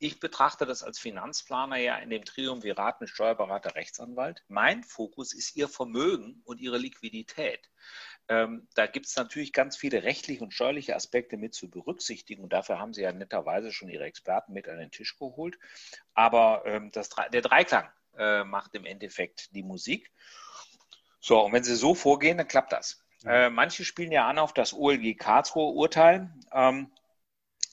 ich 0.00 0.20
betrachte 0.20 0.64
das 0.64 0.82
als 0.82 0.98
Finanzplaner 0.98 1.76
ja 1.76 1.96
in 1.96 2.10
dem 2.10 2.24
Triumvirat 2.24 3.00
mit 3.00 3.10
Steuerberater, 3.10 3.74
Rechtsanwalt. 3.74 4.44
Mein 4.48 4.84
Fokus 4.84 5.32
ist 5.32 5.56
Ihr 5.56 5.68
Vermögen 5.68 6.40
und 6.44 6.60
Ihre 6.60 6.78
Liquidität. 6.78 7.68
Ähm, 8.28 8.68
da 8.74 8.86
gibt 8.86 9.06
es 9.06 9.16
natürlich 9.16 9.52
ganz 9.52 9.76
viele 9.76 10.02
rechtliche 10.02 10.44
und 10.44 10.52
steuerliche 10.52 10.94
Aspekte 10.94 11.36
mit 11.36 11.54
zu 11.54 11.70
berücksichtigen 11.70 12.42
und 12.42 12.52
dafür 12.52 12.78
haben 12.78 12.92
Sie 12.92 13.02
ja 13.02 13.12
netterweise 13.12 13.72
schon 13.72 13.88
Ihre 13.88 14.04
Experten 14.04 14.52
mit 14.52 14.68
an 14.68 14.78
den 14.78 14.90
Tisch 14.90 15.18
geholt. 15.18 15.58
Aber 16.14 16.62
ähm, 16.66 16.90
das, 16.92 17.08
der 17.32 17.40
Dreiklang 17.40 17.88
äh, 18.16 18.44
macht 18.44 18.74
im 18.74 18.84
Endeffekt 18.84 19.54
die 19.54 19.62
Musik. 19.62 20.10
So, 21.20 21.40
und 21.44 21.52
wenn 21.52 21.64
Sie 21.64 21.74
so 21.74 21.94
vorgehen, 21.94 22.38
dann 22.38 22.48
klappt 22.48 22.72
das. 22.72 23.02
Äh, 23.24 23.50
manche 23.50 23.84
spielen 23.84 24.12
ja 24.12 24.28
an 24.28 24.38
auf 24.38 24.52
das 24.52 24.72
OLG 24.72 25.16
Karlsruhe 25.16 25.72
Urteil. 25.72 26.32
Ähm, 26.52 26.92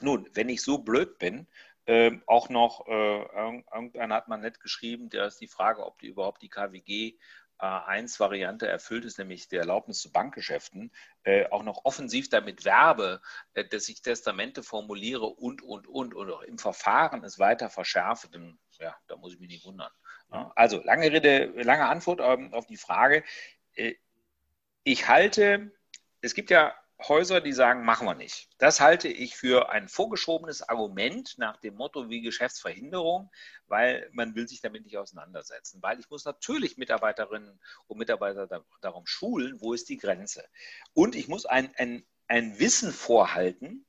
nun, 0.01 0.29
wenn 0.33 0.49
ich 0.49 0.61
so 0.61 0.79
blöd 0.79 1.19
bin 1.19 1.47
ähm, 1.87 2.23
auch 2.25 2.49
noch, 2.49 2.87
äh, 2.87 3.21
irgendeiner 3.73 4.15
hat 4.15 4.27
mal 4.27 4.37
nett 4.37 4.59
geschrieben, 4.59 5.09
der 5.09 5.27
ist 5.27 5.39
die 5.39 5.47
Frage, 5.47 5.85
ob 5.85 5.99
die 5.99 6.07
überhaupt 6.07 6.41
die 6.41 6.49
KWG 6.49 7.15
A1-Variante 7.59 8.67
erfüllt 8.67 9.05
ist, 9.05 9.17
nämlich 9.17 9.47
die 9.47 9.55
Erlaubnis 9.55 9.99
zu 9.99 10.11
Bankgeschäften, 10.11 10.91
äh, 11.23 11.47
auch 11.49 11.63
noch 11.63 11.85
offensiv 11.85 12.29
damit 12.29 12.65
werbe, 12.65 13.21
äh, 13.53 13.65
dass 13.65 13.87
ich 13.87 14.01
Testamente 14.01 14.63
formuliere 14.63 15.25
und, 15.25 15.61
und, 15.61 15.87
und, 15.87 16.13
und 16.13 16.31
auch 16.31 16.41
im 16.41 16.57
Verfahren 16.57 17.23
es 17.23 17.39
weiter 17.39 17.69
verschärfe, 17.69 18.27
dann, 18.29 18.59
ja, 18.79 18.95
da 19.07 19.15
muss 19.15 19.33
ich 19.33 19.39
mich 19.39 19.49
nicht 19.49 19.65
wundern. 19.65 19.91
Ja, 20.31 20.51
also, 20.55 20.81
lange 20.83 21.11
Rede, 21.11 21.45
lange 21.63 21.87
Antwort 21.87 22.19
ähm, 22.21 22.53
auf 22.53 22.65
die 22.67 22.77
Frage. 22.77 23.23
Äh, 23.75 23.95
ich 24.83 25.07
halte, 25.07 25.71
es 26.21 26.33
gibt 26.33 26.49
ja 26.49 26.75
Häuser, 27.07 27.41
die 27.41 27.53
sagen, 27.53 27.85
machen 27.85 28.07
wir 28.07 28.15
nicht. 28.15 28.49
Das 28.57 28.79
halte 28.79 29.07
ich 29.07 29.35
für 29.35 29.69
ein 29.69 29.87
vorgeschobenes 29.87 30.61
Argument 30.67 31.35
nach 31.37 31.57
dem 31.57 31.75
Motto 31.75 32.09
wie 32.09 32.21
Geschäftsverhinderung, 32.21 33.31
weil 33.67 34.09
man 34.11 34.35
will 34.35 34.47
sich 34.47 34.61
damit 34.61 34.85
nicht 34.85 34.97
auseinandersetzen. 34.97 35.81
Weil 35.81 35.99
ich 35.99 36.09
muss 36.09 36.25
natürlich 36.25 36.77
Mitarbeiterinnen 36.77 37.59
und 37.87 37.97
Mitarbeiter 37.97 38.65
darum 38.81 39.05
schulen, 39.05 39.61
wo 39.61 39.73
ist 39.73 39.89
die 39.89 39.97
Grenze. 39.97 40.47
Und 40.93 41.15
ich 41.15 41.27
muss 41.27 41.45
ein, 41.45 41.73
ein, 41.77 42.05
ein 42.27 42.59
Wissen 42.59 42.91
vorhalten, 42.91 43.85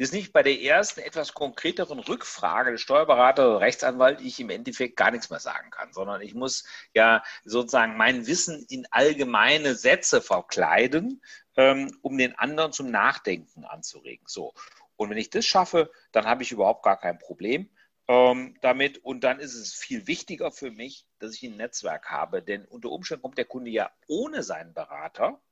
das 0.00 0.12
nicht 0.12 0.32
bei 0.32 0.42
der 0.42 0.58
ersten 0.62 1.00
etwas 1.00 1.34
konkreteren 1.34 1.98
Rückfrage 1.98 2.72
des 2.72 2.80
Steuerberater 2.80 3.50
oder 3.50 3.60
Rechtsanwalt 3.60 4.22
ich 4.22 4.40
im 4.40 4.48
Endeffekt 4.48 4.96
gar 4.96 5.10
nichts 5.10 5.28
mehr 5.28 5.40
sagen 5.40 5.70
kann, 5.70 5.92
sondern 5.92 6.22
ich 6.22 6.34
muss 6.34 6.64
ja 6.94 7.22
sozusagen 7.44 7.98
mein 7.98 8.26
Wissen 8.26 8.64
in 8.70 8.86
allgemeine 8.90 9.74
Sätze 9.74 10.22
verkleiden, 10.22 11.20
ähm, 11.56 11.94
um 12.00 12.16
den 12.16 12.34
anderen 12.38 12.72
zum 12.72 12.90
Nachdenken 12.90 13.66
anzuregen. 13.66 14.24
So. 14.26 14.54
Und 14.96 15.10
wenn 15.10 15.18
ich 15.18 15.28
das 15.28 15.44
schaffe, 15.44 15.90
dann 16.12 16.24
habe 16.24 16.44
ich 16.44 16.52
überhaupt 16.52 16.82
gar 16.82 16.98
kein 16.98 17.18
Problem 17.18 17.68
ähm, 18.08 18.56
damit. 18.62 19.04
Und 19.04 19.22
dann 19.22 19.38
ist 19.38 19.54
es 19.54 19.74
viel 19.74 20.06
wichtiger 20.06 20.50
für 20.50 20.70
mich, 20.70 21.06
dass 21.18 21.34
ich 21.34 21.42
ein 21.42 21.58
Netzwerk 21.58 22.10
habe. 22.10 22.40
Denn 22.42 22.64
unter 22.64 22.88
Umständen 22.88 23.20
kommt 23.20 23.36
der 23.36 23.44
Kunde 23.44 23.70
ja 23.70 23.90
ohne 24.06 24.44
seinen 24.44 24.72
Berater 24.72 25.42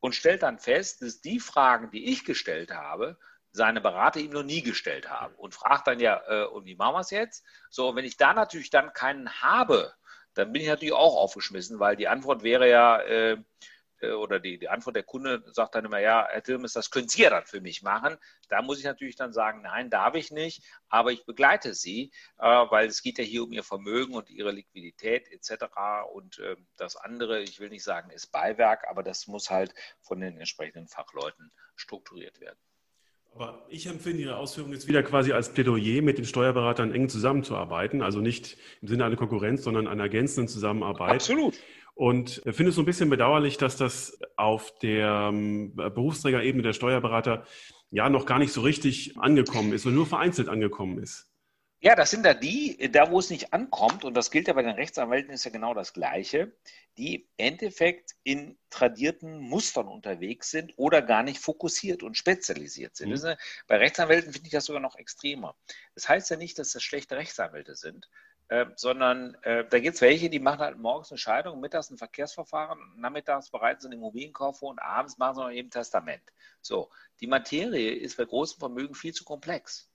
und 0.00 0.16
stellt 0.16 0.42
dann 0.42 0.58
fest, 0.58 1.00
dass 1.02 1.20
die 1.20 1.38
Fragen, 1.38 1.92
die 1.92 2.06
ich 2.06 2.24
gestellt 2.24 2.72
habe, 2.72 3.18
seine 3.54 3.80
Berater 3.80 4.18
ihm 4.18 4.32
noch 4.32 4.42
nie 4.42 4.62
gestellt 4.62 5.08
haben 5.08 5.34
und 5.36 5.54
fragt 5.54 5.86
dann 5.86 6.00
ja, 6.00 6.20
äh, 6.26 6.44
und 6.46 6.66
wie 6.66 6.74
machen 6.74 6.96
wir 6.96 7.00
es 7.00 7.10
jetzt? 7.10 7.44
So, 7.70 7.94
wenn 7.94 8.04
ich 8.04 8.16
da 8.16 8.34
natürlich 8.34 8.70
dann 8.70 8.92
keinen 8.92 9.30
habe, 9.42 9.94
dann 10.34 10.52
bin 10.52 10.60
ich 10.60 10.68
natürlich 10.68 10.92
auch 10.92 11.16
aufgeschmissen, 11.16 11.78
weil 11.78 11.94
die 11.94 12.08
Antwort 12.08 12.42
wäre 12.42 12.68
ja, 12.68 12.98
äh, 13.00 13.36
äh, 14.00 14.10
oder 14.10 14.40
die, 14.40 14.58
die 14.58 14.68
Antwort 14.68 14.96
der 14.96 15.04
Kunde 15.04 15.44
sagt 15.52 15.76
dann 15.76 15.84
immer, 15.84 16.00
ja, 16.00 16.26
Herr 16.28 16.42
Tilmes, 16.42 16.72
das 16.72 16.90
können 16.90 17.08
Sie 17.08 17.22
ja 17.22 17.30
dann 17.30 17.46
für 17.46 17.60
mich 17.60 17.82
machen. 17.82 18.16
Da 18.48 18.60
muss 18.60 18.80
ich 18.80 18.84
natürlich 18.84 19.14
dann 19.14 19.32
sagen, 19.32 19.62
nein, 19.62 19.88
darf 19.88 20.16
ich 20.16 20.32
nicht, 20.32 20.64
aber 20.88 21.12
ich 21.12 21.24
begleite 21.24 21.74
Sie, 21.74 22.10
äh, 22.38 22.46
weil 22.46 22.88
es 22.88 23.02
geht 23.02 23.18
ja 23.18 23.24
hier 23.24 23.44
um 23.44 23.52
Ihr 23.52 23.62
Vermögen 23.62 24.14
und 24.14 24.30
Ihre 24.30 24.50
Liquidität 24.50 25.28
etc. 25.30 25.66
Und 26.12 26.40
äh, 26.40 26.56
das 26.76 26.96
andere, 26.96 27.40
ich 27.40 27.60
will 27.60 27.70
nicht 27.70 27.84
sagen, 27.84 28.10
ist 28.10 28.32
Beiwerk, 28.32 28.88
aber 28.88 29.04
das 29.04 29.28
muss 29.28 29.48
halt 29.48 29.72
von 30.00 30.18
den 30.18 30.38
entsprechenden 30.38 30.88
Fachleuten 30.88 31.52
strukturiert 31.76 32.40
werden. 32.40 32.58
Aber 33.34 33.66
ich 33.68 33.86
empfinde 33.86 34.22
Ihre 34.22 34.36
Ausführungen 34.36 34.74
jetzt 34.74 34.86
wieder 34.86 35.02
quasi 35.02 35.32
als 35.32 35.52
Plädoyer, 35.52 36.02
mit 36.02 36.18
den 36.18 36.24
Steuerberatern 36.24 36.92
eng 36.92 37.08
zusammenzuarbeiten. 37.08 38.00
Also 38.00 38.20
nicht 38.20 38.56
im 38.80 38.88
Sinne 38.88 39.04
einer 39.04 39.16
Konkurrenz, 39.16 39.64
sondern 39.64 39.88
einer 39.88 40.04
ergänzenden 40.04 40.46
Zusammenarbeit. 40.46 41.14
Absolut. 41.14 41.54
Und 41.94 42.42
finde 42.44 42.70
es 42.70 42.76
so 42.76 42.82
ein 42.82 42.86
bisschen 42.86 43.10
bedauerlich, 43.10 43.56
dass 43.56 43.76
das 43.76 44.18
auf 44.36 44.76
der 44.80 45.30
ähm, 45.32 45.74
Berufsträgerebene 45.74 46.62
der 46.62 46.72
Steuerberater 46.72 47.44
ja 47.90 48.08
noch 48.08 48.26
gar 48.26 48.38
nicht 48.38 48.52
so 48.52 48.62
richtig 48.62 49.16
angekommen 49.18 49.72
ist 49.72 49.86
und 49.86 49.94
nur 49.94 50.06
vereinzelt 50.06 50.48
angekommen 50.48 50.98
ist. 50.98 51.28
Ja, 51.84 51.94
das 51.94 52.10
sind 52.10 52.24
da 52.24 52.32
die, 52.32 52.90
da 52.90 53.10
wo 53.10 53.18
es 53.18 53.28
nicht 53.28 53.52
ankommt, 53.52 54.04
und 54.04 54.14
das 54.14 54.30
gilt 54.30 54.48
ja 54.48 54.54
bei 54.54 54.62
den 54.62 54.74
Rechtsanwälten, 54.74 55.34
ist 55.34 55.44
ja 55.44 55.50
genau 55.50 55.74
das 55.74 55.92
Gleiche, 55.92 56.50
die 56.96 57.16
im 57.16 57.28
Endeffekt 57.36 58.12
in 58.22 58.58
tradierten 58.70 59.38
Mustern 59.38 59.88
unterwegs 59.88 60.50
sind 60.50 60.72
oder 60.78 61.02
gar 61.02 61.22
nicht 61.22 61.38
fokussiert 61.38 62.02
und 62.02 62.16
spezialisiert 62.16 62.96
sind. 62.96 63.10
Mhm. 63.10 63.34
Bei 63.66 63.76
Rechtsanwälten 63.76 64.32
finde 64.32 64.46
ich 64.46 64.52
das 64.52 64.64
sogar 64.64 64.80
noch 64.80 64.96
extremer. 64.96 65.56
Das 65.94 66.08
heißt 66.08 66.30
ja 66.30 66.38
nicht, 66.38 66.58
dass 66.58 66.72
das 66.72 66.82
schlechte 66.82 67.16
Rechtsanwälte 67.16 67.76
sind, 67.76 68.08
äh, 68.48 68.64
sondern 68.76 69.34
äh, 69.42 69.68
da 69.68 69.78
gibt 69.78 69.96
es 69.96 70.00
welche, 70.00 70.30
die 70.30 70.40
machen 70.40 70.60
halt 70.60 70.78
morgens 70.78 71.10
eine 71.10 71.18
Scheidung, 71.18 71.60
mittags 71.60 71.90
ein 71.90 71.98
Verkehrsverfahren, 71.98 72.78
nachmittags 72.96 73.50
bereiten 73.50 73.82
sie 73.82 73.88
einen 73.88 73.98
Immobilienkauf 73.98 74.60
vor 74.60 74.70
und 74.70 74.78
abends 74.78 75.18
machen 75.18 75.34
sie 75.34 75.42
noch 75.42 75.50
eben 75.50 75.68
Testament. 75.68 76.22
So, 76.62 76.90
die 77.20 77.26
Materie 77.26 77.92
ist 77.92 78.16
bei 78.16 78.24
großem 78.24 78.58
Vermögen 78.58 78.94
viel 78.94 79.12
zu 79.12 79.24
komplex. 79.24 79.90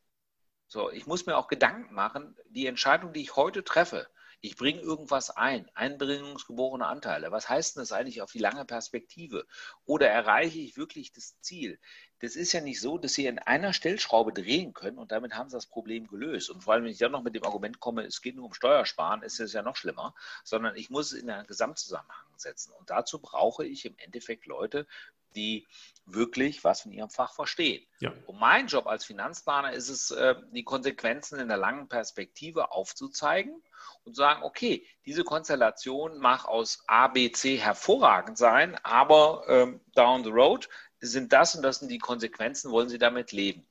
So, 0.69 0.89
ich 0.89 1.05
muss 1.05 1.25
mir 1.25 1.35
auch 1.35 1.49
Gedanken 1.49 1.93
machen, 1.93 2.37
die 2.49 2.65
Entscheidung, 2.67 3.11
die 3.11 3.21
ich 3.21 3.35
heute 3.35 3.63
treffe, 3.65 4.07
Ich 4.41 4.55
bringe 4.55 4.79
irgendwas 4.79 5.31
ein, 5.31 5.69
einbringungsgeborene 5.73 6.85
Anteile. 6.85 7.29
Was 7.31 7.49
heißt 7.49 7.75
denn 7.75 7.81
das 7.81 7.91
eigentlich 7.91 8.21
auf 8.21 8.31
die 8.31 8.39
lange 8.39 8.63
Perspektive? 8.63 9.45
Oder 9.85 10.07
erreiche 10.07 10.59
ich 10.59 10.77
wirklich 10.77 11.11
das 11.11 11.37
Ziel? 11.41 11.77
Das 12.19 12.37
ist 12.37 12.53
ja 12.53 12.61
nicht 12.61 12.79
so, 12.79 12.97
dass 12.97 13.13
Sie 13.13 13.25
in 13.25 13.39
einer 13.39 13.73
Stellschraube 13.73 14.31
drehen 14.31 14.73
können 14.73 14.97
und 14.97 15.11
damit 15.11 15.33
haben 15.35 15.49
Sie 15.49 15.57
das 15.57 15.65
Problem 15.67 16.07
gelöst. 16.07 16.49
Und 16.49 16.63
vor 16.63 16.73
allem, 16.73 16.85
wenn 16.85 16.91
ich 16.91 16.97
dann 16.99 17.11
noch 17.11 17.23
mit 17.23 17.35
dem 17.35 17.43
Argument 17.43 17.81
komme, 17.81 18.05
es 18.05 18.21
geht 18.21 18.35
nur 18.37 18.45
um 18.45 18.53
Steuersparen, 18.53 19.23
ist 19.23 19.41
es 19.41 19.51
ja 19.51 19.61
noch 19.61 19.75
schlimmer, 19.75 20.15
sondern 20.45 20.75
ich 20.77 20.89
muss 20.89 21.11
es 21.11 21.19
in 21.21 21.29
einen 21.29 21.47
Gesamtzusammenhang 21.47 22.37
setzen. 22.37 22.71
Und 22.79 22.89
dazu 22.89 23.19
brauche 23.19 23.65
ich 23.65 23.83
im 23.85 23.97
Endeffekt 23.97 24.45
Leute, 24.45 24.87
die 25.35 25.67
wirklich 26.05 26.63
was 26.63 26.81
von 26.81 26.91
ihrem 26.91 27.09
Fach 27.09 27.33
verstehen. 27.33 27.85
Ja. 27.99 28.13
Und 28.25 28.39
mein 28.39 28.67
Job 28.67 28.87
als 28.87 29.05
Finanzplaner 29.05 29.73
ist 29.73 29.89
es, 29.89 30.11
äh, 30.11 30.35
die 30.51 30.63
Konsequenzen 30.63 31.39
in 31.39 31.47
der 31.47 31.57
langen 31.57 31.87
Perspektive 31.87 32.71
aufzuzeigen 32.71 33.61
und 34.05 34.15
sagen, 34.15 34.43
okay, 34.43 34.87
diese 35.05 35.23
Konstellation 35.23 36.17
mag 36.17 36.45
aus 36.45 36.83
A, 36.87 37.07
B, 37.07 37.31
C 37.31 37.57
hervorragend 37.57 38.37
sein, 38.37 38.77
aber 38.83 39.43
ähm, 39.47 39.81
down 39.93 40.23
the 40.23 40.31
road 40.31 40.67
sind 40.99 41.31
das 41.31 41.55
und 41.55 41.61
das 41.61 41.79
sind 41.79 41.89
die 41.89 41.99
Konsequenzen, 41.99 42.71
wollen 42.71 42.89
Sie 42.89 42.97
damit 42.97 43.31
leben. 43.31 43.67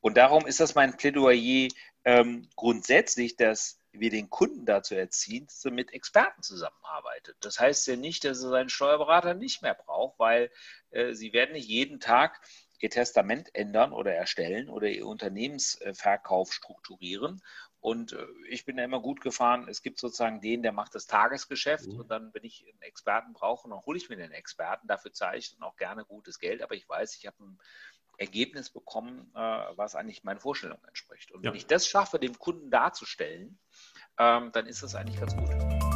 Und 0.00 0.16
darum 0.16 0.46
ist 0.46 0.60
das 0.60 0.74
mein 0.74 0.96
Plädoyer 0.96 1.68
ähm, 2.04 2.48
grundsätzlich, 2.56 3.36
dass 3.36 3.81
wir 3.92 4.10
den 4.10 4.30
Kunden 4.30 4.64
dazu 4.64 4.94
erziehen, 4.94 5.46
dass 5.46 5.64
er 5.64 5.70
mit 5.70 5.92
Experten 5.92 6.42
zusammenarbeitet. 6.42 7.36
Das 7.40 7.60
heißt 7.60 7.86
ja 7.86 7.96
nicht, 7.96 8.24
dass 8.24 8.42
er 8.42 8.50
seinen 8.50 8.68
Steuerberater 8.70 9.34
nicht 9.34 9.62
mehr 9.62 9.74
braucht, 9.74 10.18
weil 10.18 10.50
äh, 10.90 11.12
sie 11.12 11.32
werden 11.32 11.52
nicht 11.52 11.68
jeden 11.68 12.00
Tag 12.00 12.40
ihr 12.80 12.90
Testament 12.90 13.54
ändern 13.54 13.92
oder 13.92 14.12
erstellen 14.12 14.68
oder 14.68 14.88
ihr 14.88 15.06
Unternehmensverkauf 15.06 16.52
strukturieren. 16.52 17.40
Und 17.80 18.12
äh, 18.12 18.26
ich 18.48 18.64
bin 18.64 18.78
ja 18.78 18.84
immer 18.84 19.00
gut 19.00 19.20
gefahren. 19.20 19.66
Es 19.68 19.82
gibt 19.82 19.98
sozusagen 19.98 20.40
den, 20.40 20.62
der 20.62 20.72
macht 20.72 20.94
das 20.94 21.06
Tagesgeschäft. 21.06 21.88
Mhm. 21.88 22.00
Und 22.00 22.08
dann, 22.10 22.32
wenn 22.32 22.44
ich 22.44 22.64
einen 22.68 22.82
Experten 22.82 23.32
brauche, 23.32 23.68
dann 23.68 23.80
hole 23.84 23.98
ich 23.98 24.08
mir 24.08 24.16
den 24.16 24.30
Experten. 24.30 24.86
Dafür 24.86 25.12
zahle 25.12 25.38
ich 25.38 25.52
dann 25.52 25.62
auch 25.62 25.76
gerne 25.76 26.04
gutes 26.04 26.38
Geld. 26.38 26.62
Aber 26.62 26.74
ich 26.74 26.88
weiß, 26.88 27.16
ich 27.16 27.26
habe 27.26 27.42
ein 27.42 27.58
Ergebnis 28.22 28.70
bekommen, 28.70 29.30
äh, 29.34 29.38
was 29.38 29.94
eigentlich 29.94 30.24
meinen 30.24 30.40
Vorstellungen 30.40 30.84
entspricht. 30.86 31.32
Und 31.32 31.44
ja. 31.44 31.50
wenn 31.50 31.56
ich 31.56 31.66
das 31.66 31.86
schaffe, 31.86 32.18
dem 32.18 32.38
Kunden 32.38 32.70
darzustellen, 32.70 33.58
ähm, 34.18 34.50
dann 34.52 34.66
ist 34.66 34.82
das 34.82 34.94
eigentlich 34.94 35.18
ganz 35.18 35.36
gut. 35.36 35.91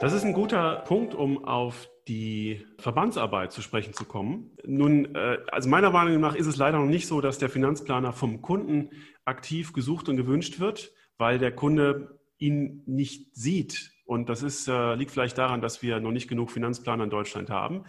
Das 0.00 0.12
ist 0.12 0.22
ein 0.22 0.32
guter 0.32 0.76
Punkt, 0.86 1.16
um 1.16 1.44
auf 1.44 1.90
die 2.06 2.64
Verbandsarbeit 2.78 3.50
zu 3.50 3.62
sprechen 3.62 3.94
zu 3.94 4.04
kommen. 4.04 4.56
Nun, 4.64 5.12
äh, 5.16 5.38
also 5.50 5.68
meiner 5.68 5.90
Meinung 5.90 6.20
nach 6.20 6.36
ist 6.36 6.46
es 6.46 6.56
leider 6.56 6.78
noch 6.78 6.86
nicht 6.86 7.08
so, 7.08 7.20
dass 7.20 7.38
der 7.38 7.48
Finanzplaner 7.48 8.12
vom 8.12 8.40
Kunden 8.40 8.90
aktiv 9.24 9.72
gesucht 9.72 10.08
und 10.08 10.16
gewünscht 10.16 10.60
wird, 10.60 10.92
weil 11.18 11.40
der 11.40 11.50
Kunde 11.50 12.20
ihn 12.38 12.84
nicht 12.86 13.34
sieht. 13.34 13.90
Und 14.04 14.28
das 14.28 14.44
ist, 14.44 14.68
äh, 14.68 14.94
liegt 14.94 15.10
vielleicht 15.10 15.36
daran, 15.36 15.60
dass 15.60 15.82
wir 15.82 15.98
noch 15.98 16.12
nicht 16.12 16.28
genug 16.28 16.52
Finanzplaner 16.52 17.04
in 17.04 17.10
Deutschland 17.10 17.50
haben, 17.50 17.84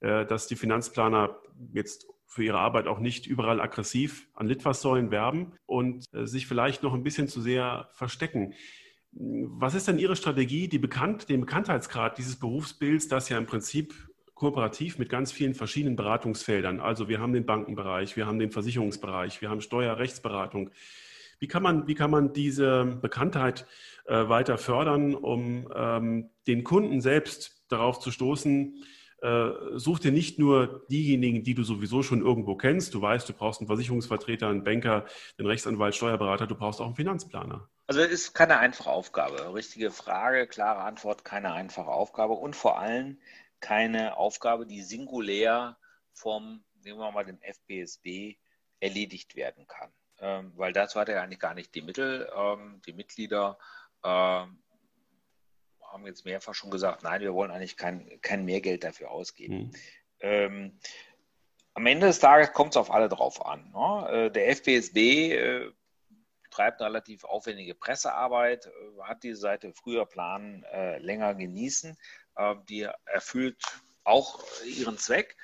äh, 0.00 0.26
dass 0.26 0.46
die 0.46 0.56
Finanzplaner 0.56 1.38
jetzt 1.72 2.06
für 2.26 2.44
ihre 2.44 2.58
Arbeit 2.58 2.88
auch 2.88 2.98
nicht 2.98 3.26
überall 3.26 3.62
aggressiv 3.62 4.28
an 4.34 4.48
Litfaßsäulen 4.48 5.10
werben 5.10 5.52
und 5.66 6.04
sich 6.12 6.46
vielleicht 6.48 6.82
noch 6.82 6.92
ein 6.92 7.04
bisschen 7.04 7.28
zu 7.28 7.40
sehr 7.40 7.88
verstecken. 7.92 8.54
Was 9.16 9.74
ist 9.74 9.86
denn 9.86 9.98
Ihre 9.98 10.16
Strategie, 10.16 10.68
die 10.68 10.78
Bekannt, 10.78 11.28
den 11.28 11.42
Bekanntheitsgrad 11.42 12.18
dieses 12.18 12.36
Berufsbilds, 12.36 13.06
das 13.06 13.28
ja 13.28 13.38
im 13.38 13.46
Prinzip 13.46 13.94
kooperativ 14.34 14.98
mit 14.98 15.08
ganz 15.08 15.30
vielen 15.30 15.54
verschiedenen 15.54 15.94
Beratungsfeldern, 15.94 16.80
also 16.80 17.08
wir 17.08 17.20
haben 17.20 17.32
den 17.32 17.46
Bankenbereich, 17.46 18.16
wir 18.16 18.26
haben 18.26 18.40
den 18.40 18.50
Versicherungsbereich, 18.50 19.40
wir 19.40 19.50
haben 19.50 19.60
Steuerrechtsberatung. 19.60 20.70
Wie 21.38 21.46
kann 21.46 21.62
man, 21.62 21.86
wie 21.86 21.94
kann 21.94 22.10
man 22.10 22.32
diese 22.32 22.98
Bekanntheit 23.00 23.66
äh, 24.06 24.28
weiter 24.28 24.58
fördern, 24.58 25.14
um 25.14 25.68
ähm, 25.74 26.30
den 26.46 26.64
Kunden 26.64 27.00
selbst 27.00 27.64
darauf 27.68 28.00
zu 28.00 28.10
stoßen, 28.10 28.82
äh, 29.24 29.78
such 29.78 30.00
dir 30.00 30.12
nicht 30.12 30.38
nur 30.38 30.84
diejenigen, 30.90 31.42
die 31.42 31.54
du 31.54 31.64
sowieso 31.64 32.02
schon 32.02 32.20
irgendwo 32.20 32.56
kennst. 32.56 32.92
Du 32.92 33.00
weißt, 33.00 33.26
du 33.26 33.32
brauchst 33.32 33.60
einen 33.60 33.68
Versicherungsvertreter, 33.68 34.48
einen 34.48 34.64
Banker, 34.64 35.06
einen 35.38 35.48
Rechtsanwalt, 35.48 35.94
Steuerberater, 35.94 36.46
du 36.46 36.54
brauchst 36.54 36.80
auch 36.80 36.86
einen 36.86 36.94
Finanzplaner. 36.94 37.68
Also 37.86 38.02
es 38.02 38.10
ist 38.10 38.34
keine 38.34 38.58
einfache 38.58 38.90
Aufgabe. 38.90 39.54
Richtige 39.54 39.90
Frage, 39.90 40.46
klare 40.46 40.82
Antwort, 40.82 41.24
keine 41.24 41.52
einfache 41.52 41.88
Aufgabe 41.88 42.34
und 42.34 42.54
vor 42.54 42.78
allem 42.78 43.18
keine 43.60 44.18
Aufgabe, 44.18 44.66
die 44.66 44.82
singulär 44.82 45.78
vom, 46.12 46.62
nehmen 46.82 46.98
wir 46.98 47.10
mal 47.10 47.24
den 47.24 47.40
FBSB, 47.40 48.36
erledigt 48.80 49.36
werden 49.36 49.66
kann. 49.66 49.90
Ähm, 50.18 50.52
weil 50.56 50.74
dazu 50.74 51.00
hat 51.00 51.08
er 51.08 51.22
eigentlich 51.22 51.40
gar 51.40 51.54
nicht 51.54 51.74
die 51.74 51.80
Mittel. 51.82 52.30
Ähm, 52.36 52.82
die 52.86 52.92
Mitglieder 52.92 53.58
ähm, 54.04 54.58
haben 55.94 56.06
jetzt 56.06 56.24
mehrfach 56.24 56.54
schon 56.54 56.70
gesagt, 56.70 57.04
nein, 57.04 57.20
wir 57.20 57.34
wollen 57.34 57.52
eigentlich 57.52 57.76
kein, 57.76 58.20
kein 58.20 58.44
Mehrgeld 58.44 58.84
dafür 58.84 59.10
ausgeben. 59.10 59.54
Mhm. 59.54 59.72
Ähm, 60.20 60.78
am 61.72 61.86
Ende 61.86 62.08
des 62.08 62.18
Tages 62.18 62.52
kommt 62.52 62.72
es 62.72 62.76
auf 62.76 62.90
alle 62.90 63.08
drauf 63.08 63.44
an. 63.46 63.70
Ne? 63.72 64.26
Äh, 64.26 64.30
der 64.30 64.48
FBSB 64.54 65.32
äh, 65.32 65.72
betreibt 66.42 66.80
eine 66.80 66.90
relativ 66.90 67.24
aufwendige 67.24 67.74
Pressearbeit, 67.74 68.66
äh, 68.66 69.02
hat 69.02 69.22
diese 69.22 69.36
Seite 69.36 69.72
früher 69.72 70.04
planen, 70.04 70.64
äh, 70.64 70.98
länger 70.98 71.34
genießen. 71.34 71.96
Äh, 72.36 72.54
die 72.68 72.88
erfüllt 73.06 73.62
auch 74.02 74.42
ihren 74.66 74.98
Zweck. 74.98 75.36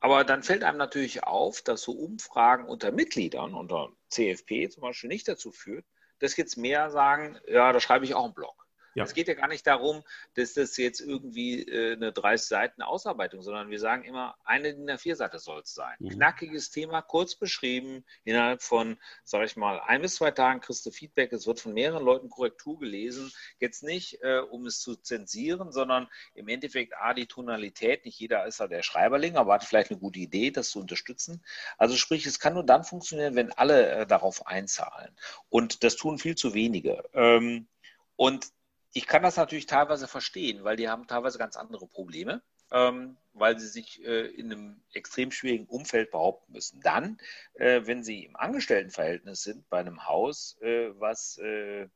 Aber 0.00 0.24
dann 0.24 0.42
fällt 0.42 0.64
einem 0.64 0.78
natürlich 0.78 1.22
auf, 1.24 1.62
dass 1.62 1.82
so 1.82 1.92
Umfragen 1.92 2.64
unter 2.64 2.90
Mitgliedern, 2.92 3.54
unter 3.54 3.92
CFP 4.08 4.68
zum 4.70 4.82
Beispiel, 4.82 5.08
nicht 5.08 5.28
dazu 5.28 5.52
führt, 5.52 5.84
dass 6.18 6.36
jetzt 6.36 6.56
mehr 6.56 6.90
sagen, 6.90 7.38
ja, 7.46 7.72
da 7.72 7.78
schreibe 7.78 8.04
ich 8.04 8.14
auch 8.14 8.24
einen 8.24 8.34
Blog. 8.34 8.61
Ja. 8.94 9.04
Es 9.04 9.14
geht 9.14 9.28
ja 9.28 9.34
gar 9.34 9.48
nicht 9.48 9.66
darum, 9.66 10.02
dass 10.34 10.54
das 10.54 10.76
jetzt 10.76 11.00
irgendwie 11.00 11.62
äh, 11.62 11.94
eine 11.94 12.12
30 12.12 12.46
Seiten 12.46 12.82
Ausarbeitung, 12.82 13.42
sondern 13.42 13.70
wir 13.70 13.78
sagen 13.78 14.04
immer, 14.04 14.36
eine 14.44 14.74
DIN 14.74 14.90
A4-Seite 14.90 15.38
soll 15.38 15.60
es 15.60 15.74
sein. 15.74 15.96
Mhm. 15.98 16.10
Knackiges 16.10 16.70
Thema, 16.70 17.00
kurz 17.02 17.34
beschrieben, 17.34 18.04
innerhalb 18.24 18.62
von, 18.62 18.98
sage 19.24 19.46
ich 19.46 19.56
mal, 19.56 19.80
ein 19.80 20.02
bis 20.02 20.16
zwei 20.16 20.30
Tagen 20.30 20.60
kriegst 20.60 20.84
du 20.84 20.90
Feedback. 20.90 21.32
Es 21.32 21.46
wird 21.46 21.60
von 21.60 21.72
mehreren 21.72 22.04
Leuten 22.04 22.28
Korrektur 22.28 22.78
gelesen. 22.78 23.32
Jetzt 23.58 23.82
nicht, 23.82 24.22
äh, 24.22 24.38
um 24.38 24.66
es 24.66 24.80
zu 24.80 24.96
zensieren, 24.96 25.72
sondern 25.72 26.08
im 26.34 26.48
Endeffekt, 26.48 26.94
A, 26.96 27.14
die 27.14 27.26
Tonalität. 27.26 28.04
Nicht 28.04 28.20
jeder 28.20 28.46
ist 28.46 28.60
ja 28.60 28.68
der 28.68 28.82
Schreiberling, 28.82 29.36
aber 29.36 29.54
hat 29.54 29.64
vielleicht 29.64 29.90
eine 29.90 30.00
gute 30.00 30.18
Idee, 30.18 30.50
das 30.50 30.70
zu 30.70 30.80
unterstützen. 30.80 31.42
Also 31.78 31.96
sprich, 31.96 32.26
es 32.26 32.38
kann 32.38 32.54
nur 32.54 32.64
dann 32.64 32.84
funktionieren, 32.84 33.36
wenn 33.36 33.52
alle 33.52 33.90
äh, 33.90 34.06
darauf 34.06 34.46
einzahlen. 34.46 35.16
Und 35.48 35.82
das 35.84 35.96
tun 35.96 36.18
viel 36.18 36.34
zu 36.34 36.54
wenige. 36.54 37.02
Ähm, 37.14 37.68
und 38.16 38.52
ich 38.92 39.06
kann 39.06 39.22
das 39.22 39.36
natürlich 39.36 39.66
teilweise 39.66 40.06
verstehen, 40.06 40.64
weil 40.64 40.76
die 40.76 40.88
haben 40.88 41.06
teilweise 41.06 41.38
ganz 41.38 41.56
andere 41.56 41.86
Probleme, 41.86 42.42
ähm, 42.70 43.16
weil 43.32 43.58
sie 43.58 43.68
sich 43.68 44.04
äh, 44.04 44.26
in 44.26 44.52
einem 44.52 44.82
extrem 44.92 45.30
schwierigen 45.30 45.66
Umfeld 45.66 46.10
behaupten 46.10 46.52
müssen. 46.52 46.80
Dann, 46.80 47.18
äh, 47.54 47.82
wenn 47.84 48.02
sie 48.02 48.24
im 48.24 48.36
Angestelltenverhältnis 48.36 49.42
sind 49.42 49.68
bei 49.70 49.78
einem 49.78 50.06
Haus, 50.06 50.58
äh, 50.60 50.90
was 50.98 51.38
äh, 51.38 51.88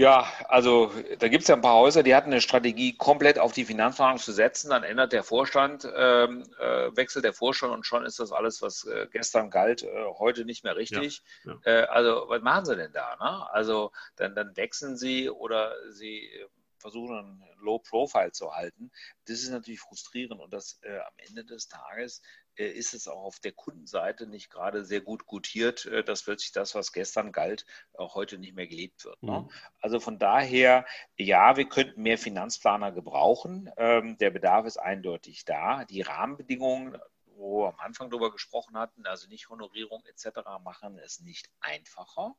ja, 0.00 0.26
also 0.48 0.90
da 1.18 1.28
gibt 1.28 1.42
es 1.42 1.48
ja 1.48 1.56
ein 1.56 1.60
paar 1.60 1.76
Häuser, 1.76 2.02
die 2.02 2.14
hatten 2.14 2.30
eine 2.30 2.40
Strategie, 2.40 2.96
komplett 2.96 3.38
auf 3.38 3.52
die 3.52 3.66
Finanzplanung 3.66 4.16
zu 4.16 4.32
setzen. 4.32 4.70
Dann 4.70 4.82
ändert 4.82 5.12
der 5.12 5.22
Vorstand, 5.22 5.86
ähm, 5.94 6.44
äh, 6.58 6.96
wechselt 6.96 7.26
der 7.26 7.34
Vorstand 7.34 7.74
und 7.74 7.84
schon 7.84 8.06
ist 8.06 8.18
das 8.18 8.32
alles, 8.32 8.62
was 8.62 8.84
äh, 8.84 9.08
gestern 9.12 9.50
galt, 9.50 9.82
äh, 9.82 10.04
heute 10.18 10.46
nicht 10.46 10.64
mehr 10.64 10.74
richtig. 10.74 11.22
Ja, 11.44 11.52
ja. 11.52 11.80
Äh, 11.82 11.86
also 11.88 12.24
was 12.28 12.40
machen 12.40 12.64
sie 12.64 12.76
denn 12.76 12.92
da? 12.92 13.16
Ne? 13.16 13.52
Also 13.52 13.92
dann, 14.16 14.34
dann 14.34 14.56
wechseln 14.56 14.96
sie 14.96 15.28
oder 15.28 15.74
sie 15.92 16.30
äh, 16.30 16.46
versuchen, 16.78 17.18
ein 17.18 17.42
Low 17.60 17.78
Profile 17.78 18.32
zu 18.32 18.54
halten. 18.54 18.90
Das 19.26 19.42
ist 19.42 19.50
natürlich 19.50 19.80
frustrierend 19.80 20.40
und 20.40 20.50
das 20.50 20.78
äh, 20.80 20.96
am 20.96 21.12
Ende 21.28 21.44
des 21.44 21.68
Tages 21.68 22.22
äh, 22.49 22.49
ist 22.68 22.94
es 22.94 23.08
auch 23.08 23.22
auf 23.22 23.40
der 23.40 23.52
Kundenseite 23.52 24.26
nicht 24.26 24.50
gerade 24.50 24.84
sehr 24.84 25.00
gut 25.00 25.26
gutiert, 25.26 25.86
äh, 25.86 26.04
dass 26.04 26.22
plötzlich 26.22 26.52
das, 26.52 26.74
was 26.74 26.92
gestern 26.92 27.32
galt, 27.32 27.66
auch 27.94 28.14
heute 28.14 28.38
nicht 28.38 28.54
mehr 28.54 28.66
gelebt 28.66 29.04
wird. 29.04 29.22
Ne? 29.22 29.40
Mhm. 29.40 29.50
Also 29.80 30.00
von 30.00 30.18
daher, 30.18 30.86
ja, 31.16 31.56
wir 31.56 31.68
könnten 31.68 32.02
mehr 32.02 32.18
Finanzplaner 32.18 32.92
gebrauchen. 32.92 33.70
Ähm, 33.76 34.18
der 34.18 34.30
Bedarf 34.30 34.66
ist 34.66 34.78
eindeutig 34.78 35.44
da. 35.44 35.84
Die 35.84 36.02
Rahmenbedingungen, 36.02 36.98
wo 37.36 37.62
wir 37.62 37.68
am 37.68 37.80
Anfang 37.80 38.10
darüber 38.10 38.32
gesprochen 38.32 38.76
hatten, 38.76 39.06
also 39.06 39.28
nicht 39.28 39.48
Honorierung 39.48 40.04
etc., 40.06 40.40
machen 40.62 40.98
es 40.98 41.20
nicht 41.20 41.50
einfacher. 41.60 42.36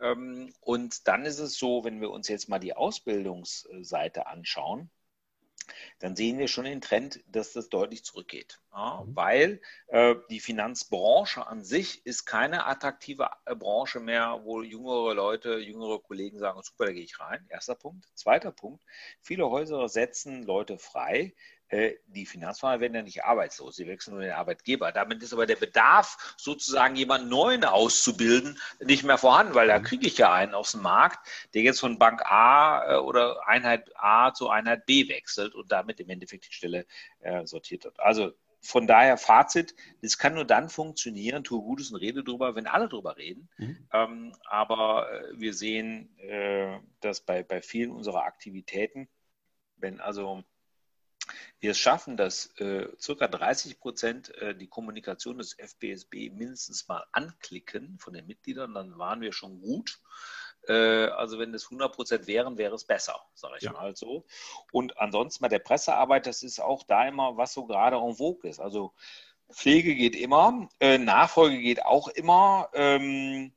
Ähm, 0.00 0.52
und 0.60 1.08
dann 1.08 1.24
ist 1.24 1.38
es 1.38 1.58
so, 1.58 1.84
wenn 1.84 2.00
wir 2.00 2.10
uns 2.10 2.28
jetzt 2.28 2.48
mal 2.48 2.58
die 2.58 2.74
Ausbildungsseite 2.74 4.26
anschauen, 4.26 4.90
dann 5.98 6.16
sehen 6.16 6.38
wir 6.38 6.48
schon 6.48 6.64
den 6.64 6.80
Trend, 6.80 7.20
dass 7.26 7.52
das 7.52 7.68
deutlich 7.68 8.04
zurückgeht. 8.04 8.60
Ja, 8.72 9.04
mhm. 9.04 9.16
Weil 9.16 9.60
äh, 9.88 10.14
die 10.30 10.40
Finanzbranche 10.40 11.46
an 11.46 11.62
sich 11.62 12.04
ist 12.06 12.24
keine 12.24 12.66
attraktive 12.66 13.30
äh, 13.44 13.54
Branche 13.54 14.00
mehr, 14.00 14.40
wo 14.44 14.62
jüngere 14.62 15.14
Leute, 15.14 15.58
jüngere 15.58 16.00
Kollegen 16.00 16.38
sagen, 16.38 16.62
super, 16.62 16.86
da 16.86 16.92
gehe 16.92 17.04
ich 17.04 17.20
rein. 17.20 17.46
Erster 17.48 17.74
Punkt. 17.74 18.06
Zweiter 18.14 18.52
Punkt, 18.52 18.84
viele 19.20 19.48
Häuser 19.48 19.88
setzen 19.88 20.42
Leute 20.42 20.78
frei, 20.78 21.34
die 22.06 22.26
Finanzplaner 22.26 22.80
werden 22.80 22.94
ja 22.94 23.02
nicht 23.02 23.24
arbeitslos, 23.24 23.76
sie 23.76 23.88
wechseln 23.88 24.14
nur 24.14 24.22
den 24.22 24.32
Arbeitgeber. 24.32 24.92
Damit 24.92 25.22
ist 25.22 25.32
aber 25.32 25.46
der 25.46 25.56
Bedarf, 25.56 26.34
sozusagen 26.36 26.94
jemanden 26.94 27.28
Neuen 27.28 27.64
auszubilden, 27.64 28.58
nicht 28.80 29.02
mehr 29.02 29.18
vorhanden, 29.18 29.54
weil 29.54 29.66
da 29.66 29.80
mhm. 29.80 29.82
kriege 29.82 30.06
ich 30.06 30.16
ja 30.16 30.32
einen 30.32 30.54
aus 30.54 30.72
dem 30.72 30.82
Markt, 30.82 31.28
der 31.54 31.62
jetzt 31.62 31.80
von 31.80 31.98
Bank 31.98 32.22
A 32.24 32.94
äh, 32.94 32.98
oder 32.98 33.48
Einheit 33.48 33.90
A 33.96 34.32
zu 34.32 34.48
Einheit 34.48 34.86
B 34.86 35.08
wechselt 35.08 35.54
und 35.54 35.72
damit 35.72 35.98
im 35.98 36.08
Endeffekt 36.08 36.48
die 36.48 36.52
Stelle 36.52 36.86
äh, 37.20 37.44
sortiert 37.46 37.84
wird. 37.84 37.98
Also 37.98 38.32
von 38.60 38.86
daher 38.86 39.16
Fazit, 39.16 39.74
das 40.02 40.18
kann 40.18 40.34
nur 40.34 40.44
dann 40.44 40.68
funktionieren, 40.68 41.44
tue 41.44 41.60
Gutes 41.60 41.90
und 41.90 41.96
rede 41.98 42.22
drüber, 42.22 42.54
wenn 42.54 42.66
alle 42.66 42.88
drüber 42.88 43.16
reden. 43.16 43.48
Mhm. 43.58 43.88
Ähm, 43.92 44.36
aber 44.44 45.08
wir 45.34 45.52
sehen, 45.52 46.16
äh, 46.18 46.78
dass 47.00 47.20
bei, 47.20 47.42
bei 47.42 47.60
vielen 47.60 47.90
unserer 47.90 48.24
Aktivitäten, 48.24 49.08
wenn 49.76 50.00
also 50.00 50.44
wir 51.60 51.74
schaffen, 51.74 52.16
dass 52.16 52.46
äh, 52.58 52.88
circa 53.00 53.28
30 53.28 53.80
Prozent 53.80 54.34
äh, 54.36 54.54
die 54.54 54.68
Kommunikation 54.68 55.38
des 55.38 55.54
FBSB 55.54 56.30
mindestens 56.30 56.88
mal 56.88 57.04
anklicken 57.12 57.98
von 57.98 58.12
den 58.12 58.26
Mitgliedern, 58.26 58.74
dann 58.74 58.98
waren 58.98 59.20
wir 59.20 59.32
schon 59.32 59.60
gut. 59.60 60.00
Äh, 60.68 61.06
also 61.08 61.38
wenn 61.38 61.54
es 61.54 61.64
100 61.64 61.94
Prozent 61.94 62.26
wären, 62.26 62.58
wäre 62.58 62.74
es 62.74 62.84
besser, 62.84 63.20
sage 63.34 63.56
ich 63.58 63.64
ja. 63.64 63.72
mal 63.72 63.94
so. 63.96 64.26
Und 64.72 64.98
ansonsten 64.98 65.42
bei 65.42 65.48
der 65.48 65.58
Pressearbeit, 65.58 66.26
das 66.26 66.42
ist 66.42 66.60
auch 66.60 66.82
da 66.84 67.06
immer, 67.06 67.36
was 67.36 67.52
so 67.52 67.66
gerade 67.66 67.96
en 67.96 68.14
vogue 68.14 68.48
ist. 68.48 68.60
Also 68.60 68.92
Pflege 69.52 69.94
geht 69.94 70.16
immer, 70.16 70.68
äh, 70.80 70.98
Nachfolge 70.98 71.58
geht 71.58 71.84
auch 71.84 72.08
immer. 72.08 72.68
Ähm, 72.74 73.52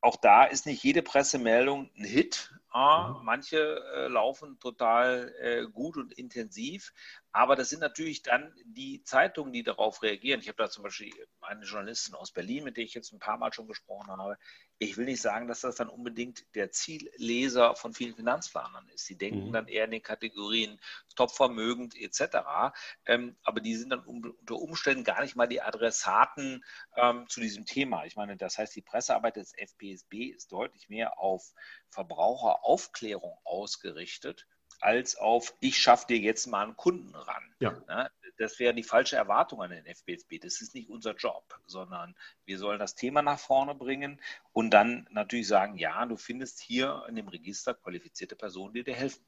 auch 0.00 0.16
da 0.16 0.44
ist 0.44 0.66
nicht 0.66 0.82
jede 0.84 1.02
Pressemeldung 1.02 1.90
ein 1.96 2.04
Hit. 2.04 2.53
Ah, 2.76 3.20
manche 3.22 3.56
äh, 3.94 4.08
laufen 4.08 4.58
total 4.58 5.32
äh, 5.38 5.64
gut 5.70 5.96
und 5.96 6.12
intensiv, 6.12 6.92
aber 7.34 7.56
das 7.56 7.68
sind 7.68 7.80
natürlich 7.80 8.22
dann 8.22 8.54
die 8.64 9.02
Zeitungen, 9.02 9.52
die 9.52 9.64
darauf 9.64 10.04
reagieren. 10.04 10.38
Ich 10.38 10.46
habe 10.46 10.62
da 10.62 10.70
zum 10.70 10.84
Beispiel 10.84 11.12
eine 11.40 11.64
Journalistin 11.64 12.14
aus 12.14 12.30
Berlin, 12.30 12.62
mit 12.62 12.76
der 12.76 12.84
ich 12.84 12.94
jetzt 12.94 13.12
ein 13.12 13.18
paar 13.18 13.38
Mal 13.38 13.52
schon 13.52 13.66
gesprochen 13.66 14.08
habe. 14.08 14.38
Ich 14.78 14.96
will 14.96 15.06
nicht 15.06 15.20
sagen, 15.20 15.48
dass 15.48 15.60
das 15.60 15.74
dann 15.74 15.88
unbedingt 15.88 16.44
der 16.54 16.70
Zielleser 16.70 17.74
von 17.74 17.92
vielen 17.92 18.14
Finanzplanern 18.14 18.88
ist. 18.90 19.08
Die 19.08 19.18
denken 19.18 19.48
mhm. 19.48 19.52
dann 19.52 19.66
eher 19.66 19.86
in 19.86 19.90
den 19.90 20.02
Kategorien 20.02 20.80
topvermögend 21.16 21.96
etc. 21.96 22.72
Ähm, 23.04 23.36
aber 23.42 23.60
die 23.60 23.74
sind 23.74 23.90
dann 23.90 24.04
unter 24.04 24.54
Umständen 24.54 25.02
gar 25.02 25.20
nicht 25.20 25.34
mal 25.34 25.48
die 25.48 25.60
Adressaten 25.60 26.64
ähm, 26.94 27.28
zu 27.28 27.40
diesem 27.40 27.66
Thema. 27.66 28.04
Ich 28.04 28.14
meine, 28.14 28.36
das 28.36 28.58
heißt, 28.58 28.76
die 28.76 28.82
Pressearbeit 28.82 29.34
des 29.34 29.54
FPSB 29.54 30.26
ist 30.26 30.52
deutlich 30.52 30.88
mehr 30.88 31.18
auf 31.18 31.52
Verbraucheraufklärung 31.88 33.36
ausgerichtet 33.42 34.46
als 34.84 35.16
auf, 35.16 35.54
ich 35.60 35.78
schaffe 35.78 36.06
dir 36.08 36.18
jetzt 36.18 36.46
mal 36.46 36.64
einen 36.64 36.76
Kunden 36.76 37.14
ran. 37.14 37.54
Ja. 37.60 37.72
Ne? 37.88 38.10
Das 38.36 38.58
wäre 38.58 38.74
die 38.74 38.82
falsche 38.82 39.16
Erwartung 39.16 39.62
an 39.62 39.70
den 39.70 39.86
FBSB. 39.86 40.38
Das 40.38 40.60
ist 40.60 40.74
nicht 40.74 40.90
unser 40.90 41.14
Job, 41.14 41.44
sondern 41.66 42.14
wir 42.44 42.58
sollen 42.58 42.78
das 42.78 42.94
Thema 42.94 43.22
nach 43.22 43.38
vorne 43.38 43.74
bringen 43.74 44.20
und 44.52 44.70
dann 44.70 45.08
natürlich 45.10 45.46
sagen, 45.46 45.78
ja, 45.78 46.04
du 46.06 46.16
findest 46.16 46.60
hier 46.60 47.04
in 47.08 47.16
dem 47.16 47.28
Register 47.28 47.74
qualifizierte 47.74 48.36
Personen, 48.36 48.74
die 48.74 48.84
dir 48.84 48.94
helfen. 48.94 49.24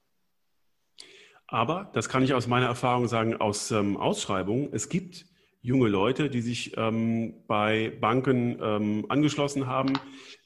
Aber, 1.46 1.90
das 1.94 2.08
kann 2.08 2.24
ich 2.24 2.34
aus 2.34 2.48
meiner 2.48 2.66
Erfahrung 2.66 3.06
sagen, 3.06 3.36
aus 3.36 3.70
ähm, 3.70 3.96
Ausschreibungen, 3.96 4.70
es 4.72 4.88
gibt 4.88 5.26
junge 5.62 5.88
Leute, 5.88 6.28
die 6.30 6.42
sich 6.42 6.76
ähm, 6.76 7.34
bei 7.46 7.90
Banken 8.00 8.58
ähm, 8.60 9.06
angeschlossen 9.08 9.66
haben, 9.66 9.94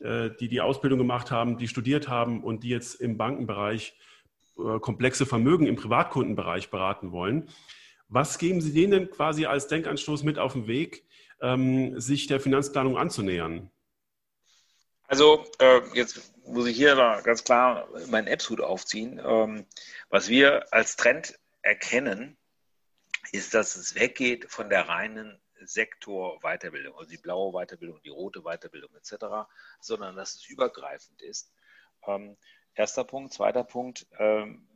äh, 0.01 0.31
die 0.39 0.49
die 0.49 0.61
Ausbildung 0.61 0.99
gemacht 0.99 1.31
haben, 1.31 1.59
die 1.59 1.69
studiert 1.69 2.09
haben 2.09 2.43
und 2.43 2.65
die 2.65 2.69
jetzt 2.69 3.01
im 3.01 3.17
Bankenbereich 3.17 3.95
komplexe 4.81 5.27
Vermögen 5.27 5.67
im 5.67 5.77
Privatkundenbereich 5.77 6.71
beraten 6.71 7.13
wollen. 7.13 7.49
Was 8.09 8.39
geben 8.39 8.61
Sie 8.61 8.73
denen 8.73 9.11
quasi 9.11 9.47
als 9.47 9.69
Denkanstoß 9.69 10.25
mit 10.25 10.39
auf 10.39 10.55
den 10.55 10.67
Weg, 10.67 11.05
ähm, 11.41 12.01
sich 12.01 12.27
der 12.27 12.41
Finanzplanung 12.41 12.99
anzunähern? 12.99 13.71
Also 15.07 15.45
äh, 15.59 15.81
jetzt 15.95 16.33
muss 16.45 16.67
ich 16.67 16.77
hier 16.77 16.95
ganz 17.25 17.45
klar 17.45 17.89
meinen 18.09 18.27
Apps-Hut 18.27 18.61
aufziehen. 18.61 19.21
Ähm, 19.25 19.67
was 20.09 20.29
wir 20.29 20.73
als 20.73 20.97
Trend 20.97 21.39
erkennen, 21.63 22.37
ist, 23.33 23.55
dass 23.55 23.77
es 23.77 23.95
weggeht 23.95 24.51
von 24.51 24.69
der 24.71 24.89
reinen 24.89 25.41
Sektor 25.63 26.41
Weiterbildung, 26.41 26.97
also 26.97 27.11
die 27.11 27.19
blaue 27.19 27.53
Weiterbildung, 27.53 28.01
die 28.03 28.09
rote 28.09 28.43
Weiterbildung 28.43 28.95
etc., 28.95 29.49
sondern 29.81 30.17
dass 30.17 30.37
es 30.37 30.47
übergreifend 30.47 31.21
ist. 31.23 31.53
Ähm, 32.07 32.37
erster 32.81 33.05
Punkt. 33.05 33.33
Zweiter 33.33 33.63
Punkt, 33.63 34.07
ähm, 34.19 34.67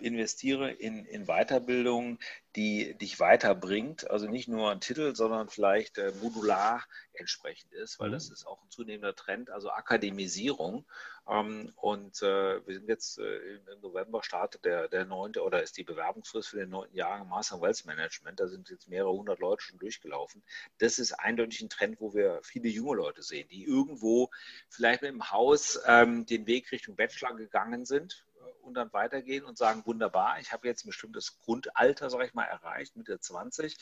investiere 0.00 0.70
in, 0.70 1.04
in 1.04 1.26
Weiterbildung, 1.26 2.18
die 2.56 2.94
dich 2.94 3.20
weiterbringt. 3.20 4.10
Also 4.10 4.28
nicht 4.28 4.48
nur 4.48 4.70
ein 4.70 4.80
Titel, 4.80 5.14
sondern 5.14 5.48
vielleicht 5.48 5.98
äh, 5.98 6.12
modular 6.22 6.84
entsprechend 7.12 7.72
ist, 7.72 8.00
weil 8.00 8.08
mhm. 8.08 8.14
das 8.14 8.30
ist 8.30 8.46
auch 8.46 8.62
ein 8.62 8.70
zunehmender 8.70 9.14
Trend, 9.14 9.50
also 9.50 9.70
Akademisierung. 9.70 10.84
Ähm, 11.28 11.72
und 11.76 12.22
äh, 12.22 12.66
wir 12.66 12.74
sind 12.74 12.88
jetzt 12.88 13.18
äh, 13.18 13.56
im 13.56 13.80
November 13.80 14.22
startet 14.22 14.64
der, 14.64 14.88
der 14.88 15.04
neunte 15.04 15.42
oder 15.42 15.62
ist 15.62 15.76
die 15.76 15.84
Bewerbungsfrist 15.84 16.48
für 16.48 16.58
den 16.58 16.70
neunten 16.70 16.96
Jahrgang 16.96 17.28
Master 17.28 17.60
Wealth 17.60 17.84
Management. 17.84 18.40
Da 18.40 18.48
sind 18.48 18.70
jetzt 18.70 18.88
mehrere 18.88 19.12
hundert 19.12 19.40
Leute 19.40 19.62
schon 19.62 19.78
durchgelaufen. 19.78 20.42
Das 20.78 20.98
ist 20.98 21.12
eindeutig 21.12 21.60
ein 21.60 21.68
Trend, 21.68 22.00
wo 22.00 22.14
wir 22.14 22.40
viele 22.42 22.68
junge 22.68 22.96
Leute 22.96 23.22
sehen, 23.22 23.48
die 23.48 23.64
irgendwo 23.64 24.30
vielleicht 24.68 25.02
mit 25.02 25.10
dem 25.10 25.30
Haus 25.30 25.78
ähm, 25.86 26.24
den 26.24 26.46
Weg 26.46 26.72
Richtung 26.72 26.96
Bachelor 26.96 27.36
gegangen 27.36 27.84
sind 27.84 28.24
und 28.68 28.74
dann 28.74 28.92
weitergehen 28.92 29.44
und 29.44 29.58
sagen, 29.58 29.82
wunderbar, 29.84 30.38
ich 30.40 30.52
habe 30.52 30.68
jetzt 30.68 30.84
ein 30.84 30.88
bestimmtes 30.88 31.38
Grundalter, 31.40 32.10
sage 32.10 32.26
ich 32.26 32.34
mal, 32.34 32.44
erreicht, 32.44 32.96
Mitte 32.96 33.18
20. 33.18 33.76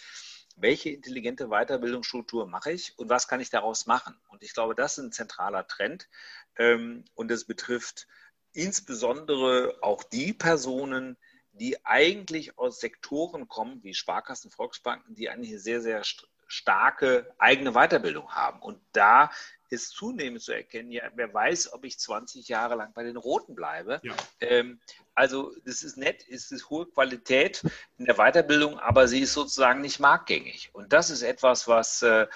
Welche 0.56 0.90
intelligente 0.90 1.48
Weiterbildungsstruktur 1.48 2.46
mache 2.46 2.72
ich 2.72 2.98
und 2.98 3.10
was 3.10 3.28
kann 3.28 3.40
ich 3.40 3.50
daraus 3.50 3.86
machen? 3.86 4.18
Und 4.28 4.42
ich 4.42 4.54
glaube, 4.54 4.74
das 4.74 4.96
ist 4.96 5.04
ein 5.04 5.12
zentraler 5.12 5.66
Trend 5.66 6.08
ähm, 6.56 7.04
und 7.14 7.30
es 7.30 7.44
betrifft 7.44 8.06
insbesondere 8.52 9.76
auch 9.82 10.02
die 10.02 10.32
Personen, 10.32 11.18
die 11.52 11.84
eigentlich 11.84 12.58
aus 12.58 12.80
Sektoren 12.80 13.48
kommen, 13.48 13.82
wie 13.82 13.94
Sparkassen, 13.94 14.50
Volksbanken, 14.50 15.14
die 15.14 15.28
eine 15.28 15.58
sehr, 15.58 15.80
sehr 15.80 16.02
starke 16.46 17.34
eigene 17.38 17.72
Weiterbildung 17.72 18.30
haben. 18.34 18.62
Und 18.62 18.80
da 18.92 19.30
ist 19.68 19.90
zunehmend 19.90 20.42
zu 20.42 20.52
erkennen, 20.52 20.90
ja, 20.90 21.02
wer 21.14 21.32
weiß, 21.32 21.72
ob 21.72 21.84
ich 21.84 21.98
20 21.98 22.48
Jahre 22.48 22.76
lang 22.76 22.92
bei 22.94 23.02
den 23.02 23.16
Roten 23.16 23.54
bleibe. 23.54 24.00
Ja. 24.02 24.14
Ähm, 24.40 24.80
also 25.14 25.52
das 25.64 25.82
ist 25.82 25.96
nett, 25.96 26.24
es 26.28 26.50
ist 26.50 26.70
hohe 26.70 26.86
Qualität 26.86 27.62
in 27.98 28.04
der 28.04 28.16
Weiterbildung, 28.16 28.78
aber 28.78 29.08
sie 29.08 29.20
ist 29.20 29.32
sozusagen 29.32 29.80
nicht 29.80 29.98
marktgängig. 29.98 30.70
Und 30.72 30.92
das 30.92 31.10
ist 31.10 31.22
etwas, 31.22 31.66
was 31.68 32.02
äh, 32.02 32.26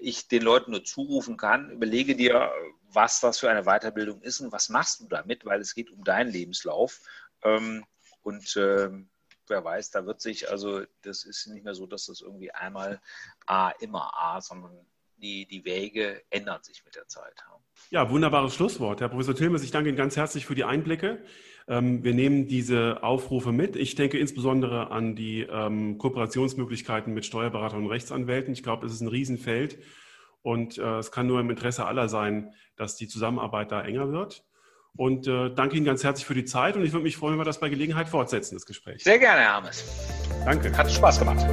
ich 0.00 0.28
den 0.28 0.42
Leuten 0.42 0.70
nur 0.70 0.84
zurufen 0.84 1.36
kann. 1.36 1.70
Überlege 1.70 2.16
dir, 2.16 2.52
was 2.90 3.20
das 3.20 3.38
für 3.38 3.50
eine 3.50 3.64
Weiterbildung 3.64 4.22
ist 4.22 4.40
und 4.40 4.52
was 4.52 4.68
machst 4.68 5.00
du 5.00 5.06
damit, 5.08 5.44
weil 5.44 5.60
es 5.60 5.74
geht 5.74 5.90
um 5.90 6.04
deinen 6.04 6.30
Lebenslauf. 6.30 7.00
Ähm, 7.42 7.84
und 8.22 8.56
ähm, 8.56 9.10
wer 9.46 9.64
weiß, 9.64 9.90
da 9.90 10.06
wird 10.06 10.20
sich, 10.20 10.50
also 10.50 10.84
das 11.02 11.24
ist 11.24 11.46
nicht 11.48 11.64
mehr 11.64 11.74
so, 11.74 11.86
dass 11.86 12.06
das 12.06 12.20
irgendwie 12.20 12.50
einmal 12.50 13.00
A 13.46 13.70
immer 13.80 14.12
A, 14.14 14.40
sondern 14.40 14.86
die, 15.18 15.46
die 15.46 15.64
Wege 15.64 16.22
ändern 16.30 16.62
sich 16.62 16.84
mit 16.84 16.94
der 16.94 17.06
Zeit. 17.06 17.34
Ja, 17.90 18.10
wunderbares 18.10 18.54
Schlusswort. 18.54 19.00
Herr 19.00 19.08
Professor 19.08 19.34
Tilmes, 19.34 19.62
ich 19.62 19.70
danke 19.70 19.88
Ihnen 19.88 19.98
ganz 19.98 20.16
herzlich 20.16 20.46
für 20.46 20.54
die 20.54 20.64
Einblicke. 20.64 21.22
Ähm, 21.68 22.02
wir 22.02 22.14
nehmen 22.14 22.46
diese 22.46 23.02
Aufrufe 23.02 23.52
mit. 23.52 23.76
Ich 23.76 23.94
denke 23.94 24.18
insbesondere 24.18 24.90
an 24.90 25.14
die 25.14 25.42
ähm, 25.42 25.98
Kooperationsmöglichkeiten 25.98 27.12
mit 27.12 27.26
Steuerberatern 27.26 27.82
und 27.84 27.90
Rechtsanwälten. 27.90 28.52
Ich 28.52 28.62
glaube, 28.62 28.86
es 28.86 28.92
ist 28.92 29.00
ein 29.00 29.08
Riesenfeld 29.08 29.78
und 30.42 30.78
äh, 30.78 30.98
es 30.98 31.12
kann 31.12 31.26
nur 31.26 31.40
im 31.40 31.50
Interesse 31.50 31.86
aller 31.86 32.08
sein, 32.08 32.54
dass 32.76 32.96
die 32.96 33.08
Zusammenarbeit 33.08 33.70
da 33.70 33.82
enger 33.82 34.12
wird. 34.12 34.44
Und 34.96 35.26
äh, 35.28 35.50
danke 35.54 35.76
Ihnen 35.76 35.86
ganz 35.86 36.02
herzlich 36.02 36.26
für 36.26 36.34
die 36.34 36.44
Zeit 36.44 36.76
und 36.76 36.84
ich 36.84 36.92
würde 36.92 37.04
mich 37.04 37.16
freuen, 37.16 37.34
wenn 37.34 37.40
wir 37.40 37.44
das 37.44 37.60
bei 37.60 37.68
Gelegenheit 37.68 38.08
fortsetzen, 38.08 38.56
das 38.56 38.66
Gespräch. 38.66 39.04
Sehr 39.04 39.18
gerne, 39.18 39.42
Herr 39.42 39.52
Hermes. 39.52 39.84
Danke. 40.44 40.76
Hat 40.76 40.90
Spaß 40.90 41.18
gemacht. 41.18 41.46